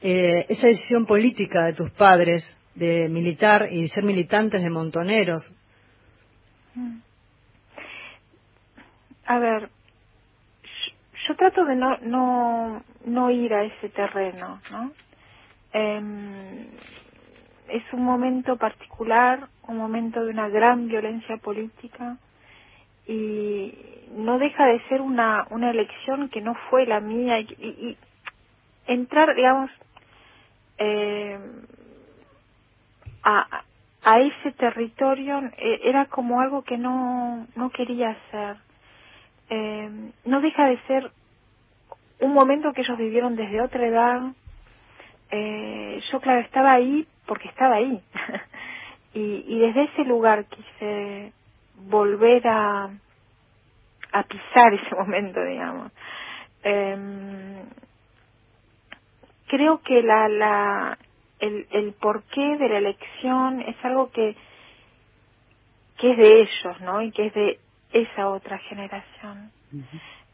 eh, 0.00 0.46
esa 0.48 0.68
decisión 0.68 1.06
política 1.06 1.64
de 1.64 1.72
tus 1.72 1.90
padres 1.90 2.44
de 2.76 3.08
militar 3.08 3.72
y 3.72 3.88
ser 3.88 4.04
militantes 4.04 4.62
de 4.62 4.70
montoneros. 4.70 5.42
Mm. 6.76 6.98
A 9.26 9.38
ver, 9.40 9.70
yo, 11.26 11.34
trato 11.34 11.64
de 11.64 11.74
no, 11.74 11.98
no, 11.98 12.84
no 13.06 13.30
ir 13.32 13.52
a 13.52 13.64
ese 13.64 13.88
terreno, 13.88 14.60
¿no? 14.70 14.92
Em, 15.74 16.68
es 17.68 17.82
un 17.92 18.04
momento 18.04 18.56
particular, 18.56 19.48
un 19.68 19.76
momento 19.76 20.24
de 20.24 20.30
una 20.30 20.48
gran 20.48 20.88
violencia 20.88 21.36
política 21.38 22.16
y 23.06 23.74
no 24.12 24.38
deja 24.38 24.66
de 24.66 24.80
ser 24.88 25.00
una, 25.00 25.46
una 25.50 25.70
elección 25.70 26.28
que 26.30 26.40
no 26.40 26.54
fue 26.70 26.86
la 26.86 27.00
mía 27.00 27.40
y, 27.40 27.46
y 27.58 27.98
entrar, 28.86 29.34
digamos, 29.34 29.70
eh, 30.78 31.38
a, 33.24 33.62
ese 34.20 34.52
territorio 34.52 35.40
eh, 35.56 35.80
era 35.84 36.06
como 36.06 36.40
algo 36.40 36.62
que 36.62 36.76
no, 36.76 37.46
no 37.56 37.70
quería 37.70 38.10
hacer. 38.10 38.56
Eh, 39.50 40.12
no 40.24 40.40
deja 40.40 40.66
de 40.66 40.78
ser 40.86 41.10
un 42.20 42.32
momento 42.32 42.72
que 42.72 42.82
ellos 42.82 42.98
vivieron 42.98 43.36
desde 43.36 43.60
otra 43.62 43.86
edad. 43.86 44.22
Eh, 45.36 46.00
yo, 46.12 46.20
claro, 46.20 46.40
estaba 46.42 46.74
ahí 46.74 47.04
porque 47.26 47.48
estaba 47.48 47.76
ahí. 47.76 48.00
y, 49.14 49.44
y 49.48 49.58
desde 49.58 49.82
ese 49.84 50.04
lugar 50.04 50.44
quise 50.44 51.32
volver 51.74 52.46
a, 52.46 52.84
a 54.12 54.22
pisar 54.22 54.74
ese 54.74 54.94
momento, 54.98 55.42
digamos. 55.44 55.90
Eh, 56.62 57.64
creo 59.48 59.80
que 59.82 60.02
la, 60.04 60.28
la, 60.28 60.98
el, 61.40 61.66
el 61.72 61.92
porqué 61.94 62.56
de 62.56 62.68
la 62.68 62.78
elección 62.78 63.60
es 63.62 63.76
algo 63.84 64.12
que, 64.12 64.36
que 65.98 66.12
es 66.12 66.16
de 66.16 66.42
ellos, 66.42 66.80
¿no? 66.82 67.02
Y 67.02 67.10
que 67.10 67.26
es 67.26 67.34
de 67.34 67.58
esa 67.92 68.28
otra 68.28 68.58
generación. 68.58 69.50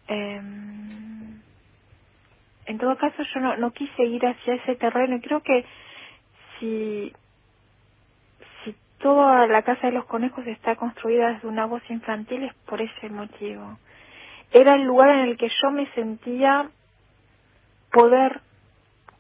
Em, 0.09 1.40
en 2.71 2.79
todo 2.79 2.97
caso, 2.97 3.23
yo 3.35 3.41
no, 3.41 3.57
no 3.57 3.73
quise 3.73 4.05
ir 4.05 4.25
hacia 4.25 4.55
ese 4.55 4.77
terreno 4.77 5.16
y 5.16 5.21
creo 5.21 5.43
que 5.43 5.64
si, 6.59 7.12
si 8.62 8.75
toda 8.99 9.49
la 9.49 9.62
Casa 9.62 9.89
de 9.89 9.93
los 9.93 10.05
Conejos 10.05 10.47
está 10.47 10.77
construida 10.77 11.33
desde 11.33 11.49
una 11.49 11.66
voz 11.66 11.83
infantil 11.91 12.45
es 12.45 12.55
por 12.66 12.81
ese 12.81 13.09
motivo. 13.09 13.77
Era 14.53 14.77
el 14.77 14.83
lugar 14.83 15.11
en 15.11 15.29
el 15.31 15.37
que 15.37 15.51
yo 15.62 15.73
me 15.73 15.87
sentía 15.95 16.71
poder 17.91 18.41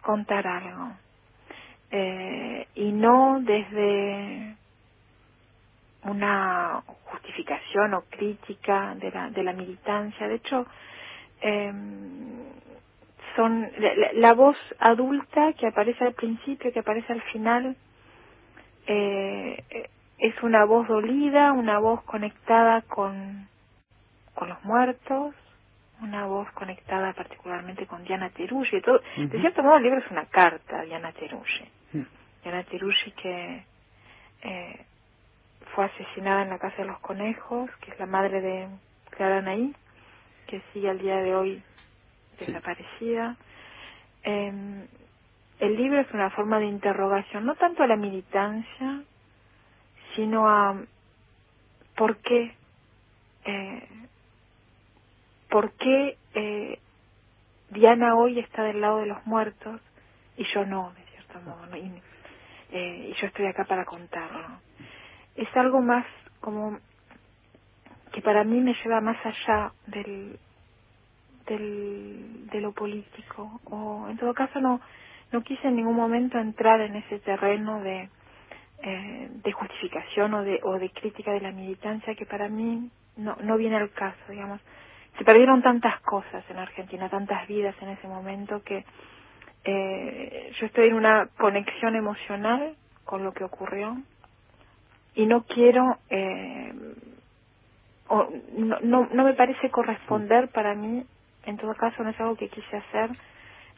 contar 0.02 0.46
algo. 0.46 0.92
Eh, 1.90 2.68
y 2.76 2.92
no 2.92 3.40
desde 3.40 4.54
una 6.04 6.82
justificación 7.04 7.94
o 7.94 8.02
crítica 8.02 8.94
de 8.94 9.10
la, 9.10 9.30
de 9.30 9.42
la 9.42 9.52
militancia. 9.52 10.28
De 10.28 10.36
hecho, 10.36 10.66
eh, 11.40 11.72
son 13.36 13.70
la, 14.14 14.34
voz 14.34 14.56
adulta 14.78 15.52
que 15.54 15.66
aparece 15.66 16.04
al 16.04 16.14
principio, 16.14 16.72
que 16.72 16.80
aparece 16.80 17.12
al 17.12 17.22
final, 17.22 17.76
eh, 18.86 19.88
es 20.18 20.42
una 20.42 20.64
voz 20.64 20.88
dolida, 20.88 21.52
una 21.52 21.78
voz 21.78 22.02
conectada 22.04 22.82
con, 22.82 23.48
con 24.34 24.48
los 24.48 24.62
muertos, 24.64 25.34
una 26.02 26.26
voz 26.26 26.50
conectada 26.52 27.12
particularmente 27.12 27.86
con 27.86 28.04
Diana 28.04 28.30
Terushi. 28.30 28.80
Todo, 28.80 29.00
De 29.16 29.40
cierto 29.40 29.62
modo 29.62 29.76
el 29.76 29.82
libro 29.82 29.98
es 29.98 30.10
una 30.10 30.26
carta 30.26 30.80
a 30.80 30.84
Diana 30.84 31.12
Terushi. 31.12 31.68
Diana 32.42 32.62
Terushi 32.64 33.12
que 33.12 33.64
eh, 34.42 34.86
fue 35.74 35.84
asesinada 35.86 36.42
en 36.42 36.50
la 36.50 36.58
Casa 36.58 36.78
de 36.78 36.86
los 36.86 36.98
Conejos, 37.00 37.70
que 37.82 37.90
es 37.92 37.98
la 37.98 38.06
madre 38.06 38.40
de 38.40 38.68
Clara 39.10 39.42
Naí, 39.42 39.74
que 40.46 40.62
sigue 40.72 40.88
al 40.88 40.98
día 40.98 41.16
de 41.16 41.34
hoy 41.34 41.62
desaparecida. 42.40 43.36
Eh, 44.24 44.86
el 45.60 45.76
libro 45.76 46.00
es 46.00 46.10
una 46.12 46.30
forma 46.30 46.58
de 46.58 46.66
interrogación, 46.66 47.44
no 47.44 47.54
tanto 47.54 47.82
a 47.82 47.86
la 47.86 47.96
militancia, 47.96 49.02
sino 50.16 50.48
a 50.48 50.82
por 51.94 52.16
qué 52.18 52.54
eh, 53.44 53.88
¿por 55.50 55.72
qué 55.72 56.16
eh, 56.34 56.78
Diana 57.70 58.16
hoy 58.16 58.38
está 58.38 58.62
del 58.62 58.80
lado 58.80 58.98
de 58.98 59.06
los 59.06 59.24
muertos 59.26 59.80
y 60.36 60.44
yo 60.54 60.64
no, 60.64 60.92
de 60.92 61.02
cierto 61.12 61.40
modo? 61.42 61.76
Y, 61.76 61.92
eh, 62.72 63.10
y 63.10 63.20
yo 63.20 63.26
estoy 63.26 63.46
acá 63.46 63.64
para 63.64 63.84
contarlo. 63.84 64.60
Es 65.34 65.48
algo 65.56 65.80
más 65.80 66.06
como 66.40 66.78
que 68.12 68.22
para 68.22 68.44
mí 68.44 68.60
me 68.60 68.74
lleva 68.82 69.00
más 69.00 69.18
allá 69.24 69.72
del, 69.86 70.38
del 71.54 72.46
de 72.50 72.60
lo 72.60 72.72
político 72.72 73.60
o 73.64 74.08
en 74.08 74.16
todo 74.16 74.34
caso 74.34 74.60
no 74.60 74.80
no 75.32 75.42
quise 75.42 75.68
en 75.68 75.76
ningún 75.76 75.96
momento 75.96 76.38
entrar 76.38 76.80
en 76.80 76.96
ese 76.96 77.18
terreno 77.20 77.80
de 77.82 78.08
eh, 78.82 79.28
de 79.30 79.52
justificación 79.52 80.32
o 80.34 80.42
de 80.42 80.60
o 80.62 80.78
de 80.78 80.90
crítica 80.90 81.32
de 81.32 81.40
la 81.40 81.52
militancia 81.52 82.14
que 82.14 82.26
para 82.26 82.48
mí 82.48 82.90
no 83.16 83.36
no 83.42 83.56
viene 83.56 83.76
al 83.76 83.90
caso 83.90 84.20
digamos. 84.28 84.60
Se 85.18 85.24
perdieron 85.24 85.60
tantas 85.60 86.00
cosas 86.00 86.42
en 86.48 86.56
Argentina, 86.56 87.10
tantas 87.10 87.46
vidas 87.46 87.74
en 87.82 87.88
ese 87.90 88.06
momento 88.06 88.62
que 88.62 88.84
eh, 89.64 90.52
yo 90.58 90.66
estoy 90.66 90.88
en 90.88 90.94
una 90.94 91.26
conexión 91.36 91.94
emocional 91.94 92.74
con 93.04 93.24
lo 93.24 93.32
que 93.32 93.44
ocurrió 93.44 93.98
y 95.14 95.26
no 95.26 95.42
quiero 95.42 95.98
eh, 96.08 96.72
o 98.08 98.28
no, 98.56 98.78
no, 98.80 99.08
no 99.12 99.24
me 99.24 99.34
parece 99.34 99.70
corresponder 99.70 100.48
para 100.48 100.74
mí 100.74 101.04
en 101.46 101.56
todo 101.56 101.74
caso 101.74 102.02
no 102.02 102.10
es 102.10 102.20
algo 102.20 102.36
que 102.36 102.48
quise 102.48 102.76
hacer 102.76 103.10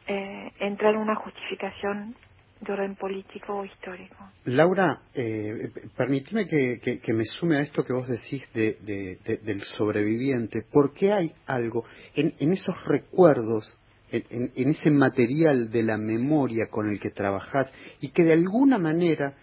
eh, 0.07 0.51
entrar 0.59 0.93
en 0.93 1.01
una 1.01 1.15
justificación 1.15 2.15
de 2.59 2.73
orden 2.73 2.95
político 2.95 3.57
o 3.57 3.65
histórico. 3.65 4.15
Laura, 4.45 5.01
eh, 5.13 5.69
permíteme 5.97 6.47
que, 6.47 6.79
que, 6.79 7.13
me 7.13 7.25
sume 7.25 7.57
a 7.57 7.61
esto 7.61 7.83
que 7.83 7.93
vos 7.93 8.07
decís 8.07 8.41
de, 8.53 9.17
del 9.43 9.61
sobreviviente. 9.61 10.63
¿Por 10.71 10.93
qué 10.93 11.11
hay 11.11 11.33
algo 11.45 11.85
en, 12.15 12.33
en 12.39 12.53
esos 12.53 12.75
recuerdos, 12.85 13.77
en, 14.11 14.51
en, 14.55 14.69
ese 14.69 14.91
material 14.91 15.71
de 15.71 15.83
la 15.83 15.97
memoria 15.97 16.67
con 16.69 16.87
el 16.87 16.99
que 16.99 17.09
trabajás 17.09 17.69
y 17.99 18.11
que 18.11 18.23
de 18.23 18.33
alguna 18.33 18.77
manera 18.77 19.35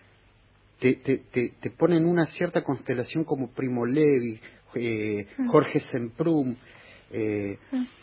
te, 0.78 0.94
te, 0.96 1.18
te, 1.60 1.70
pone 1.70 1.98
en 1.98 2.06
una 2.06 2.26
cierta 2.26 2.62
constelación 2.62 3.24
como 3.24 3.52
Primo 3.52 3.84
Levi, 3.84 4.40
eh, 4.74 5.26
mm. 5.36 5.48
Jorge 5.48 5.80
Semprum? 5.80 6.56
Eh, 7.12 7.58
mm 7.70 7.99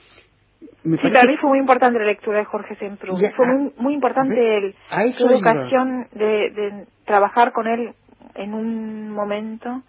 para 1.01 1.25
mí 1.25 1.37
fue 1.37 1.49
muy 1.49 1.59
importante 1.59 1.99
la 1.99 2.05
lectura 2.05 2.39
de 2.39 2.45
Jorge 2.45 2.75
Semprún. 2.75 3.19
Fue 3.35 3.47
muy, 3.47 3.73
muy 3.77 3.93
importante 3.93 4.57
el, 4.57 4.75
su 5.13 5.27
educación 5.27 6.07
de, 6.13 6.51
de, 6.51 6.87
trabajar 7.05 7.51
con 7.51 7.67
él 7.67 7.93
en 8.35 8.53
un 8.53 9.09
momento 9.11 9.81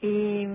y 0.00 0.46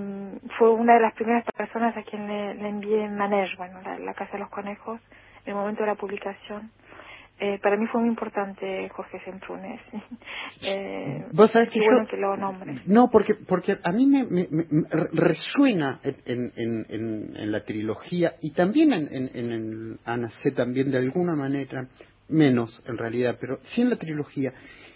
fue 0.57 0.71
una 0.71 0.95
de 0.95 1.01
las 1.01 1.13
primeras 1.13 1.43
personas 1.57 1.95
a 1.97 2.03
quien 2.03 2.27
le, 2.27 2.51
envié 2.67 3.09
Manege, 3.09 3.55
bueno, 3.57 3.81
la, 3.81 3.97
la, 3.97 4.13
Casa 4.13 4.33
de 4.33 4.39
los 4.39 4.49
Conejos, 4.49 4.99
en 5.45 5.51
el 5.51 5.55
momento 5.55 5.81
de 5.81 5.87
la 5.87 5.95
publicación. 5.95 6.71
Eh, 7.41 7.57
para 7.63 7.77
mí 7.77 7.87
fue 7.87 8.01
muy 8.01 8.09
importante 8.09 8.89
Jorge 8.89 9.19
Semprunes. 9.23 9.79
eh, 10.61 11.25
¿Vos 11.31 11.49
sabés 11.51 11.69
que 11.69 11.79
bueno 11.79 12.05
que 12.05 12.17
lo 12.17 12.35
nombre. 12.35 12.75
No, 12.85 13.09
porque, 13.09 13.35
porque 13.47 13.77
a 13.81 13.91
mí 13.93 14.05
me, 14.05 14.25
me, 14.25 14.47
resuena 15.13 16.01
en, 16.03 16.51
en, 16.55 16.85
en, 16.89 17.35
en, 17.37 17.51
la 17.51 17.63
trilogía 17.63 18.33
y 18.41 18.51
también 18.51 18.91
en, 18.91 19.07
en, 19.09 19.51
en 19.51 19.99
Ana 20.03 20.29
C. 20.43 20.51
también 20.51 20.91
de 20.91 20.97
alguna 20.97 21.33
manera, 21.33 21.87
menos 22.27 22.81
en 22.85 22.97
realidad, 22.97 23.37
pero 23.39 23.59
sí 23.63 23.81
en 23.81 23.91
la 23.91 23.95
trilogía. 23.95 24.53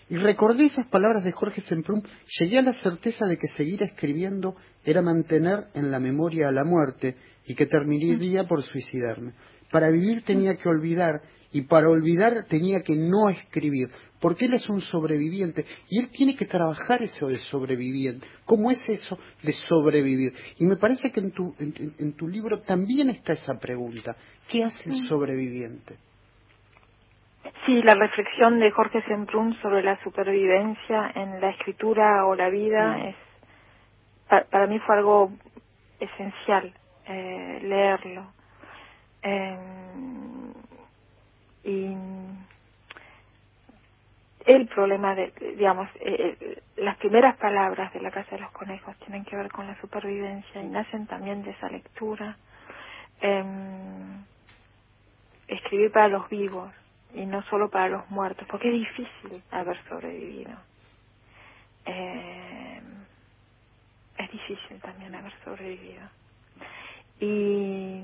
Y 0.09 0.17
recordé 0.17 0.65
esas 0.65 0.87
palabras 0.87 1.23
de 1.23 1.31
Jorge 1.31 1.61
Semprún, 1.61 2.03
llegué 2.39 2.59
a 2.59 2.61
la 2.61 2.73
certeza 2.73 3.25
de 3.25 3.37
que 3.37 3.47
seguir 3.55 3.81
escribiendo 3.83 4.55
era 4.83 5.01
mantener 5.01 5.67
en 5.73 5.91
la 5.91 5.99
memoria 5.99 6.49
a 6.49 6.51
la 6.51 6.65
muerte 6.65 7.15
y 7.47 7.55
que 7.55 7.67
terminaría 7.67 8.43
por 8.43 8.63
suicidarme. 8.63 9.31
Para 9.71 9.89
vivir 9.89 10.23
tenía 10.23 10.57
que 10.57 10.69
olvidar 10.69 11.21
y 11.53 11.61
para 11.61 11.87
olvidar 11.87 12.45
tenía 12.49 12.81
que 12.81 12.95
no 12.95 13.29
escribir, 13.29 13.89
porque 14.19 14.45
él 14.45 14.55
es 14.55 14.67
un 14.69 14.81
sobreviviente 14.81 15.65
y 15.89 15.99
él 15.99 16.09
tiene 16.11 16.35
que 16.35 16.45
trabajar 16.45 17.01
eso 17.03 17.27
de 17.27 17.37
sobreviviente. 17.39 18.27
¿Cómo 18.45 18.71
es 18.71 18.81
eso 18.87 19.17
de 19.43 19.53
sobrevivir? 19.53 20.33
Y 20.57 20.65
me 20.65 20.77
parece 20.77 21.11
que 21.11 21.19
en 21.19 21.31
tu, 21.31 21.55
en, 21.59 22.15
tu 22.17 22.27
libro 22.27 22.61
también 22.61 23.09
está 23.11 23.33
esa 23.33 23.53
pregunta. 23.59 24.15
¿Qué 24.49 24.63
hace 24.63 24.89
el 24.89 25.07
sobreviviente? 25.07 25.97
Sí, 27.65 27.81
la 27.83 27.95
reflexión 27.95 28.59
de 28.59 28.71
Jorge 28.71 29.01
Semprún 29.03 29.53
sobre 29.61 29.83
la 29.83 30.01
supervivencia 30.03 31.11
en 31.15 31.39
la 31.39 31.49
escritura 31.51 32.25
o 32.25 32.35
la 32.35 32.49
vida 32.49 33.09
es 33.09 33.15
para, 34.49 34.67
mí 34.67 34.79
fue 34.79 34.95
algo 34.95 35.31
esencial 35.99 36.73
eh, 37.07 37.59
leerlo. 37.61 38.31
Eh, 39.21 39.57
y 41.63 41.95
el 44.45 44.67
problema 44.67 45.15
de, 45.15 45.31
digamos, 45.57 45.89
eh, 45.95 46.37
eh, 46.39 46.61
las 46.77 46.97
primeras 46.97 47.37
palabras 47.37 47.93
de 47.93 48.01
la 48.01 48.11
Casa 48.11 48.35
de 48.35 48.41
los 48.41 48.51
Conejos 48.51 48.95
tienen 48.99 49.23
que 49.23 49.37
ver 49.37 49.49
con 49.51 49.67
la 49.67 49.79
supervivencia 49.79 50.61
y 50.61 50.67
nacen 50.67 51.07
también 51.07 51.43
de 51.43 51.51
esa 51.51 51.69
lectura. 51.69 52.37
Em, 53.21 54.25
escribir 55.47 55.91
para 55.91 56.09
los 56.09 56.27
vivos 56.29 56.73
y 57.13 57.25
no 57.25 57.41
solo 57.43 57.69
para 57.69 57.87
los 57.89 58.09
muertos, 58.09 58.45
porque 58.49 58.67
es 58.67 58.73
difícil 58.73 59.43
haber 59.51 59.81
sobrevivido. 59.87 60.51
Em, 61.85 63.05
es 64.17 64.31
difícil 64.31 64.79
también 64.81 65.15
haber 65.15 65.33
sobrevivido. 65.43 66.03
Y 67.19 68.01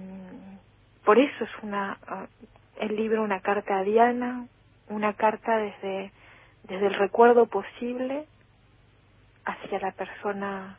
por 1.03 1.19
eso 1.19 1.43
es 1.43 1.49
una 1.63 1.97
el 2.79 2.95
libro 2.95 3.23
una 3.23 3.41
carta 3.41 3.79
a 3.79 3.83
Diana, 3.83 4.47
una 4.87 5.13
carta 5.13 5.57
desde 5.57 6.11
desde 6.63 6.87
el 6.87 6.93
recuerdo 6.93 7.47
posible 7.47 8.25
hacia 9.45 9.79
la 9.79 9.91
persona 9.91 10.77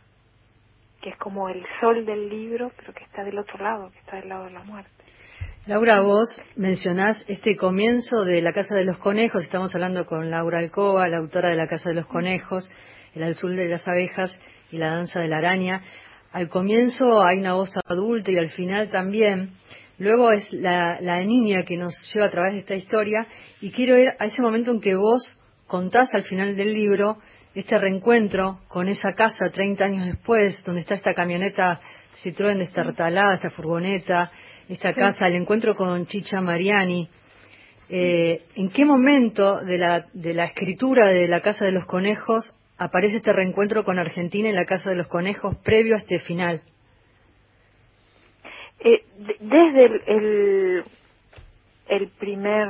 que 1.01 1.11
es 1.11 1.17
como 1.17 1.49
el 1.49 1.65
sol 1.81 2.05
del 2.05 2.29
libro, 2.29 2.73
pero 2.77 2.93
que 2.93 3.05
está 3.05 3.25
del 3.25 3.39
otro 3.39 3.59
lado, 3.59 3.91
que 3.91 3.99
está 3.99 4.17
del 4.17 4.29
lado 4.29 4.45
de 4.45 4.51
la 4.51 4.63
muerte. 4.63 4.91
Laura, 5.67 6.01
vos 6.01 6.41
mencionás 6.57 7.25
este 7.27 7.57
comienzo 7.57 8.25
de 8.25 8.43
La 8.43 8.53
Casa 8.53 8.75
de 8.75 8.85
los 8.85 8.99
Conejos, 8.99 9.43
estamos 9.43 9.75
hablando 9.75 10.05
con 10.07 10.31
Laura 10.31 10.59
Alcoba, 10.59 11.09
la 11.09 11.19
autora 11.19 11.49
de 11.49 11.57
La 11.57 11.69
Casa 11.69 11.91
de 11.91 11.97
los 11.97 12.07
Conejos, 12.07 12.71
El 13.15 13.25
Azul 13.25 13.57
de 13.57 13.69
las 13.69 13.87
Abejas 13.89 14.39
y 14.71 14.77
La 14.77 14.91
Danza 14.91 15.21
de 15.21 15.29
la 15.29 15.39
Araña. 15.39 15.83
Al 16.33 16.49
comienzo 16.49 17.23
hay 17.23 17.39
una 17.39 17.55
voz 17.55 17.71
adulta 17.87 18.31
y 18.31 18.39
al 18.39 18.51
final 18.51 18.91
también. 18.91 19.55
Luego 20.01 20.33
es 20.33 20.51
la, 20.51 20.99
la 21.03 21.23
niña 21.23 21.63
que 21.67 21.77
nos 21.77 21.95
lleva 22.15 22.27
a 22.27 22.31
través 22.31 22.55
de 22.55 22.61
esta 22.61 22.75
historia 22.75 23.27
y 23.61 23.71
quiero 23.71 23.99
ir 23.99 24.09
a 24.19 24.25
ese 24.25 24.41
momento 24.41 24.71
en 24.71 24.81
que 24.81 24.95
vos 24.95 25.21
contás 25.67 26.09
al 26.15 26.23
final 26.23 26.57
del 26.57 26.73
libro 26.73 27.19
este 27.55 27.79
reencuentro 27.79 28.61
con 28.69 28.89
esa 28.89 29.13
casa 29.13 29.51
30 29.53 29.85
años 29.85 30.07
después, 30.07 30.65
donde 30.65 30.81
está 30.81 30.95
esta 30.95 31.13
camioneta 31.13 31.81
Citroën 32.25 32.57
destartalada, 32.57 33.35
esta 33.35 33.51
furgoneta, 33.51 34.31
esta 34.71 34.95
casa, 34.95 35.27
el 35.27 35.35
encuentro 35.35 35.77
con 35.77 36.07
Chicha 36.07 36.41
Mariani. 36.41 37.07
Eh, 37.91 38.41
¿En 38.55 38.71
qué 38.71 38.87
momento 38.87 39.61
de 39.61 39.77
la, 39.77 40.07
de 40.15 40.33
la 40.33 40.45
escritura 40.45 41.09
de 41.09 41.29
La 41.29 41.43
Casa 41.43 41.67
de 41.67 41.73
los 41.73 41.85
Conejos 41.85 42.57
aparece 42.79 43.19
este 43.19 43.35
reencuentro 43.35 43.85
con 43.85 43.99
Argentina 43.99 44.49
en 44.49 44.55
La 44.55 44.65
Casa 44.65 44.89
de 44.89 44.97
los 44.97 45.09
Conejos 45.09 45.57
previo 45.63 45.95
a 45.95 45.99
este 45.99 46.21
final? 46.21 46.63
Eh, 48.81 49.05
desde 49.41 49.85
el, 50.07 50.85
el 51.89 52.09
primer 52.09 52.69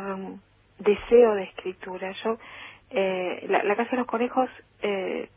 deseo 0.79 1.35
de 1.35 1.45
escritura. 1.45 2.13
Yo 2.25 2.39
eh, 2.91 3.47
la, 3.49 3.77
Casa 3.77 3.93
de 3.93 3.97
los 3.99 4.07
Conejos 4.07 4.51
eh, 4.83 5.29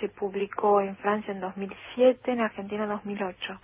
se 0.00 0.08
publicó 0.08 0.80
en 0.80 0.96
Francia 0.96 1.32
en 1.32 1.40
2007, 1.40 2.32
en 2.32 2.40
Argentina 2.40 2.84
en 2.84 2.90
2008. 2.90 3.60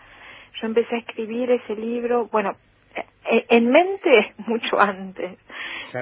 Yo 0.61 0.67
empecé 0.67 0.97
a 0.97 0.99
escribir 0.99 1.51
ese 1.51 1.75
libro, 1.75 2.27
bueno, 2.27 2.57
eh, 3.31 3.47
en 3.49 3.71
mente 3.71 4.35
mucho 4.47 4.79
antes, 4.79 5.39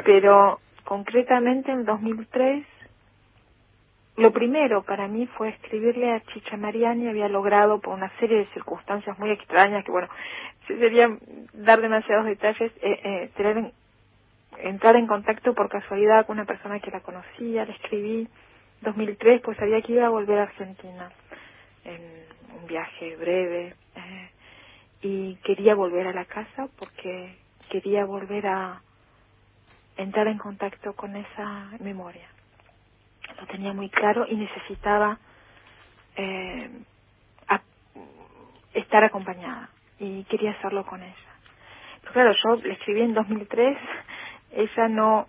pero 0.04 0.60
concretamente 0.84 1.70
en 1.70 1.84
2003 1.84 2.66
lo 4.16 4.32
primero 4.32 4.82
para 4.82 5.08
mí 5.08 5.26
fue 5.26 5.50
escribirle 5.50 6.10
a 6.10 6.20
Chicha 6.20 6.56
Mariani, 6.56 7.08
había 7.08 7.28
logrado 7.28 7.80
por 7.80 7.92
una 7.92 8.10
serie 8.18 8.38
de 8.38 8.46
circunstancias 8.46 9.18
muy 9.18 9.30
extrañas, 9.30 9.84
que 9.84 9.92
bueno, 9.92 10.08
sería 10.66 11.08
dar 11.52 11.80
demasiados 11.80 12.26
detalles, 12.26 12.72
eh, 12.82 13.00
eh, 13.04 13.30
tener 13.36 13.58
en, 13.58 13.72
entrar 14.58 14.96
en 14.96 15.06
contacto 15.06 15.54
por 15.54 15.68
casualidad 15.68 16.26
con 16.26 16.38
una 16.38 16.46
persona 16.46 16.80
que 16.80 16.90
la 16.90 17.00
conocía, 17.00 17.64
le 17.64 17.72
escribí 17.72 18.28
2003, 18.80 19.40
pues 19.42 19.56
sabía 19.58 19.80
que 19.82 19.92
iba 19.92 20.06
a 20.06 20.10
volver 20.10 20.38
a 20.38 20.42
Argentina 20.44 21.10
en 21.84 22.00
un 22.58 22.66
viaje 22.66 23.16
breve 23.16 23.74
eh, 23.94 24.30
y 25.02 25.36
quería 25.36 25.74
volver 25.74 26.06
a 26.08 26.12
la 26.12 26.24
casa 26.24 26.68
porque 26.78 27.38
quería 27.68 28.04
volver 28.04 28.46
a 28.46 28.82
entrar 29.96 30.26
en 30.28 30.38
contacto 30.38 30.94
con 30.94 31.16
esa 31.16 31.70
memoria. 31.80 32.28
Lo 33.40 33.46
tenía 33.46 33.72
muy 33.72 33.88
claro 33.90 34.26
y 34.28 34.36
necesitaba 34.36 35.18
eh, 36.16 36.70
estar 38.74 39.04
acompañada 39.04 39.70
y 39.98 40.24
quería 40.24 40.52
hacerlo 40.52 40.84
con 40.84 41.02
ella. 41.02 41.14
Pero 42.02 42.12
claro, 42.12 42.32
yo 42.32 42.62
le 42.62 42.72
escribí 42.74 43.02
en 43.02 43.14
2003 43.14 43.78
ella 44.52 44.88
no 44.88 45.28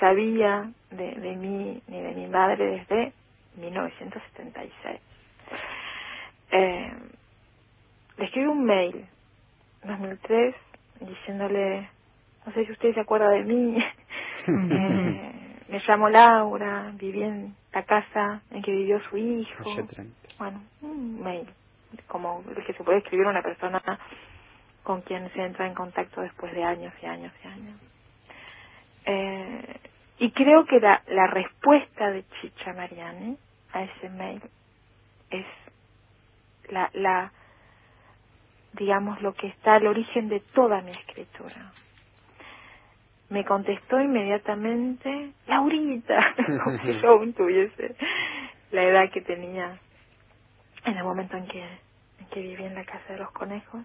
sabía 0.00 0.70
de, 0.90 1.14
de 1.14 1.36
mí 1.36 1.82
ni 1.86 2.00
de 2.00 2.14
mi 2.14 2.26
madre 2.26 2.64
desde 2.64 3.12
1976. 3.56 5.00
Eh, 6.50 6.92
le 8.16 8.24
escribí 8.24 8.46
un 8.46 8.64
mail 8.64 9.06
en 9.82 9.88
2003 9.88 10.54
diciéndole, 11.00 11.88
no 12.46 12.52
sé 12.52 12.64
si 12.66 12.72
usted 12.72 12.94
se 12.94 13.00
acuerda 13.00 13.28
de 13.30 13.44
mí, 13.44 13.78
eh, 14.70 15.32
me 15.68 15.80
llamo 15.86 16.08
Laura, 16.08 16.92
viví 16.94 17.22
en 17.22 17.54
la 17.72 17.82
casa 17.84 18.42
en 18.50 18.62
que 18.62 18.72
vivió 18.72 19.00
su 19.08 19.16
hijo. 19.16 19.62
Bueno, 20.38 20.62
un 20.80 21.20
mail, 21.22 21.48
como 22.06 22.44
el 22.56 22.64
que 22.64 22.74
se 22.74 22.84
puede 22.84 22.98
escribir 22.98 23.26
una 23.26 23.42
persona 23.42 23.80
con 24.82 25.02
quien 25.02 25.30
se 25.32 25.42
entra 25.44 25.66
en 25.66 25.74
contacto 25.74 26.20
después 26.20 26.52
de 26.54 26.64
años 26.64 26.92
y 27.02 27.06
años 27.06 27.32
y 27.44 27.48
años. 27.48 27.80
Eh, 29.04 29.80
y 30.18 30.30
creo 30.32 30.64
que 30.64 30.80
la, 30.80 31.02
la 31.08 31.26
respuesta 31.26 32.10
de 32.10 32.24
Chicha 32.40 32.72
Mariani 32.72 33.36
a 33.72 33.82
ese 33.82 34.08
mail 34.10 34.42
es 35.30 35.46
la, 36.70 36.90
la, 36.94 37.32
digamos, 38.72 39.20
lo 39.22 39.34
que 39.34 39.48
está 39.48 39.74
al 39.74 39.86
origen 39.86 40.28
de 40.28 40.40
toda 40.40 40.80
mi 40.80 40.92
escritura. 40.92 41.72
Me 43.30 43.44
contestó 43.44 44.00
inmediatamente, 44.00 45.32
Laurita, 45.46 46.34
como 46.64 46.78
si 46.78 47.00
yo 47.00 47.10
aún 47.10 47.34
tuviese 47.34 47.94
la 48.70 48.82
edad 48.82 49.10
que 49.10 49.20
tenía 49.20 49.78
en 50.84 50.96
el 50.96 51.04
momento 51.04 51.36
en 51.36 51.46
que, 51.46 51.62
en 51.62 52.26
que 52.30 52.40
viví 52.40 52.64
en 52.64 52.74
la 52.74 52.84
casa 52.84 53.12
de 53.12 53.18
los 53.18 53.30
conejos. 53.32 53.84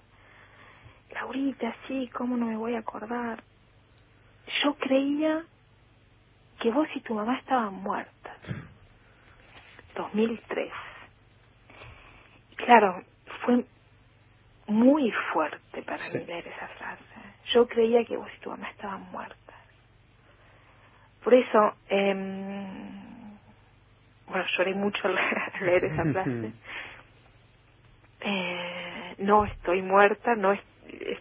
Laurita, 1.11 1.75
sí, 1.87 2.09
¿cómo 2.13 2.37
no 2.37 2.47
me 2.47 2.57
voy 2.57 2.75
a 2.75 2.79
acordar? 2.79 3.43
yo 4.63 4.75
creía 4.75 5.43
que 6.59 6.71
vos 6.71 6.87
y 6.95 7.01
tu 7.01 7.13
mamá 7.13 7.37
estaban 7.37 7.75
muertas. 7.75 8.37
2003. 9.95 10.71
Claro, 12.57 13.03
fue 13.45 13.65
muy 14.67 15.11
fuerte 15.33 15.81
para 15.83 16.03
mí 16.09 16.25
leer 16.25 16.47
esa 16.47 16.67
frase. 16.69 17.03
Yo 17.53 17.67
creía 17.67 18.05
que 18.05 18.17
vos 18.17 18.29
y 18.35 18.41
tu 18.41 18.49
mamá 18.49 18.69
estaban 18.69 19.01
muertas. 19.11 19.39
Por 21.23 21.33
eso, 21.33 21.75
eh, 21.89 23.02
bueno, 24.27 24.45
lloré 24.57 24.73
mucho 24.73 25.07
al 25.07 25.15
leer 25.61 25.85
esa 25.85 26.03
frase. 26.05 26.53
Eh, 28.21 29.15
no 29.19 29.45
estoy 29.45 29.81
muerta, 29.81 30.35
no 30.35 30.53
es, 30.53 30.61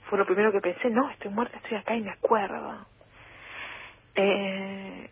fue 0.09 0.19
lo 0.19 0.27
primero 0.27 0.53
que 0.53 0.61
pensé, 0.61 0.89
no, 0.91 1.11
estoy 1.11 1.31
muerta, 1.31 1.57
estoy 1.59 1.79
acá 1.79 1.97
y 1.97 2.03
me 2.03 2.11
acuerdo. 2.11 2.87
Eh, 4.15 5.11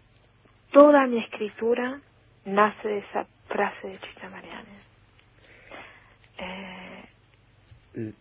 toda 0.71 1.07
mi 1.07 1.19
escritura 1.19 2.01
nace 2.45 2.89
de 2.89 2.99
esa 2.99 3.27
frase 3.49 3.89
de 3.89 3.99
Chicha 3.99 4.31
Mariana. 4.31 4.85
Eh, 6.39 7.05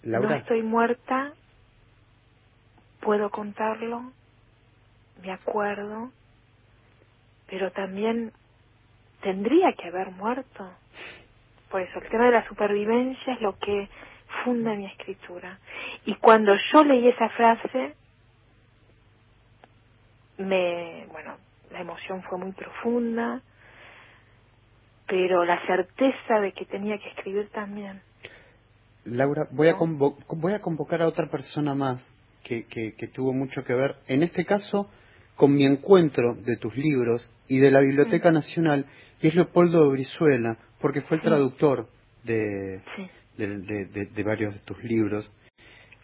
no 0.04 0.34
estoy 0.34 0.64
muerta, 0.64 1.34
puedo 3.02 3.30
contarlo, 3.30 4.14
me 5.22 5.32
acuerdo, 5.32 6.12
pero 7.48 7.72
también 7.72 8.34
tendría 9.22 9.74
que 9.74 9.88
haber 9.88 10.12
muerto. 10.12 10.70
Por 11.70 11.82
eso, 11.82 12.00
el 12.00 12.10
tema 12.10 12.26
de 12.26 12.32
la 12.32 12.48
supervivencia 12.48 13.34
es 13.34 13.42
lo 13.42 13.58
que 13.58 13.90
funda 14.44 14.74
mi 14.74 14.86
escritura. 14.86 15.60
Y 16.06 16.16
cuando 16.16 16.54
yo 16.72 16.84
leí 16.84 17.08
esa 17.08 17.30
frase, 17.30 17.96
me, 20.38 21.06
bueno, 21.12 21.38
la 21.72 21.82
emoción 21.82 22.24
fue 22.24 22.38
muy 22.38 22.52
profunda, 22.54 23.42
pero 25.08 25.44
la 25.44 25.66
certeza 25.66 26.40
de 26.40 26.52
que 26.54 26.66
tenía 26.66 26.98
que 26.98 27.10
escribir 27.10 27.50
también. 27.50 28.02
Laura, 29.06 29.48
voy, 29.52 29.70
a, 29.70 29.76
voy 29.76 30.54
a 30.54 30.62
convocar 30.62 31.02
a 31.02 31.08
otra 31.08 31.28
persona 31.28 31.74
más 31.74 32.06
que, 32.44 32.66
que, 32.66 32.96
que, 32.96 33.08
tuvo 33.08 33.34
mucho 33.34 33.64
que 33.64 33.74
ver, 33.74 33.96
en 34.08 34.24
este 34.24 34.46
caso, 34.46 34.90
con 35.40 35.56
mi 35.56 35.64
encuentro 35.64 36.36
de 36.36 36.58
tus 36.58 36.76
libros 36.76 37.32
y 37.48 37.60
de 37.60 37.72
la 37.72 37.80
Biblioteca 37.80 38.30
Nacional, 38.30 38.86
y 39.22 39.30
es 39.30 39.36
Leopoldo 39.36 39.90
Brizuela, 39.90 40.58
porque 40.82 41.00
fue 41.00 41.16
el 41.16 41.24
traductor 41.24 41.88
de, 42.26 42.82
de, 43.38 44.24
varios 44.26 44.54
de 44.54 44.60
tus 44.66 44.84
libros. 44.84 45.34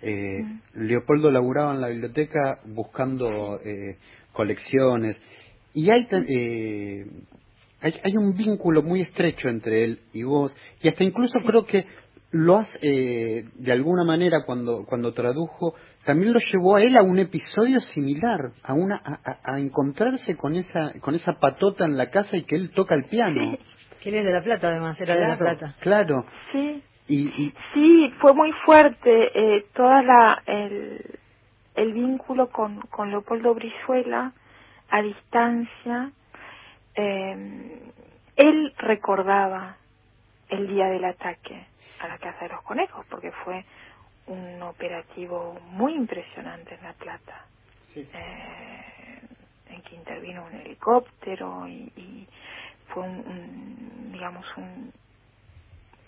Eh, 0.01 0.39
Leopoldo 0.75 1.31
laburaba 1.31 1.73
en 1.73 1.81
la 1.81 1.89
biblioteca 1.89 2.61
buscando 2.63 3.59
eh, 3.59 3.97
colecciones. 4.31 5.21
Y 5.73 5.89
hay, 5.89 6.07
eh, 6.11 7.05
hay, 7.81 7.93
hay 8.05 8.15
un 8.15 8.37
vínculo 8.37 8.83
muy 8.83 9.01
estrecho 9.01 9.49
entre 9.49 9.83
él 9.83 9.99
y 10.13 10.23
vos 10.23 10.55
y 10.81 10.87
hasta 10.87 11.03
incluso 11.03 11.39
creo 11.45 11.65
que 11.65 11.85
lo 12.31 12.57
has 12.57 12.71
de 12.81 13.71
alguna 13.71 14.05
manera 14.05 14.43
cuando 14.45 14.85
cuando 14.85 15.13
tradujo 15.13 15.75
también 16.05 16.33
lo 16.33 16.39
llevó 16.39 16.75
a 16.75 16.83
él 16.83 16.95
a 16.97 17.03
un 17.03 17.19
episodio 17.19 17.79
similar 17.79 18.51
a 18.63 18.73
una 18.73 19.01
a, 19.43 19.59
encontrarse 19.59 20.35
con 20.35 20.55
esa 20.55 20.93
con 21.01 21.15
esa 21.15 21.33
patota 21.33 21.85
en 21.85 21.97
la 21.97 22.09
casa 22.09 22.37
y 22.37 22.43
que 22.45 22.55
él 22.55 22.71
toca 22.71 22.95
el 22.95 23.05
piano. 23.05 23.57
Que 24.01 24.09
él 24.09 24.15
es 24.15 24.25
de 24.25 24.31
la 24.31 24.41
plata 24.41 24.69
además 24.69 24.99
era 25.01 25.15
de 25.15 25.27
la 25.27 25.37
plata. 25.37 25.75
claro. 25.79 26.25
Sí. 26.51 26.83
Y, 27.07 27.53
Sí, 27.73 28.13
fue 28.19 28.33
muy 28.33 28.51
fuerte 28.65 29.09
eh, 29.35 29.65
toda 29.73 30.01
la 30.01 30.41
el, 30.47 31.19
el 31.75 31.93
vínculo 31.93 32.49
con, 32.49 32.81
con 32.81 33.09
Leopoldo 33.11 33.53
Brizuela 33.53 34.31
a 34.89 35.01
distancia. 35.01 36.11
Eh, 36.95 37.91
él 38.35 38.73
recordaba 38.77 39.77
el 40.49 40.67
día 40.67 40.87
del 40.87 41.05
ataque 41.05 41.67
a 41.99 42.07
la 42.07 42.17
Casa 42.17 42.39
de 42.41 42.49
los 42.49 42.61
Conejos 42.63 43.05
porque 43.09 43.31
fue 43.43 43.65
un 44.27 44.61
operativo 44.63 45.59
muy 45.71 45.93
impresionante 45.95 46.75
en 46.75 46.83
La 46.83 46.93
Plata, 46.93 47.45
eh, 47.95 49.21
en 49.69 49.81
que 49.83 49.95
intervino 49.95 50.45
un 50.45 50.53
helicóptero 50.55 51.67
y, 51.67 51.91
y 51.95 52.27
fue 52.89 53.03
un 53.03 54.11
digamos, 54.13 54.45
un, 54.57 54.93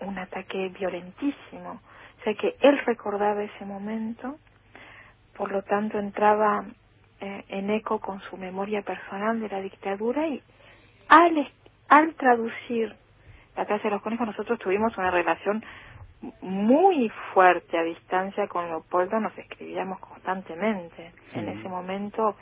un 0.01 0.17
ataque 0.19 0.69
violentísimo. 0.69 1.81
O 2.19 2.23
sea 2.23 2.33
que 2.35 2.55
él 2.61 2.79
recordaba 2.85 3.43
ese 3.43 3.65
momento, 3.65 4.37
por 5.35 5.51
lo 5.51 5.61
tanto 5.63 5.99
entraba 5.99 6.65
eh, 7.21 7.45
en 7.49 7.69
eco 7.69 7.99
con 7.99 8.21
su 8.21 8.37
memoria 8.37 8.81
personal 8.81 9.39
de 9.39 9.49
la 9.49 9.61
dictadura 9.61 10.27
y 10.27 10.41
al, 11.09 11.51
al 11.89 12.13
traducir 12.15 12.95
La 13.55 13.65
Casa 13.65 13.83
de 13.85 13.91
los 13.91 14.01
Conejos 14.01 14.27
nosotros 14.27 14.59
tuvimos 14.59 14.97
una 14.97 15.11
relación 15.11 15.63
muy 16.41 17.09
fuerte 17.33 17.77
a 17.77 17.83
distancia 17.83 18.47
con 18.47 18.67
Leopoldo, 18.67 19.19
nos 19.19 19.37
escribíamos 19.37 19.99
constantemente. 19.99 21.11
En 21.33 21.47
ese 21.49 21.69
momento 21.69 22.35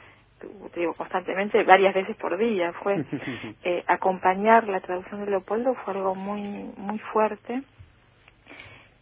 te 0.74 0.80
digo 0.80 0.94
constantemente, 0.94 1.64
varias 1.64 1.94
veces 1.94 2.16
por 2.18 2.38
día. 2.38 2.74
Fue 2.74 3.04
eh, 3.64 3.84
acompañar 3.88 4.68
la 4.68 4.80
traducción 4.82 5.24
de 5.26 5.32
Leopoldo 5.32 5.76
fue 5.76 5.94
algo 5.94 6.16
muy 6.16 6.42
muy 6.78 7.00
fuerte. 7.00 7.64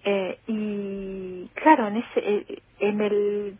Eh, 0.06 0.40
y 0.48 1.48
claro, 1.54 1.88
en 1.88 1.98
ese 1.98 2.20
eh, 2.20 2.62
en 2.80 3.02
el 3.02 3.58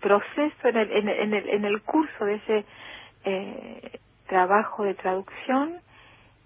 proceso, 0.00 0.68
en 0.68 0.76
el, 0.76 0.92
en, 0.92 1.34
el, 1.34 1.48
en 1.48 1.64
el 1.64 1.82
curso 1.82 2.24
de 2.24 2.34
ese 2.34 2.64
eh, 3.24 3.98
trabajo 4.26 4.84
de 4.84 4.94
traducción, 4.94 5.74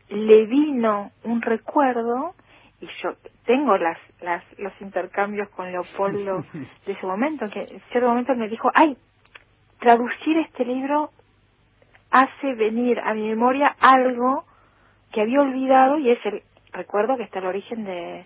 le 0.09 0.47
vino 0.47 1.11
un 1.25 1.43
recuerdo 1.43 2.35
y 2.81 2.87
yo 3.03 3.11
tengo 3.45 3.76
las, 3.76 3.99
las 4.20 4.43
los 4.59 4.72
intercambios 4.81 5.49
con 5.51 5.70
Leopoldo 5.70 6.45
de 6.87 6.93
ese 6.93 7.07
momento 7.07 7.49
que 7.51 7.61
en 7.61 7.81
cierto 7.91 8.09
momento 8.09 8.35
me 8.35 8.49
dijo 8.49 8.70
ay 8.74 8.97
traducir 9.78 10.39
este 10.39 10.64
libro 10.64 11.11
hace 12.11 12.55
venir 12.55 12.99
a 13.01 13.14
mi 13.14 13.28
memoria 13.28 13.74
algo 13.81 14.45
que 15.12 15.20
había 15.20 15.41
olvidado 15.41 15.99
y 15.99 16.11
es 16.11 16.18
el 16.24 16.43
recuerdo 16.72 17.16
que 17.16 17.24
está 17.24 17.39
el 17.39 17.47
origen 17.47 17.85
de 17.85 18.24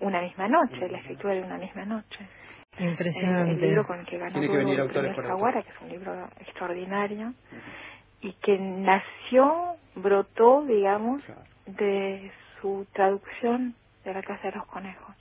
Una 0.00 0.20
misma 0.20 0.48
noche, 0.48 0.88
la 0.88 0.98
escritura 0.98 1.34
de 1.34 1.42
Una 1.42 1.58
misma 1.58 1.84
noche. 1.84 2.18
Impresionante. 2.78 3.52
El, 3.52 3.60
libro 3.60 3.86
con 3.86 4.00
el 4.00 4.06
que 4.06 4.18
ganó 4.18 4.40
el 4.40 4.50
premio 4.50 5.14
Jaguara, 5.14 5.62
que 5.62 5.70
es 5.70 5.80
un 5.80 5.88
libro 5.88 6.28
extraordinario 6.40 7.32
y 8.20 8.32
que 8.34 8.58
nació, 8.58 9.76
brotó, 9.94 10.64
digamos, 10.64 11.22
de 11.66 12.32
su 12.60 12.86
traducción 12.92 13.74
de 14.04 14.14
La 14.14 14.22
Casa 14.22 14.48
de 14.48 14.56
los 14.56 14.66
Conejos. 14.66 15.14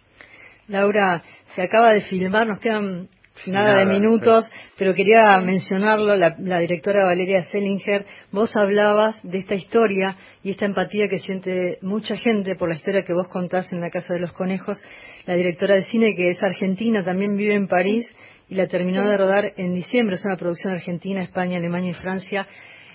Laura, 0.68 1.24
se 1.56 1.62
acaba 1.62 1.94
de 1.94 2.02
filmar, 2.02 2.48
nos 2.48 2.60
quedan 2.60 3.10
nada, 3.48 3.80
de 3.80 3.86
minutos, 3.86 4.50
pero 4.78 4.94
quería 4.94 5.40
mencionarlo, 5.42 6.16
la, 6.16 6.60
directora 6.60 7.04
Valeria 7.04 7.44
Selinger, 7.44 8.06
vos 8.32 8.56
hablabas 8.56 9.20
de 9.24 9.40
esta 9.40 9.56
historia 9.56 10.16
y 10.44 10.52
esta 10.52 10.66
empatía 10.66 11.08
que 11.10 11.20
siente 11.20 11.80
mucha 11.82 12.16
gente 12.16 12.56
por 12.56 12.70
la 12.70 12.76
historia 12.76 13.04
que 13.04 13.14
vos 13.14 13.28
contás 13.28 13.72
en 13.74 13.82
la 13.82 13.90
Casa 13.90 14.14
de 14.14 14.20
los 14.20 14.32
Conejos. 14.34 14.82
La 15.26 15.36
directora 15.36 15.76
de 15.76 15.84
cine, 15.84 16.16
que 16.16 16.30
es 16.30 16.42
argentina, 16.42 17.04
también 17.04 17.36
vive 17.36 17.56
en 17.56 17.68
París 17.68 18.06
y 18.50 18.56
la 18.56 18.68
terminó 18.68 19.08
de 19.08 19.18
rodar 19.18 19.54
en 19.58 19.74
diciembre. 19.74 20.16
Es 20.16 20.26
una 20.26 20.38
producción 20.38 20.74
argentina, 20.74 21.22
España, 21.22 21.58
Alemania 21.58 21.92
y 21.92 21.96
Francia. 21.96 22.48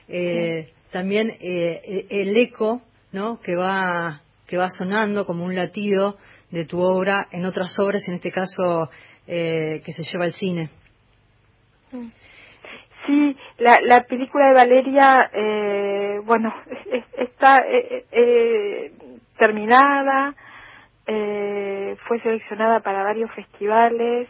Eh, 0.09 0.71
también 0.91 1.37
eh, 1.41 2.07
el 2.09 2.37
eco 2.37 2.81
¿no? 3.13 3.39
que, 3.41 3.55
va, 3.55 4.23
que 4.49 4.57
va 4.57 4.71
sonando 4.71 5.27
como 5.27 5.45
un 5.45 5.55
latido 5.55 6.17
de 6.51 6.65
tu 6.65 6.81
obra 6.81 7.29
en 7.31 7.45
otras 7.45 7.79
obras, 7.79 8.09
en 8.09 8.15
este 8.15 8.33
caso 8.33 8.89
eh, 9.27 9.83
que 9.85 9.93
se 9.93 10.03
lleva 10.11 10.25
al 10.25 10.33
cine. 10.33 10.71
Sí, 13.07 13.37
la, 13.59 13.79
la 13.83 14.05
película 14.05 14.49
de 14.49 14.55
Valeria, 14.55 15.31
eh, 15.33 16.21
bueno, 16.25 16.53
está 17.19 17.59
eh, 17.59 18.05
eh, 18.11 18.93
terminada, 19.39 20.35
eh, 21.07 21.97
fue 22.07 22.21
seleccionada 22.21 22.81
para 22.81 23.03
varios 23.03 23.31
festivales 23.33 24.29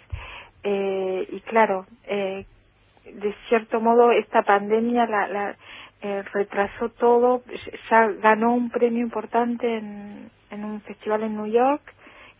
eh, 0.62 1.28
y 1.30 1.40
claro, 1.40 1.86
de 2.06 3.34
cierto 3.48 3.80
modo 3.80 4.12
esta 4.12 4.42
pandemia 4.42 5.06
la, 5.06 5.28
la 5.28 5.56
eh, 6.00 6.22
retrasó 6.32 6.90
todo, 6.90 7.42
ya 7.90 8.06
ganó 8.22 8.52
un 8.52 8.70
premio 8.70 9.02
importante 9.02 9.78
en, 9.78 10.30
en 10.50 10.64
un 10.64 10.80
festival 10.82 11.22
en 11.24 11.36
New 11.36 11.46
York 11.46 11.82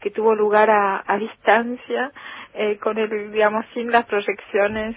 que 0.00 0.10
tuvo 0.10 0.34
lugar 0.34 0.70
a, 0.70 1.02
a 1.06 1.18
distancia, 1.18 2.12
eh, 2.54 2.78
con 2.78 2.98
el, 2.98 3.32
digamos, 3.32 3.64
sin 3.74 3.90
las 3.90 4.04
proyecciones 4.06 4.96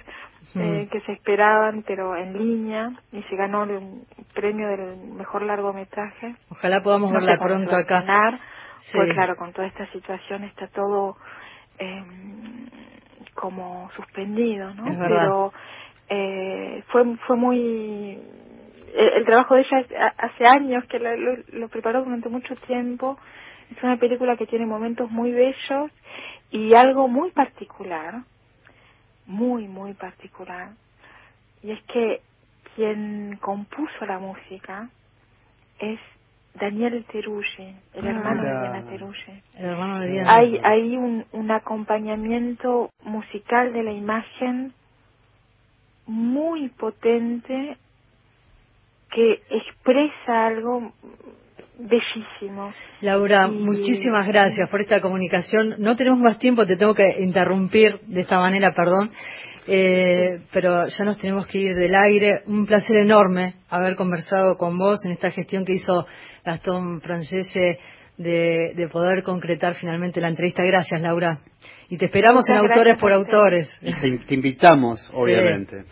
eh, 0.55 0.87
que 0.91 1.01
se 1.01 1.13
esperaban, 1.13 1.83
pero 1.87 2.15
en 2.15 2.37
línea, 2.37 2.91
y 3.11 3.23
se 3.23 3.35
ganó 3.35 3.63
el 3.63 3.79
premio 4.33 4.67
del 4.67 4.97
mejor 5.15 5.43
largometraje. 5.43 6.35
Ojalá 6.49 6.83
podamos 6.83 7.11
verla 7.13 7.37
pronto 7.37 7.75
acá. 7.75 8.03
Pues 8.93 9.13
claro, 9.13 9.35
con 9.35 9.53
toda 9.53 9.67
esta 9.67 9.85
situación 9.91 10.43
está 10.43 10.67
todo 10.67 11.15
eh, 11.77 12.03
como 13.35 13.89
suspendido, 13.95 14.73
¿no? 14.73 14.85
Pero 14.99 15.53
eh, 16.09 16.83
fue 16.87 17.15
fue 17.27 17.37
muy 17.37 18.19
el, 18.93 19.25
trabajo 19.25 19.55
de 19.55 19.61
ella 19.61 20.13
hace 20.17 20.45
años 20.45 20.85
que 20.85 20.99
lo, 20.99 21.37
lo 21.53 21.67
preparó 21.69 22.03
durante 22.03 22.29
mucho 22.29 22.55
tiempo 22.55 23.17
es 23.71 23.83
una 23.83 23.97
película 23.97 24.35
que 24.35 24.45
tiene 24.45 24.65
momentos 24.65 25.09
muy 25.09 25.31
bellos 25.31 25.91
y 26.51 26.73
algo 26.73 27.07
muy 27.07 27.31
particular, 27.31 28.23
muy, 29.25 29.67
muy 29.67 29.93
particular. 29.93 30.71
Y 31.63 31.71
es 31.71 31.81
que 31.83 32.21
quien 32.75 33.37
compuso 33.41 34.05
la 34.05 34.19
música 34.19 34.89
es 35.79 35.99
Daniel 36.53 37.05
Teruggi, 37.09 37.75
el 37.93 38.07
ah. 38.07 38.09
hermano 38.09 38.43
de 38.43 38.49
Diana 38.49 38.83
Teruggi. 38.89 39.41
El 39.55 39.65
hermano 39.65 39.99
de 40.01 40.07
Diana. 40.09 40.35
Hay, 40.35 40.59
hay 40.63 40.97
un, 40.97 41.25
un 41.31 41.51
acompañamiento 41.51 42.89
musical 43.03 43.71
de 43.71 43.83
la 43.83 43.91
imagen 43.93 44.73
muy 46.07 46.67
potente 46.69 47.77
que 49.13 49.41
expresa 49.49 50.47
algo 50.47 50.93
bellísimo. 51.77 52.71
Laura, 53.01 53.47
muchísimas 53.47 54.27
gracias 54.27 54.69
por 54.69 54.81
esta 54.81 55.01
comunicación. 55.01 55.75
No 55.79 55.95
tenemos 55.95 56.19
más 56.19 56.37
tiempo, 56.37 56.65
te 56.65 56.77
tengo 56.77 56.93
que 56.93 57.05
interrumpir 57.19 57.99
de 58.07 58.21
esta 58.21 58.39
manera, 58.39 58.73
perdón, 58.73 59.11
eh, 59.67 60.41
pero 60.51 60.87
ya 60.87 61.03
nos 61.05 61.17
tenemos 61.17 61.47
que 61.47 61.59
ir 61.59 61.75
del 61.75 61.95
aire. 61.95 62.43
Un 62.47 62.65
placer 62.65 62.97
enorme 62.97 63.55
haber 63.69 63.95
conversado 63.95 64.55
con 64.57 64.77
vos 64.77 65.03
en 65.05 65.11
esta 65.11 65.31
gestión 65.31 65.65
que 65.65 65.73
hizo 65.73 66.05
Gastón 66.45 67.01
Francese 67.01 67.79
de, 68.17 68.73
de 68.75 68.87
poder 68.91 69.23
concretar 69.23 69.75
finalmente 69.75 70.21
la 70.21 70.27
entrevista. 70.27 70.63
Gracias, 70.63 71.01
Laura. 71.01 71.39
Y 71.89 71.97
te 71.97 72.05
esperamos 72.05 72.47
en 72.49 72.57
Autores 72.57 72.97
por 72.97 73.11
Autores. 73.11 73.69
Te, 73.81 74.35
invitamos, 74.35 75.09
obviamente. 75.13 75.85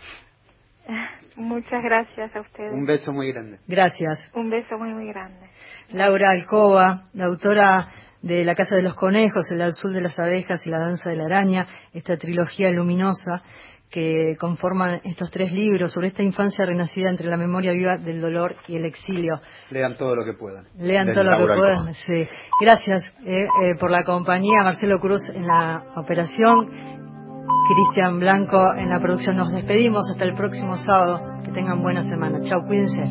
Muchas 1.40 1.82
gracias 1.82 2.36
a 2.36 2.42
ustedes. 2.42 2.74
Un 2.74 2.86
beso 2.86 3.14
muy 3.14 3.32
grande. 3.32 3.60
Gracias. 3.66 4.30
Un 4.36 4.50
beso 4.50 4.78
muy, 4.78 4.94
muy 4.94 5.08
grande. 5.08 5.50
Laura 5.90 6.32
Alcoba, 6.32 7.04
la 7.14 7.26
autora 7.26 7.88
de 8.22 8.44
La 8.44 8.56
Casa 8.56 8.76
de 8.76 8.82
los 8.82 8.94
Conejos, 8.96 9.50
El 9.52 9.62
Azul 9.62 9.94
de 9.94 10.02
las 10.02 10.20
Abejas 10.20 10.68
y 10.68 10.70
La 10.70 10.80
Danza 10.80 11.10
de 11.10 11.16
la 11.16 11.26
Araña, 11.26 11.66
esta 11.94 12.18
trilogía 12.18 12.70
luminosa 12.72 13.42
que 13.90 14.36
conforman 14.38 15.02
estos 15.04 15.32
tres 15.32 15.52
libros 15.52 15.94
sobre 15.94 16.10
esta 16.10 16.22
infancia 16.22 16.66
renacida 16.66 17.10
entre 17.10 17.28
la 17.28 17.38
memoria 17.38 17.72
viva 17.72 17.98
del 17.98 18.22
dolor 18.22 18.56
y 18.68 18.76
el 18.76 18.86
exilio. 18.86 19.40
Lean 19.72 19.98
todo 19.98 20.16
lo 20.16 20.26
que 20.26 20.34
puedan. 20.34 20.66
Lean 20.78 21.12
todo 21.14 21.24
lo 21.24 21.48
que 21.48 21.56
puedan. 21.56 21.94
Sí. 21.94 22.28
Gracias 22.62 23.02
eh, 23.26 23.48
eh, 23.64 23.76
por 23.80 23.90
la 23.90 24.04
compañía. 24.04 24.64
Marcelo 24.64 25.00
Cruz 25.00 25.22
en 25.34 25.48
la 25.48 25.86
operación. 25.96 26.99
Cristian 27.68 28.20
Blanco 28.20 28.74
en 28.74 28.90
la 28.90 29.00
producción. 29.00 29.38
Nos 29.38 29.52
despedimos 29.52 30.10
hasta 30.10 30.24
el 30.24 30.34
próximo 30.34 30.78
sábado. 30.78 31.22
Que 31.44 31.52
tengan 31.52 31.82
buena 31.82 32.04
semana. 32.04 32.40
Chao, 32.44 32.66
cuídense. 32.66 33.04